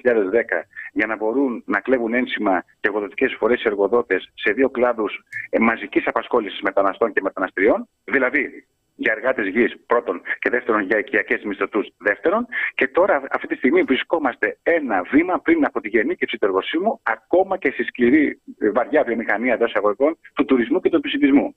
[0.93, 5.59] για να μπορούν να κλέβουν ένσημα και εργοδοτικές φορές οι εργοδότες σε δύο κλάδους ε,
[5.59, 7.89] μαζικής απασχόλησης μεταναστών και μεταναστριών.
[8.05, 8.67] Δηλαδή
[8.97, 12.47] για εργάτες γης πρώτον και δεύτερον για οικιακές μισθωτούς δεύτερον.
[12.75, 17.57] Και τώρα, αυτή τη στιγμή, βρισκόμαστε ένα βήμα πριν από τη γενίκευση του εργοσύμου, ακόμα
[17.57, 21.55] και στη σκληρή ε, βαριά βιομηχανία εντός αγωγικών του τουρισμού και του επισητισμού.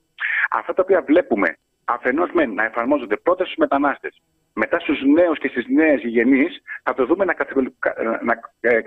[0.49, 1.57] Αυτά τα οποία βλέπουμε
[1.93, 4.21] αφενός να εφαρμόζονται πρώτα στους μετανάστες
[4.53, 6.47] μετά στους νέους και στις νέες γενεί,
[6.83, 7.35] θα το δούμε να,
[8.59, 8.81] ε,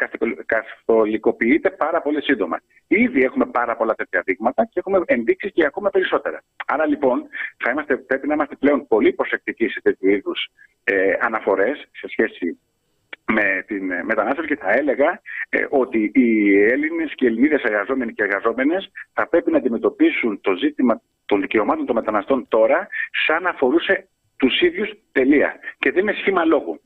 [0.47, 2.61] καθολικοποιείται πάρα πολύ σύντομα.
[2.87, 6.43] Ήδη έχουμε πάρα πολλά τέτοια δείγματα και έχουμε ενδείξεις και ακόμα περισσότερα.
[6.67, 7.27] Άρα λοιπόν
[7.57, 10.49] θα είμαστε, πρέπει να είμαστε πλέον πολύ προσεκτικοί σε τέτοιου είδους
[10.85, 12.59] ε, αναφορές σε σχέση
[13.27, 18.23] με την μετανάστευση και θα έλεγα ε, ότι οι Έλληνες και οι Ελληνίδες εργαζόμενοι και
[18.23, 22.89] εργαζόμενες θα πρέπει να αντιμετωπίσουν το ζήτημα των δικαιωμάτων των μεταναστών τώρα
[23.27, 25.57] σαν να αφορούσε τους ίδιους τελεία.
[25.79, 26.81] Και δεν είναι σχήμα λόγου.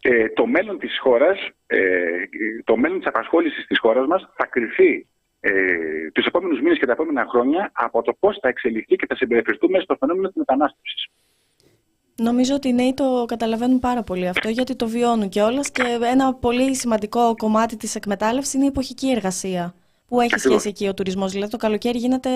[0.00, 1.78] Ε, το μέλλον της χώρας, ε,
[2.64, 5.06] το μέλλον της απασχόλησης της χώρας μας θα κρυφεί
[5.40, 9.16] ε, τους επόμενους μήνες και τα επόμενα χρόνια από το πώς θα εξελιχθεί και θα
[9.16, 11.06] συμπεριφερθούμε στο φαινόμενο της μετανάστευσης.
[12.16, 15.82] Νομίζω ότι οι νέοι το καταλαβαίνουν πάρα πολύ αυτό γιατί το βιώνουν κιόλας και
[16.12, 19.74] ένα πολύ σημαντικό κομμάτι της εκμετάλλευσης είναι η εποχική εργασία
[20.08, 21.32] που έχει σχέση εκεί ο τουρισμός.
[21.32, 22.30] Δηλαδή το καλοκαίρι γίνεται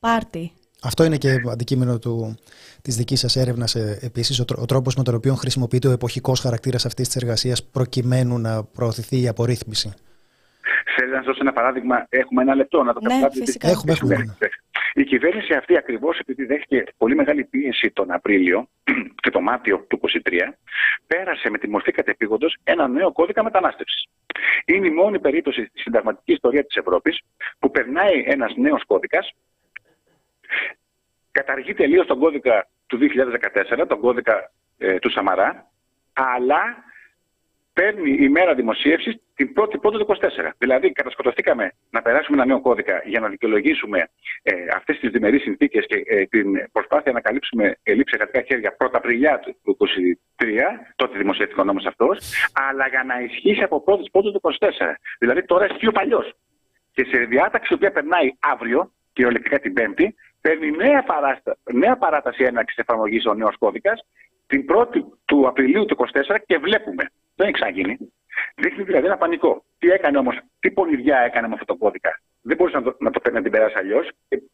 [0.00, 0.52] πάρτι.
[0.82, 2.38] Αυτό είναι και αντικείμενο του,
[2.82, 6.40] της δικής σας έρευνας ε, επίσης, ο, ο τρόπος με τον οποίο χρησιμοποιείται ο εποχικός
[6.40, 9.92] χαρακτήρας αυτής της εργασίας προκειμένου να προωθηθεί η απορρίθμιση.
[10.96, 12.06] Θέλει να σας δώσω ένα παράδειγμα.
[12.08, 13.68] Έχουμε ένα λεπτό να το ναι, φυσικά.
[13.68, 14.36] Έχουμε, έχουμε.
[14.92, 18.68] Η κυβέρνηση αυτή ακριβώς επειδή δέχτηκε πολύ μεγάλη πίεση τον Απρίλιο
[19.22, 20.38] και τον Μάρτιο του 2023,
[21.06, 24.04] πέρασε με τη μορφή κατεπήγοντος ένα νέο κώδικα μετανάστευσης.
[24.64, 27.20] Είναι η μόνη περίπτωση στη συνταγματική ιστορία της Ευρώπης
[27.58, 29.32] που περνάει ένας νέος κώδικας
[31.32, 32.98] καταργεί τελείως τον κώδικα του
[33.80, 35.70] 2014, τον κώδικα ε, του Σαμαρά,
[36.12, 36.62] αλλά
[37.72, 40.50] παίρνει η μέρα δημοσίευσης την πρώτη πρώτη του 24.
[40.58, 43.98] Δηλαδή, κατασκοτωθήκαμε να περάσουμε ένα νέο κώδικα για να δικαιολογήσουμε
[44.42, 48.96] ε, αυτές τις διμερείς συνθήκες και ε, την προσπάθεια να καλύψουμε ελλείψη εργατικά χέρια πρώτα
[48.96, 49.76] Απριλιά του
[50.38, 50.44] 2023,
[50.96, 52.18] τότε δημοσιεύτηκε ο νόμος αυτός,
[52.52, 54.46] αλλά για να ισχύσει από πρώτη πρώτη του 24.
[55.18, 56.32] Δηλαδή, τώρα ισχύει ο παλιός.
[56.92, 62.44] Και σε διάταξη η οποία περνάει αύριο, κυριολεκτικά την Πέμπτη, παίρνει νέα, παράστα, νέα παράταση
[62.44, 64.04] έναρξης εφαρμογής ο νέος κώδικας
[64.46, 67.10] την 1η του Απριλίου του 2024 και βλέπουμε.
[67.34, 67.98] Δεν έχει ξαναγίνει.
[68.54, 69.64] Δείχνει δηλαδή ένα πανικό.
[69.78, 72.20] Τι έκανε όμως, τι πονηριά έκανε με αυτό το κώδικα.
[72.42, 74.10] Δεν μπορούσε να το, να το να την περάσει αλλιώς.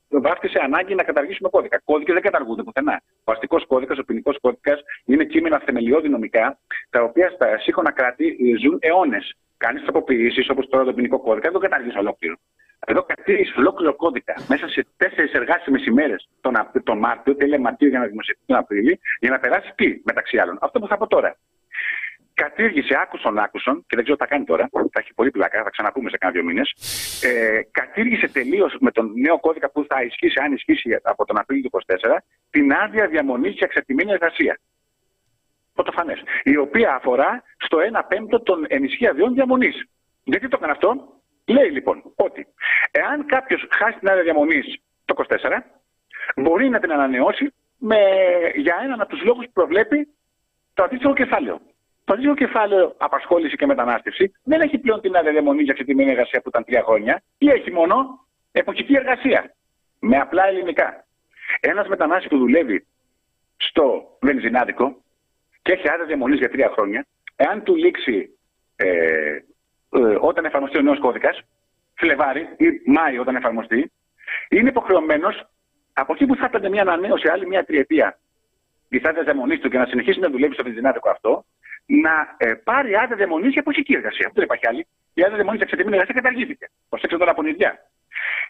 [0.09, 1.80] Βάφτισε ανάγκη να καταργήσουμε κώδικα.
[1.85, 3.03] Κώδικες δεν καταργούνται πουθενά.
[3.24, 6.59] Ο αστικός κώδικας, ο ποινικός κώδικας είναι κείμενα θεμελιώδη νομικά,
[6.91, 9.35] τα οποία στα σύγχρονα κράτη ζουν αιώνες.
[9.57, 12.37] Κάνεις τροποποιήσεις όπως τώρα το ποινικό κώδικα, δεν το καταργείς ολόκληρο.
[12.86, 17.98] Εδώ κατήγησε ολόκληρο κώδικα μέσα σε τέσσερις εργάσιμες ημέρες τον, τον Μάρτιο, τέλεια Μαρτίου για
[17.98, 20.58] να δημοσιευτεί τον Απρίλιο, για να περάσει τι μεταξύ άλλων.
[20.60, 21.36] Αυτό που θα πω τώρα.
[22.34, 25.70] Κατήργησε άκουσον άκουσον, και δεν ξέρω τι θα κάνει τώρα, θα έχει πολύ πλάκα, θα
[25.70, 26.74] ξαναπούμε σε κάνα δύο μήνες.
[27.22, 31.70] Ε, κατήργησε τελείως με τον νέο κώδικα που θα ισχύσει, αν ισχύσει από τον Απρίλιο
[31.70, 32.16] του 2024,
[32.50, 34.58] την άδεια διαμονής και εξαρτημένη εργασία.
[35.74, 36.14] Πρωτοφανέ.
[36.42, 39.88] Η οποία αφορά στο 1 πέμπτο των ενισχύα διαμονής.
[40.24, 41.14] Γιατί το έκανε αυτό,
[41.47, 42.47] Λέει λοιπόν ότι
[42.90, 45.59] εάν κάποιος χάσει την άδεια διαμονής το 24,
[46.36, 47.99] μπορεί να την ανανεώσει με,
[48.55, 50.09] για έναν από τους λόγους που προβλέπει
[50.74, 51.61] το αντίστοιχο κεφάλαιο.
[52.05, 56.40] Το αντίστοιχο κεφάλαιο απασχόληση και μετανάστευση δεν έχει πλέον την άδεια διαμονή για ξετημένη εργασία
[56.40, 59.55] που ήταν τρία χρόνια, ή έχει μόνο εποχική εργασία.
[60.01, 61.07] Με απλά ελληνικά.
[61.61, 62.86] Ένας μετανάστης που δουλεύει
[63.57, 65.03] στο βενζινάδικο
[65.62, 68.38] και έχει άδεια διαμονής για τρία χρόνια, εάν του λήξει
[68.76, 69.38] ε,
[69.95, 71.40] ε, όταν εφαρμοστεί ο νέος κώδικας,
[71.95, 73.92] Φλεβάρι ή Μάη όταν εφαρμοστεί,
[74.49, 75.47] είναι υποχρεωμένος
[75.92, 78.18] από εκεί που θα έπαιρνε μια ανανέωση άλλη μια τριετία
[78.88, 81.45] τη άδεια διαμονή του και να συνεχίσει να δουλεύει στο βενζινάδικο αυτό,
[81.86, 84.26] να ε, πάρει άδεια διαμονή για εποχική εργασία.
[84.26, 84.86] Αυτό δεν υπάρχει άλλη.
[85.14, 86.70] Η άδεια διαμονή για εξετημένη εργασία καταργήθηκε.
[86.88, 87.78] Προσέξτε τώρα από νηδιά.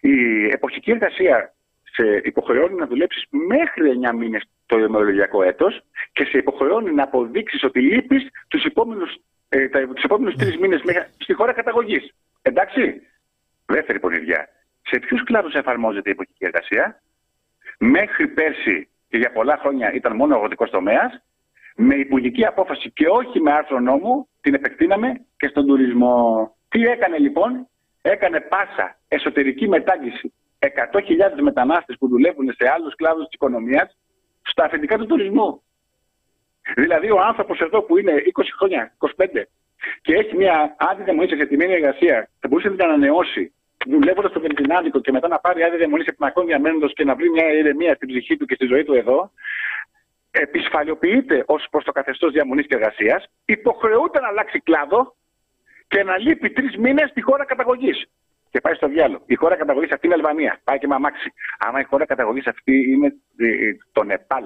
[0.01, 5.81] Η εποχική εργασία σε υποχρεώνει να δουλέψεις μέχρι 9 μήνες το ημερολογιακό έτος
[6.13, 9.17] και σε υποχρεώνει να αποδείξεις ότι λείπεις τους επόμενους
[9.55, 9.69] ε,
[10.37, 10.83] τρεις μήνες
[11.19, 12.15] στη χώρα καταγωγής.
[12.43, 13.01] Εντάξει.
[13.67, 14.49] Δεύτερη πονηριά.
[14.83, 17.03] Σε ποιους κλάδους εφαρμόζεται η εποχική εργασία,
[17.79, 21.23] μέχρι πέρσι και για πολλά χρόνια ήταν μόνο ο αγροτικό τομέας,
[21.77, 26.57] με υπουργική απόφαση και όχι με άρθρο νόμου, την επεκτείναμε και στον τουρισμό.
[26.69, 27.69] Τι έκανε λοιπόν,
[28.03, 33.97] έκανε πάσα εσωτερική μετάγγιση 100.000 μετανάστες που δουλεύουν σε άλλους κλάδους της οικονομίας
[34.43, 35.63] στα αφεντικά του τουρισμού.
[36.75, 39.43] Δηλαδή, ο άνθρωπος εδώ που είναι 20 χρόνια, 25
[40.03, 43.53] και έχει μια άδεια διαμονή σε θετημένη εργασία, θα μπορούσε να την ανανεώσει
[43.87, 47.53] δουλεύοντας στο βενζινάδικο και μετά να πάρει άδεια διαμονή επιμακρών διαμένοντο και να βρει μια
[47.53, 49.31] ηρεμία στην ψυχή του και στη ζωή του εδώ,
[50.31, 55.15] επισφαλιοποιείται ως προς το καθεστώς διαμονής και εργασίας, υποχρεούται να αλλάξει κλάδο
[55.89, 58.07] και να λείπει τρεις μήνες στη χώρα καταγωγής
[58.51, 59.23] και πάει στο διάλογο.
[59.27, 60.61] Η χώρα καταγωγής αυτή είναι η Αλβανία.
[60.65, 61.33] Πάει και με αμάξι.
[61.59, 63.07] Άμα η χώρα καταγωγής αυτή είναι
[63.37, 64.45] ε, το Νεπάλ,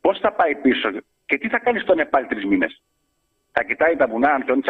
[0.00, 0.88] πώς θα πάει πίσω;
[1.28, 2.82] Και τι θα κάνεις στο Νεπάλ τρεις μήνες;
[3.52, 4.62] Θα κοιτάει τα βουνά, αν τον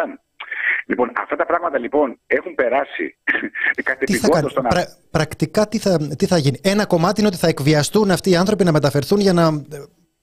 [0.86, 3.16] Λοιπόν, αυτά τα πράγματα λοιπόν έχουν περάσει
[3.90, 8.10] κατεπηγόντω στον Πρα, Πρακτικά τι θα, τι θα γίνει; Ένα κομμάτι είναι ότι θα εκβιαστούν
[8.10, 9.44] αυτοί οι άνθρωποι να μεταφερθούν για να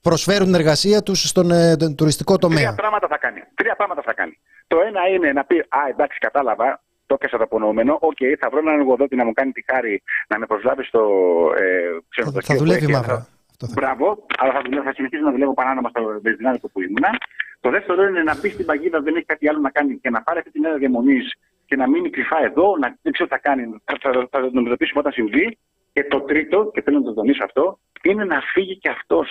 [0.02, 2.58] προσφέρουν εργασία τους στον ε, τουριστικό τομέα.
[2.58, 3.42] Τρία πράγματα θα κάνει.
[3.54, 4.38] Τρία πράγματα θα κάνει.
[4.68, 7.98] Το ένα είναι να πει Α, εντάξει, κατάλαβα, το έπιασα το υπονοούμενο.
[8.02, 11.02] Οκ, okay, θα βρω έναν εργοδότη να μου κάνει τη χάρη να με προσλάβει στο
[11.58, 11.64] ε,
[12.10, 12.56] ξενοδοχείο.
[12.56, 13.28] Θα δουλεύει μαύρα.
[13.74, 17.10] Μπράβο, αλλά θα, δουλεύω, θα συνεχίσω να δουλεύω παράνομα στο βενζινάδικο που ήμουνα.
[17.60, 20.22] Το δεύτερο είναι να μπει στην παγίδα, δεν έχει κάτι άλλο να κάνει και να
[20.22, 21.34] πάρει αυτή την άδεια διαμονής
[21.66, 23.82] και να μείνει κρυφά εδώ, να δεν ξέρω τι θα κάνει.
[23.84, 25.58] Θα, θα, θα, θα το αντιμετωπίσουμε όταν συμβεί.
[25.94, 29.30] Και το τρίτο, και θέλω να το τονίσω αυτό, είναι να φύγει και αυτός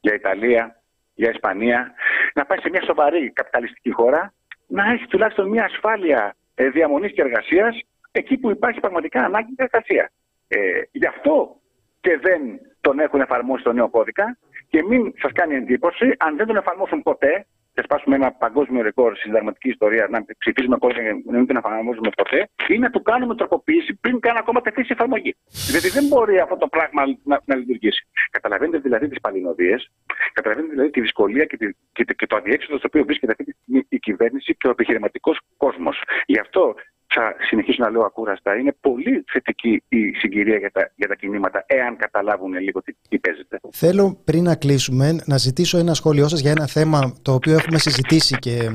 [0.00, 0.82] για Ιταλία,
[1.14, 1.92] για Ισπανία,
[2.34, 4.34] να πάει σε μια σοβαρή καπιταλιστική χώρα,
[4.66, 7.80] να έχει τουλάχιστον μια ασφάλεια ε, διαμονής και εργασίας
[8.12, 10.10] εκεί που υπάρχει πραγματικά ανάγκη για εργασία.
[10.48, 10.58] Ε,
[10.92, 11.56] γι' αυτό
[12.00, 12.40] και δεν
[12.86, 14.26] τον έχουν εφαρμόσει το νέο κώδικα
[14.68, 19.10] και μην σας κάνει εντύπωση αν δεν τον εφαρμόσουν ποτέ και σπάσουμε ένα παγκόσμιο ρεκόρ
[19.14, 23.02] στη συνταγματική ιστορία, να ψηφίσουμε κώδικα και να μην τον εφαρμόζουμε ποτέ, ή να του
[23.02, 25.34] κάνουμε τροποποίηση πριν καν ακόμα τεθεί σε εφαρμογή.
[25.66, 28.06] Δηλαδή δεν μπορεί αυτό το πράγμα να, να λειτουργήσει.
[28.30, 29.90] Καταλαβαίνετε δηλαδή τις παλινοδίες,
[30.32, 33.52] καταλαβαίνετε δηλαδή τη δυσκολία και, τη, και, και το αδιέξοδο στο οποίο βρίσκεται αυτή τη
[33.52, 36.02] στιγμή η κυβέρνηση και ο επιχειρηματικός κόσμος.
[36.26, 36.74] Γι' αυτό
[37.14, 41.64] θα συνεχίσω να λέω ακούραστα, είναι πολύ θετική η συγκυρία για τα, για τα κινήματα,
[41.66, 43.60] εάν καταλάβουν λίγο τι, τι παίζεται.
[43.72, 47.78] Θέλω πριν να κλείσουμε να ζητήσω ένα σχόλιο σας για ένα θέμα το οποίο έχουμε
[47.78, 48.70] συζητήσει και,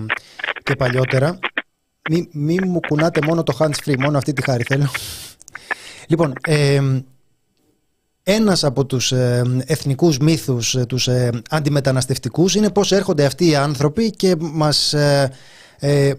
[0.64, 1.40] και παλιότερα.
[2.10, 4.88] Μην μη μου κουνάτε μόνο το hands free, μόνο αυτή τη χάρη θέλω.
[6.08, 6.80] Λοιπόν, ε,
[8.24, 13.56] ένας από τους ε, εθνικούς μύθους, ε, τους ε, αντιμεταναστευτικούς, είναι πώς έρχονται αυτοί οι
[13.56, 15.32] άνθρωποι και μας ε,
[15.80, 16.14] ε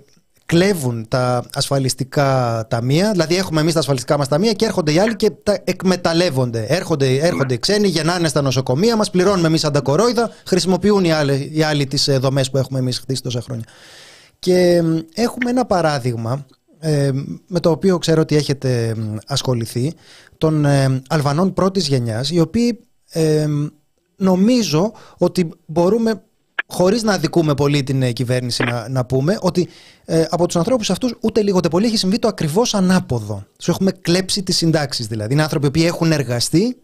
[0.51, 3.11] κλέβουν τα ασφαλιστικά ταμεία.
[3.11, 6.65] Δηλαδή, έχουμε εμείς τα ασφαλιστικά μας ταμεία και έρχονται οι άλλοι και τα εκμεταλλεύονται.
[6.69, 11.87] Έρχονται, έρχονται ξένοι, γεννάνε στα νοσοκομεία, μας πληρώνουμε εμείς αντακορόιδα, χρησιμοποιούν οι άλλοι, οι άλλοι
[11.87, 13.65] τις ε, δομές που έχουμε εμείς χτίσει τόσα χρόνια.
[14.39, 14.83] Και
[15.15, 16.47] έχουμε ένα παράδειγμα
[16.79, 17.11] ε,
[17.47, 18.97] με το οποίο ξέρω ότι έχετε
[19.27, 19.93] ασχοληθεί
[20.39, 22.81] των ε, Αλβανών πρώτης γενιάς οι οποίοι
[23.11, 23.47] ε,
[24.17, 26.23] νομίζω ότι μπορούμε
[26.71, 29.69] χωρίς να αδικούμε πολύ την ε, κυβέρνηση, να, να πούμε ότι
[30.05, 33.45] ε, από τους ανθρώπους αυτούς ούτε λίγο ούτε πολύ έχει συμβεί το ακριβώς ανάποδο.
[33.57, 35.33] Τους έχουμε κλέψει τις συντάξεις δηλαδή.
[35.33, 36.77] Είναι άνθρωποι που έχουν εργαστεί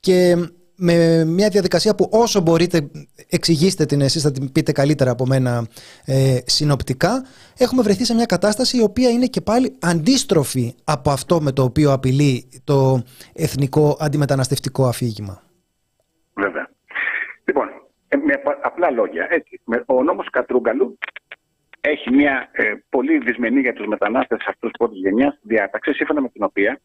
[0.00, 0.36] και
[0.80, 2.90] με μια διαδικασία που όσο μπορείτε
[3.28, 5.66] εξηγήστε την εσείς θα την πείτε καλύτερα από μένα
[6.04, 7.24] ε, συνοπτικά
[7.56, 11.62] έχουμε βρεθεί σε μια κατάσταση η οποία είναι και πάλι αντίστροφη από αυτό με το
[11.62, 13.02] οποίο απειλεί το
[13.32, 15.42] εθνικό αντιμεταναστευτικό αφήγημα.
[18.10, 18.36] Βέβαια.
[18.36, 19.26] Λοιπόν, ε, με απλά λόγια.
[19.30, 19.60] Έτσι.
[19.86, 20.98] Ο νόμος Κατρούγκαλου
[21.80, 26.42] έχει μια ε, πολύ δυσμενή για τους μετανάστες αυτούς πρώτης γενιάς διάταξη, σύμφωνα με την
[26.42, 26.80] οποία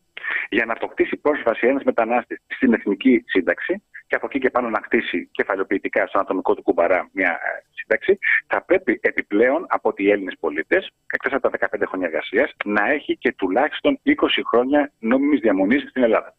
[0.49, 4.81] για να αποκτήσει πρόσβαση ένας μετανάστης στην εθνική σύνταξη και από εκεί και πάνω να
[4.83, 10.11] χτίσει κεφαλαιοποιητικά στον ατομικό του κουμπαρά μια ε, σύνταξη, θα πρέπει επιπλέον από ότι οι
[10.11, 14.13] Έλληνες πολίτες, εκτός από τα 15 χρόνια εργασίας, να έχει και τουλάχιστον 20
[14.47, 16.35] χρόνια νόμιμης διαμονής στην Ελλάδα.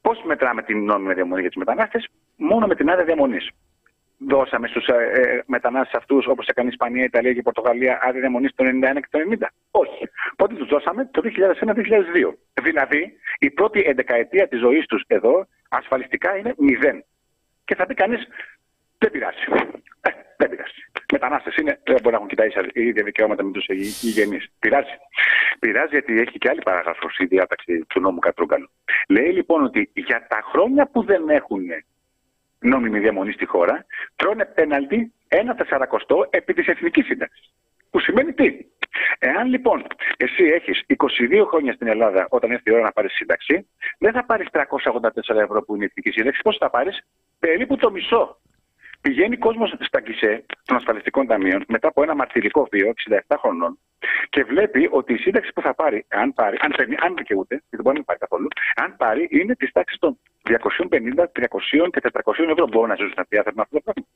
[0.00, 3.50] Πώς μετράμε την νόμιμη διαμονή για τους μετανάστες, μόνο με την άδεια διαμονής.
[4.18, 8.20] Δώσαμε στους ε, ε μετανάστες αυτούς, όπως έκανε η Ισπανία, Ιταλία και η Πορτογαλία, άδεια
[8.20, 8.70] διαμονής το 1991
[9.00, 9.46] και το 1990.
[9.70, 10.08] Όχι.
[10.36, 12.34] Πότε τους δώσαμε; Το 2001-2002.
[12.62, 17.04] Δηλαδή, η πρώτη εντεκαετία της ζωής τους εδώ ασφαλιστικά είναι μηδέν.
[17.64, 18.28] Και θα πει κανείς,
[18.98, 19.44] δεν πειράζει.
[20.00, 20.80] Ε, δεν πειράζει.
[21.12, 23.66] Μετανάστες είναι, δεν μπορεί να έχουν κοιτάει ίδια δικαιώματα με τους
[24.00, 24.38] γηγενεί.
[24.58, 24.96] Πειράζει.
[25.58, 28.70] Πειράζει γιατί έχει και άλλη παράγραφος στη διάταξη του νόμου Κατρούγκαλου.
[29.08, 31.62] Λέει λοιπόν ότι για τα χρόνια που δεν έχουν
[32.64, 33.86] νόμιμη διαμονή στη χώρα,
[34.16, 37.52] τρώνε πέναλτι ένα τεσσαρακοστό επί της εθνικής σύνταξης.
[37.90, 38.56] Που σημαίνει τι;
[39.18, 39.86] Εάν λοιπόν
[40.16, 43.66] εσύ έχεις 22 χρόνια στην Ελλάδα όταν έρθει η ώρα να πάρεις σύνταξη,
[43.98, 46.40] δεν θα πάρεις 384 ευρώ που είναι η εθνική σύνταξη.
[46.42, 47.06] Πώς θα πάρεις,
[47.38, 48.38] περίπου το μισό.
[49.06, 52.92] Πηγαίνει κόσμος στα γκισέ των ασφαλιστικών ταμείων μετά από ένα μαρτυρικό βίο
[53.28, 53.78] 67 χρονών
[54.30, 57.76] και βλέπει ότι η σύνταξη που θα πάρει, αν πάρει, αν, παίρνει, αν δικαιούται, γιατί
[57.76, 62.32] δεν μπορεί να πάρει καθόλου, αν πάρει είναι της τάξης των 250, 300 και 400
[62.50, 62.66] ευρώ.
[62.66, 64.06] Μπορούν να ζήσουν στα με αυτό το πράγμα.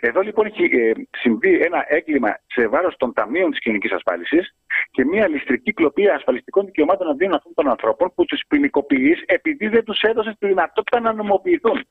[0.00, 4.54] Εδώ λοιπόν έχει ε, συμβεί ένα έγκλημα σε βάρος των ταμείων της κοινωνικής ασφάλισης
[4.90, 9.84] και μια ληστρική κλοπή ασφαλιστικών δικαιωμάτων αντίον αυτών των ανθρώπων που τους ποινικοποιείς επειδή δεν
[9.84, 11.86] τους έδωσες τη δυνατότητα να νομοποιηθούν.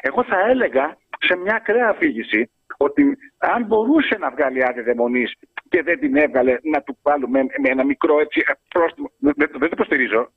[0.00, 3.02] Εγώ θα έλεγα σε μια ακραία αφήγηση ότι
[3.38, 5.32] αν μπορούσε να βγάλει άδεια δαιμονής
[5.68, 9.10] και δεν την έβγαλε, να του βάλουμε με ένα μικρό έτσι πρόστιμο.
[9.18, 10.32] Δεν, δεν το υποστηρίζω.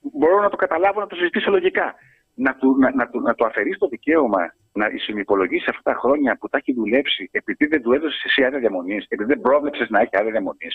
[0.00, 1.94] Μπορώ να το καταλάβω, να το συζητήσω λογικά.
[2.34, 6.48] Να του, να, να, να του αφαιρείς το δικαίωμα να συνυπολογίσει αυτά τα χρόνια που
[6.48, 10.16] τα έχει δουλέψει επειδή δεν του έδωσες εσύ άδεια διαμονή, επειδή δεν πρόβλεψες να έχει
[10.16, 10.68] άδεια διαμονή.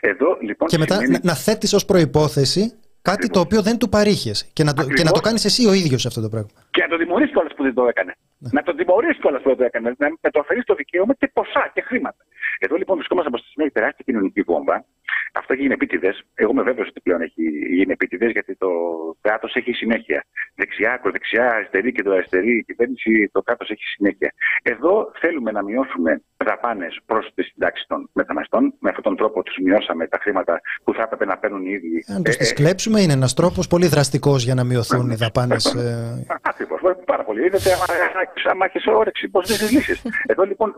[0.00, 0.68] Εδώ λοιπόν.
[0.68, 1.12] Και μετά σημαίνει...
[1.12, 4.50] να, να θέτεις ως προπόθεση κάτι το οποίο δεν του παρήχες.
[4.52, 6.50] Και να το, και να το κάνεις εσύ ο ίδιος αυτό το πράγμα.
[6.70, 8.14] Και να το τιμωρήσει κιόλας που δεν το έκανε.
[8.42, 8.50] Ναι.
[8.52, 9.94] Να το τιμωρήσει κιόλας που δεν το έκανες.
[9.98, 12.22] Να το αφαιρείς το δικαίωμα και ποσά και χρήματα.
[12.58, 14.84] Εδώ λοιπόν βρισκόμαστε από στη στιγμή τεράστια κοινωνική βόμβα.
[15.32, 16.22] Αυτό έχει γίνει επίτηδες.
[16.34, 17.42] Εγώ είμαι βέβαιος ότι πλέον έχει
[17.76, 18.68] γίνει επίτηδες γιατί το
[19.20, 20.24] κράτος έχει συνέχεια.
[20.54, 24.32] Δεξιά, ακροδεξιά, αριστερή και το αριστερή η κυβέρνηση, το κράτος έχει συνέχεια.
[24.62, 28.74] Εδώ θέλουμε να μειώσουμε δαπάνες προς τη συντάξη των μεταναστών.
[28.78, 32.04] Με αυτόν τον τρόπο τους μειώσαμε τα χρήματα που θα έπρεπε να παίρνουν οι ίδιοι.
[32.14, 35.14] Αν τους ε, τις ε, κλέψουμε, είναι ένας τρόπος πολύ δραστικός για να μειωθούν οι
[35.14, 35.64] δαπάνες.
[35.74, 36.26] Ε...
[36.50, 36.80] Ακριβώς.
[37.04, 37.44] Πάρα πολύ.
[37.46, 37.70] Είδατε,
[38.44, 40.00] άμα έχεις όρεξη, πώς δεν λύσει.
[40.26, 40.74] Εδώ λοιπόν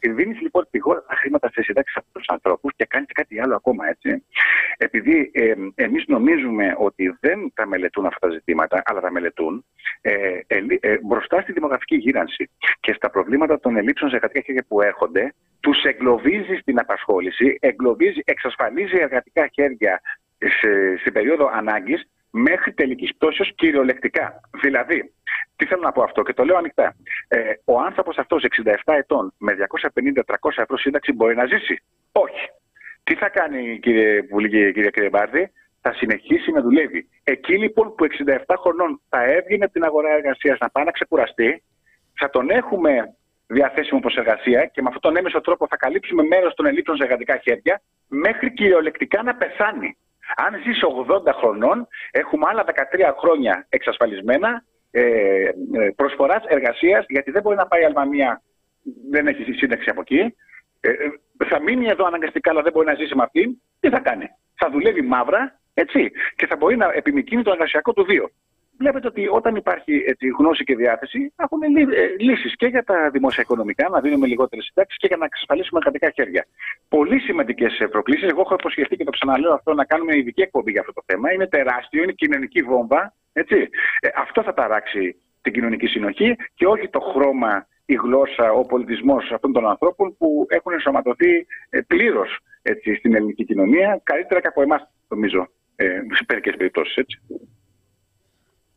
[0.00, 3.54] δίνεις λοιπόν τη χώρα τα χρήματα σε συντάξεις από τους ανθρώπους και κάνεις κάτι άλλο
[3.54, 4.24] ακόμα έτσι.
[4.76, 9.64] Επειδή ε, εμείς νομίζουμε ότι δεν τα μελετούν αυτά τα ζητήματα, αλλά τα μελετούν,
[10.00, 14.64] ε, ε, ε, μπροστά στη δημογραφική γύρανση και στα προβλήματα των ελλείψεων σε εργατικά χέρια
[14.68, 20.00] που έρχονται, τους εγκλωβίζεις στην απασχόληση, εγκλωβίζει, εξασφαλίζει εργατικά χέρια
[20.38, 24.40] σε, στην περίοδο ανάγκης μέχρι τελικής πτώσεως κυριολεκτικά.
[24.62, 25.12] Δηλαδή,
[25.62, 26.94] τι θέλω να πω αυτό και το λέω ανοιχτά.
[27.28, 31.82] Ε, ο άνθρωπος αυτός 67 ετών με 250-300 ευρώ σύνταξη μπορεί να ζήσει;
[32.12, 32.46] Όχι.
[33.04, 37.08] Τι θα κάνει, κύριε Βουλή, κύριε Κρεμπάρδη, θα συνεχίσει να δουλεύει.
[37.24, 38.06] Εκεί λοιπόν που
[38.48, 41.62] 67 χρονών θα έβγαινε από την αγορά εργασίας να πάει να ξεκουραστεί,
[42.18, 43.14] θα τον έχουμε
[43.46, 47.02] διαθέσιμο προς εργασία και με αυτόν τον έμεσο τρόπο θα καλύψουμε μέρος των ελλείψεων σε
[47.02, 49.96] εργατικά χέρια μέχρι κυριολεκτικά να πεθάνει.
[50.36, 55.52] Αν ζήσει 80 χρονών, έχουμε άλλα 13 χρόνια εξασφαλισμένα ε, ε
[55.96, 58.42] προσφοράς εργασίας, γιατί δεν μπορεί να πάει η Αλβανία,
[59.10, 60.34] δεν έχει σύνταξη από εκεί.
[60.80, 63.60] Ε, ε, θα μείνει εδώ αναγκαστικά, αλλά δεν μπορεί να ζήσει με αυτήν.
[63.80, 68.04] Τι θα κάνει, θα δουλεύει μαύρα έτσι, και θα μπορεί να επιμηκύνει το εργασιακό του
[68.04, 68.30] βίο.
[68.78, 71.60] Βλέπετε ότι όταν υπάρχει έτσι, γνώση και διάθεση, έχουν
[72.18, 76.10] λύσεις και για τα δημόσια οικονομικά, να δίνουμε λιγότερες συντάξεις και για να εξασφαλίσουμε εργατικά
[76.10, 76.46] χέρια.
[76.88, 78.28] Πολύ σημαντικές προκλήσεις.
[78.28, 81.32] Εγώ έχω υποσχεθεί και το ξαναλέω αυτό να κάνουμε ειδική εκπομπή για αυτό το θέμα.
[81.32, 83.14] Είναι τεράστιο, είναι κοινωνική βόμβα.
[83.32, 83.68] Έτσι.
[84.00, 89.30] Ε, αυτό θα ταράξει την κοινωνική συνοχή και όχι το χρώμα, η γλώσσα, ο πολιτισμός
[89.32, 92.38] αυτών των ανθρώπων που έχουν ενσωματωθεί ε, πλήρως
[92.98, 96.94] στην ελληνική κοινωνία, καλύτερα και από εμάς, νομίζω, ε, σε μερικές περιπτώσεις.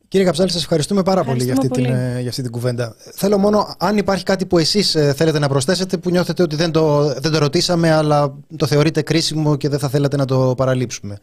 [0.08, 2.94] Κύριε Καψάλη, σας ευχαριστούμε πάρα πολύ, για αυτή, Την, ε, για αυτή την κουβέντα.
[3.14, 7.14] Θέλω μόνο, αν υπάρχει κάτι που εσείς θέλετε να προσθέσετε, που νιώθετε ότι δεν το,
[7.20, 11.18] δεν το ρωτήσαμε, αλλά το θεωρείτε κρίσιμο και δεν θα θέλατε να το παραλείψουμε.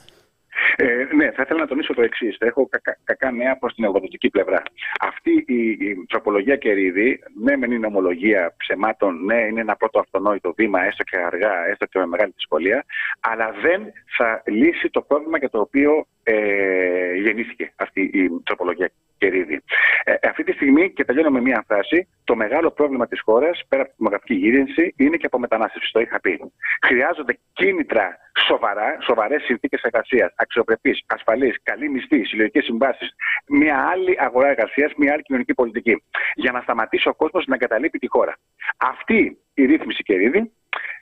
[0.75, 2.37] Ε, ναι, θα ήθελα να τονίσω το εξής.
[2.39, 4.61] Έχω κακά, κακά νέα προς την εργοδοτική πλευρά.
[4.99, 10.53] Αυτή η, η τροπολογία κερίδη, ναι, μεν είναι ομολογία ψεμάτων, ναι, είναι ένα πρώτο αυτονόητο
[10.53, 12.85] βήμα, έστω και αργά, έστω και με μεγάλη δυσκολία,
[13.19, 13.81] αλλά δεν
[14.17, 19.63] θα λύσει το πρόβλημα για το οποίο ε, γεννήθηκε αυτή η τροπολογία κερίδη.
[20.03, 23.81] Ε, αυτή τη στιγμή, και τελειώνω με μία φράση, το μεγάλο πρόβλημα της χώρας, πέρα
[23.81, 25.91] από τη δημογραφική γύρινση, είναι και από μετανάστευση.
[25.91, 26.39] Το είχα πει.
[26.85, 28.17] Χρειάζονται κίνητρα
[28.47, 33.15] σοβαρά, σοβαρές συνθήκες εργασίας, αξιοπρεπείς, ασφαλείς, καλή μισθή, συλλογικές συμβάσεις,
[33.47, 36.03] μια άλλη αγορά εργασίας, μια άλλη κοινωνική πολιτική.
[36.35, 38.37] Για να σταματήσει ο κόσμος να εγκαταλείπει τη χώρα.
[38.77, 40.51] Αυτή η ρύθμιση κερίδη,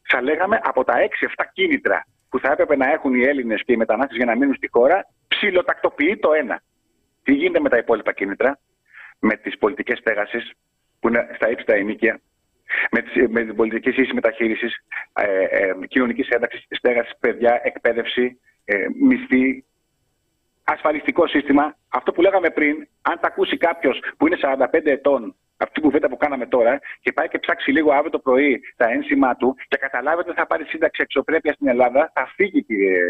[0.09, 3.77] θα λέγαμε από τα 6-7 κίνητρα που θα έπρεπε να έχουν οι Έλληνες και οι
[3.77, 6.61] μετανάστες για να μείνουν στη χώρα, ψιλοτακτοποιεί το ένα.
[7.23, 8.59] Τι γίνεται με τα υπόλοιπα κίνητρα,
[9.19, 10.51] με τις πολιτικές στέγασης
[10.99, 12.21] που είναι στα ύψητα ενίκεια,
[12.91, 14.75] με, τις, με την πολιτική ίση μεταχείρισης,
[15.13, 19.65] ε, ε, κοινωνικής ένταξης, στέγασης, παιδιά, εκπαίδευση, ε, μισθή,
[20.63, 21.75] ασφαλιστικό σύστημα.
[21.89, 26.09] Αυτό που λέγαμε πριν, αν τα ακούσει κάποιος που είναι 45 ετών αυτή την κουβέντα
[26.09, 29.77] που κάναμε τώρα και πάει και ψάξει λίγο αύριο το πρωί τα ένσημά του και
[29.77, 33.01] καταλάβει ότι θα πάρει σύνταξη εξωπρέπεια στην Ελλάδα, θα φύγει, κύριε,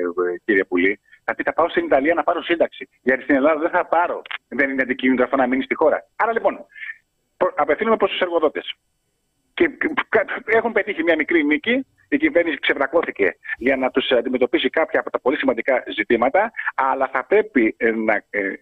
[0.46, 1.00] κύριε Πουλή.
[1.24, 2.90] Θα πει: Θα πάω στην Ιταλία να πάρω σύνταξη.
[3.02, 4.22] Γιατί στην Ελλάδα δεν θα πάρω.
[4.48, 6.08] Δεν είναι αντικείμενο αυτό να μείνει στη χώρα.
[6.16, 6.66] Άρα λοιπόν,
[7.56, 8.76] απευθύνομαι προς τους εργοδότες.
[9.62, 11.86] Και έχουν πετύχει μια μικρή νίκη.
[12.10, 16.52] Η κυβέρνηση ξεβρακώθηκε για να τους αντιμετωπίσει κάποια από τα πολύ σημαντικά ζητήματα.
[16.76, 18.56] Αλλά θα πρέπει ε, να ε,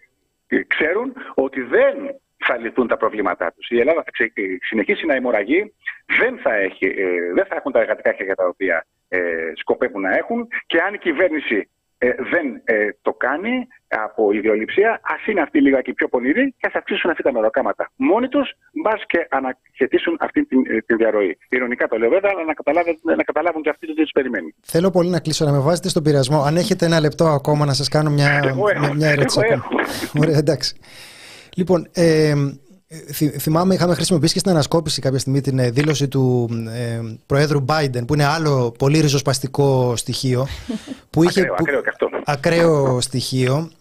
[0.67, 1.95] ξέρουν ότι δεν
[2.37, 3.69] θα λυθούν τα προβλήματά τους.
[3.69, 4.11] Η Ελλάδα θα
[4.59, 5.73] συνεχίσει να αιμορραγεί,
[6.19, 10.17] δεν θα, έχει, ε, δεν θα έχουν τα εργατικά χέρια τα οποία ε, σκοπεύουν να
[10.17, 11.69] έχουν και αν η κυβέρνηση
[12.01, 16.67] ε, δεν ε, το κάνει από ιδεολειψία, ας είναι αυτοί λίγα και πιο πονηροί και
[16.67, 18.47] ας αυξήσουν αυτά τα μεροκάματα μόνοι τους,
[18.83, 21.37] μπας και αναχαιτήσουν αυτή τη, ε, τη διαρροή.
[21.49, 24.55] Ηρωνικά το λέω βέβαια, αλλά να καταλάβουν, να καταλάβουν και αυτοί το τι τους περιμένει.
[24.61, 26.41] Θέλω πολύ να κλείσω, να με βάζετε στον πειρασμό.
[26.43, 29.39] Αν έχετε ένα λεπτό ακόμα να σας κάνω μια, μια, μια ερώτηση.
[30.21, 30.75] Ωραία, εντάξει.
[31.55, 32.33] Λοιπόν, ε,
[33.39, 38.07] θυμάμαι είχαμε χρησιμοποιήσει και στην ανασκόπηση κάποια στιγμή την ε, δήλωση του ε, Προέδρου Biden
[38.07, 40.47] που είναι άλλο πολύ ριζοσπαστικό στοιχείο
[41.09, 42.09] που είχε, ακραίο, ακραίο, και αυτό.
[42.25, 43.71] ακραίο στοιχείο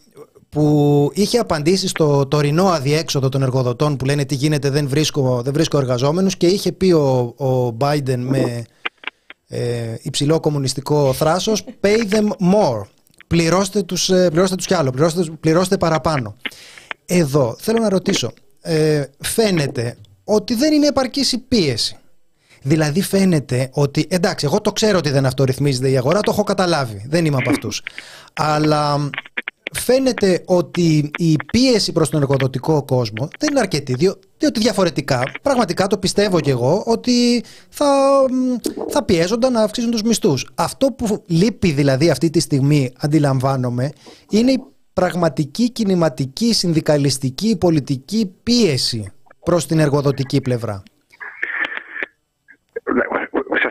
[0.48, 5.52] που είχε απαντήσει στο τωρινό αδιέξοδο των εργοδοτών που λένε τι γίνεται δεν βρίσκω, δεν
[5.52, 8.64] βρίσκω εργαζόμενους και είχε πει ο, ο Biden με
[9.48, 12.82] ε, υψηλό κομμουνιστικό θράσος pay them more.
[13.26, 14.90] Πληρώστε τους, ε, πληρώστε τους κι άλλο.
[14.90, 16.36] Πληρώστε, πληρώστε παραπάνω
[17.08, 21.96] εδώ θέλω να ρωτήσω ε, φαίνεται ότι δεν είναι επαρκής η πίεση.
[22.62, 27.04] Δηλαδή φαίνεται ότι, εντάξει, εγώ το ξέρω ότι δεν αυτορυθμίζεται η αγορά, το έχω καταλάβει,
[27.08, 27.82] δεν είμαι από αυτούς.
[28.34, 29.10] Αλλά
[29.72, 33.94] φαίνεται ότι η πίεση προς τον εργοδοτικό κόσμο δεν είναι αρκετή,
[34.38, 37.86] διότι διαφορετικά, πραγματικά το πιστεύω και εγώ, ότι θα,
[38.88, 40.48] θα πιέζονταν να αυξήσουν τους μισθούς.
[40.54, 43.92] Αυτό που λείπει δηλαδή αυτή τη στιγμή, αντιλαμβάνομαι,
[44.30, 44.60] είναι η
[44.98, 49.12] πραγματική κινηματική, συνδικαλιστική, πολιτική πίεση
[49.44, 50.82] προς την εργοδοτική πλευρά.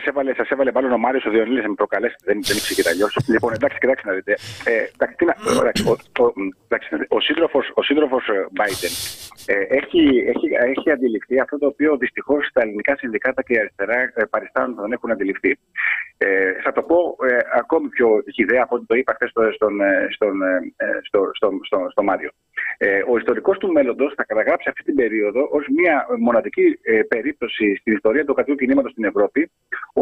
[0.08, 2.24] Σα έβαλε, σας έβαλε μάλλον ο Μάριος ο Διονύλης να με προκαλέσετε.
[2.26, 3.08] Δεν, δεν ήξερε και αλλιώ.
[3.34, 4.34] λοιπόν, εντάξει, κοιτάξτε να δείτε.
[4.66, 5.94] Ε, εντάξει, ο,
[6.24, 6.34] ο,
[7.08, 8.94] ο, σύντροφο ο σύντροφος ε, Biden
[9.46, 10.04] ε, έχει,
[10.34, 14.76] έχει, έχει αντιληφθεί αυτό το οποίο δυστυχώς τα ελληνικά συνδικάτα και η αριστερά ε, παριστάνουν
[14.76, 15.58] δεν έχουν αντιληφθεί.
[16.18, 16.98] Ε, θα το πω
[17.30, 19.74] ε, ακόμη πιο χιδέα από ό,τι το είπα χθες στον, στον,
[20.16, 20.36] στον,
[21.08, 22.32] στο, στο, στο, στο Μάριο.
[22.78, 27.76] Ε, ο ιστορικός του μέλλοντος θα καταγράψει αυτή την περίοδο ως μια μοναδική ε, περίπτωση
[27.76, 29.52] στην ιστορία του κατοικού κινήματος στην Ευρώπη,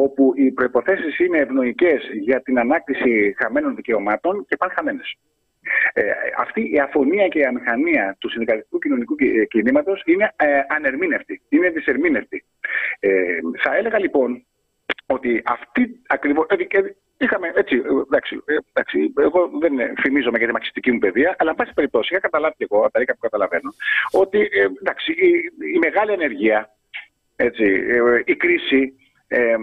[0.03, 5.15] όπου οι προποθέσει είναι ευνοϊκές για την ανάκτηση χαμένων δικαιωμάτων και πάνε χαμένες.
[5.93, 6.01] Ε,
[6.37, 11.69] αυτή η αφωνία και η αμηχανία του συνδικαλιστικού κοινωνικού ε, κινήματος είναι ε, ανερμήνευτη, είναι
[11.69, 12.45] δυσερμήνευτη.
[12.99, 14.45] Ε, θα έλεγα λοιπόν
[15.05, 16.45] ότι αυτή ακριβώς.
[16.49, 16.55] Ε,
[17.17, 18.43] είχαμε έτσι, εντάξει,
[18.73, 22.55] εντάξει, εγώ δεν φημίζομαι για τη μαξιστική μου παιδεία, αλλά εν πάση περιπτώσει είχα καταλάβει
[22.57, 23.73] και εγώ, από τα που καταλαβαίνω,
[24.11, 24.49] ότι
[24.81, 25.29] εντάξει, η,
[25.73, 26.69] η μεγάλη ανεργία,
[27.35, 27.63] έτσι,
[28.25, 28.93] η κρίση,
[29.27, 29.55] ε,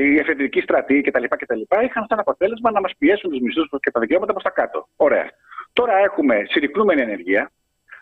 [0.00, 1.24] η εφεδρική στρατή κτλ.
[1.28, 1.60] κτλ.
[1.84, 4.88] είχαν σαν αποτέλεσμα να μας πιέσουν τους μισθούς και τα δικαιώματα προς τα κάτω.
[4.96, 5.30] Ωραία.
[5.72, 7.50] Τώρα έχουμε συρρυκνούμενη ενεργεία.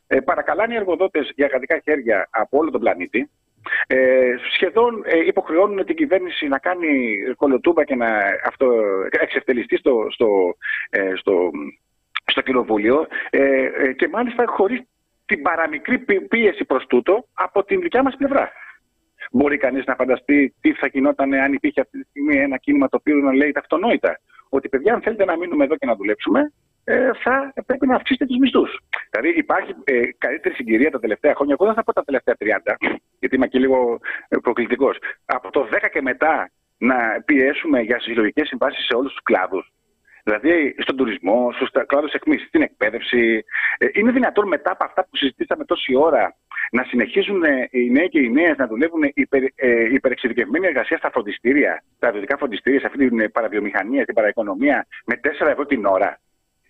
[0.07, 3.31] Ε, παρακαλάνε οι εργοδότες για κρατικά χέρια από όλο τον πλανήτη.
[3.87, 6.89] Ε, σχεδόν ε, υποχρεώνουν την κυβέρνηση να κάνει
[7.37, 8.67] κολοτούμπα και να αυτό,
[9.11, 10.57] εξευτελιστεί στο, στο,
[10.91, 11.51] ε, στο,
[12.25, 14.81] στο κοινοβούλιο ε, ε, και μάλιστα χωρίς
[15.27, 15.99] την παραμικρή
[16.29, 18.53] πίεση προς τούτο από την δικιά μας πλευρά.
[19.31, 22.97] Μπορεί κανείς να φανταστεί τι θα γινόταν αν υπήρχε αυτή τη στιγμή ένα κίνημα το
[23.01, 24.19] οποίο να λέει τα αυτονόητα.
[24.49, 26.53] Ότι παιδιά, αν θέλετε να μείνουμε εδώ και να δουλέψουμε,
[26.85, 28.81] ε, θα πρέπει να αυξήσετε τους μισθούς.
[29.11, 31.57] Δηλαδή υπάρχει ε, καλύτερη συγκυρία τα τελευταία χρόνια.
[31.59, 32.75] Εγώ δεν θα πω τα τελευταία 30,
[33.19, 34.99] γιατί είμαι και λίγο ε, προκλητικός.
[35.25, 39.73] Από το 10 και μετά να πιέσουμε για συλλογικές συμβάσεις σε όλους τους κλάδους.
[40.23, 43.45] Δηλαδή στον τουρισμό, στους κλάδους εκμή, στην εκπαίδευση.
[43.79, 46.37] Ε, είναι δυνατόν μετά από αυτά που συζητήσαμε τόση ώρα
[46.71, 51.11] να συνεχίζουν ε, οι νέοι και οι νέες να δουλεύουν υπερ, ε, υπερεξειδικευμένη εργασία στα
[51.11, 55.85] φροντιστήρια, στα ιδιωτικά φροντιστήρια, σε αυτή την ε, παραβιομηχανία, την παραοικονομία, με 4 ευρώ την
[55.85, 56.21] ώρα.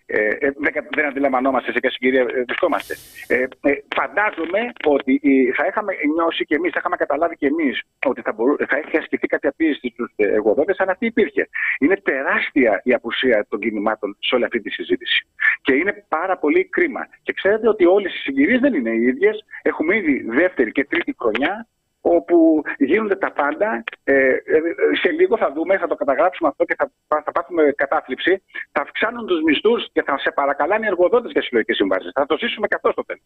[0.05, 0.51] Ε, ε
[0.95, 2.93] δεν αντιλαμβανόμαστε σε ποια συγκυρία βρισκόμαστε.
[3.27, 5.21] Ε, ε, φαντάζομαι ότι
[5.55, 8.97] θα είχαμε νιώσει και εμείς, θα είχαμε καταλάβει και εμείς ότι θα, μπορού, θα έχει
[8.97, 11.49] ασκηθεί κάποια πίεση στους εργοδότε, αν αυτή υπήρχε.
[11.79, 15.27] Είναι τεράστια η απουσία των κινημάτων σε όλη αυτή τη συζήτηση.
[15.61, 17.07] Και είναι πάρα πολύ κρίμα.
[17.23, 19.45] Και ξέρετε ότι όλες οι συγκυρίες δεν είναι οι ίδιες.
[19.61, 21.67] Έχουμε ήδη δεύτερη και τρίτη χρονιά
[22.05, 23.83] όπου γίνονται τα πάντα.
[24.03, 24.59] Ε, ε,
[25.01, 28.41] σε λίγο θα δούμε, θα το καταγράψουμε αυτό και θα, θα πάθουμε κατάθλιψη.
[28.71, 32.11] Θα αυξάνουν τους μισθούς και θα σε παρακαλάνε οι εργοδότες για συλλογικές συμβάσεις.
[32.13, 33.23] Θα το ζήσουμε και αυτό στο τέλος.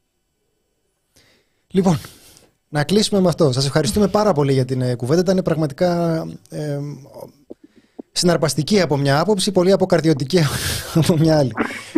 [1.71, 1.97] Λοιπόν,
[2.69, 3.51] να κλείσουμε με αυτό.
[3.51, 5.21] Σας ευχαριστούμε πάρα πολύ για την ε, κουβέντα.
[5.21, 6.79] Ήταν πραγματικά ε,
[8.11, 10.39] συναρπαστική από μια άποψη, πολύ αποκαρδιωτική
[11.01, 11.51] από μια άλλη.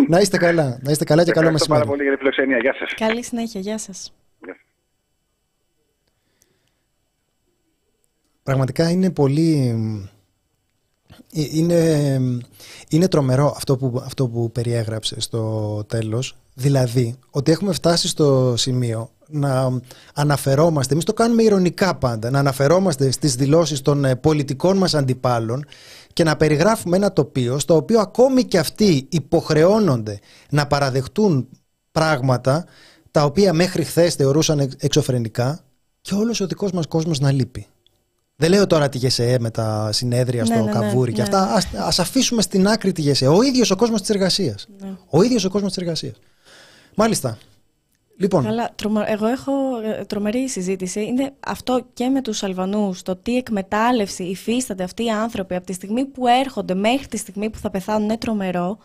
[0.07, 0.79] να είστε καλά.
[0.81, 1.81] Να είστε καλά και καλό μεσημέρι.
[1.81, 2.57] Ευχαριστώ πάρα πολύ για την φιλοξενία.
[2.57, 2.93] Γεια σας.
[2.93, 3.59] Καλή συνέχεια.
[3.61, 4.13] Γεια σας.
[8.49, 9.75] πραγματικά είναι πολύ...
[11.33, 12.21] ε, Είναι,
[12.89, 16.35] είναι τρομερό αυτό που, αυτό που περιέγραψες στο τέλος.
[16.53, 19.79] Δηλαδή, ότι έχουμε φτάσει στο σημείο να
[20.13, 25.65] αναφερόμαστε, εμείς το κάνουμε ηρωνικά πάντα, να αναφερόμαστε στις δηλώσεις των ε, πολιτικών μας αντιπάλων
[26.13, 30.19] και να περιγράφουμε ένα τοπίο στο οποίο ακόμη και αυτοί υποχρεώνονται
[30.49, 31.47] να παραδεχτούν
[31.91, 32.65] πράγματα
[33.11, 35.59] τα οποία μέχρι χθες θεωρούσαν εξ- εξωφρενικά
[36.01, 37.67] και όλος ο δικός μας κόσμος να λείπει.
[38.41, 41.23] Δεν λέω τώρα τη ΓΕΣΕΕ με τα συνέδρια Ναι, στο ναι, ναι, καβούρι και ναι.
[41.23, 41.53] αυτά.
[41.53, 43.27] Ας, ας αφήσουμε στην άκρη τη ΓΕΣΕΕ.
[43.27, 44.67] Ο ίδιος ο κόσμος της εργασίας.
[44.81, 44.89] Ναι.
[45.09, 46.13] Ο ίδιος ο κόσμος της εργασίας.
[46.95, 47.37] Μάλιστα.
[48.17, 49.51] Λοιπόν, Καλά, τρομα- εγώ έχω
[49.99, 51.05] ε, τρομερή συζήτηση.
[51.05, 55.73] Είναι αυτό και με τους Αλβανούς, το τι εκμετάλλευση υφίστανται αυτοί οι άνθρωποι από τη
[55.73, 58.77] στιγμή που έρχονται μέχρι τη στιγμή που θα πεθάνουν είναι τρομερό.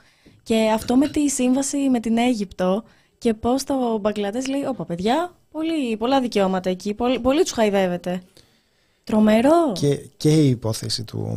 [0.43, 2.85] Και αυτό με τη σύμβαση με την Αίγυπτο
[3.19, 8.23] και πώς το Μπαγκλαντές λέει, όπα παιδιά, πολύ, πολλά δικαιώματα εκεί, πολύ, πολύ τους χαϊδεύετε.
[9.05, 9.73] Τρομερό.
[9.73, 11.29] και, και η υπόθεση του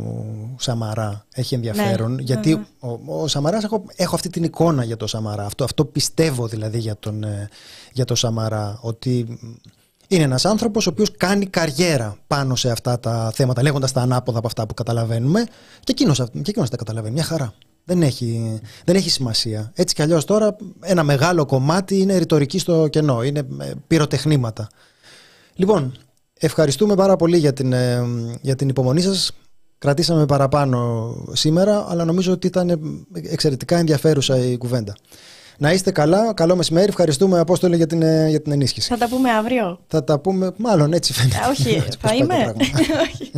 [0.58, 2.22] Σαμαρά έχει ενδιαφέρον Ναι.
[2.22, 2.64] γιατί Μμμ.
[3.08, 6.78] ο, ο Σαμαράς έχω, έχω αυτή την εικόνα για το Σαμαρά αυτό, αυτό πιστεύω δηλαδή
[6.78, 7.48] για τον, ε,
[7.92, 9.38] για το Σαμαρά ότι
[10.08, 14.38] είναι ένας άνθρωπος ο οποίος κάνει καριέρα πάνω σε αυτά τα θέματα λέγοντας τα ανάποδα
[14.38, 15.44] από αυτά που καταλαβαίνουμε
[15.84, 17.54] και εκείνος, και εκείνος τα καταλαβαίνει μια χαρά
[17.84, 22.88] δεν έχει, δεν έχει σημασία έτσι κι αλλιώς τώρα ένα μεγάλο κομμάτι είναι ρητορική στο
[22.88, 24.68] κενό είναι ε, πυροτεχνήματα
[25.54, 25.94] Λοιπόν,
[26.38, 28.02] ευχαριστούμε πάρα πολύ για την, ε,
[28.40, 29.30] για την υπομονή σας.
[29.78, 32.78] Κρατήσαμε παραπάνω σήμερα, αλλά νομίζω ότι ήταν ε,
[33.30, 34.94] εξαιρετικά ενδιαφέρουσα η κουβέντα.
[35.60, 36.88] Να είστε καλά, καλό μεσημέρι.
[36.88, 38.88] Ευχαριστούμε, Απόστολε, για την, ε, για την ενίσχυση.
[38.88, 39.80] Θα τα πούμε αύριο.
[39.86, 41.36] Θα τα πούμε, μάλλον έτσι φαίνεται.
[41.38, 42.34] Α, όχι, Έτσι πώς θα πάει το είμαι.
[42.34, 42.62] πράγμα.
[43.10, 43.30] Όχι.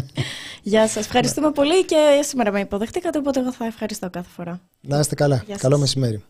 [0.63, 1.05] Γεια σας.
[1.05, 4.61] Ευχαριστούμε πολύ και σήμερα με υποδεχτήκατε, οπότε εγώ θα ευχαριστώ κάθε φορά.
[4.81, 5.43] Να είστε καλά.
[5.47, 5.81] Γεια Καλό σας.
[5.81, 6.23] μεσημέρι.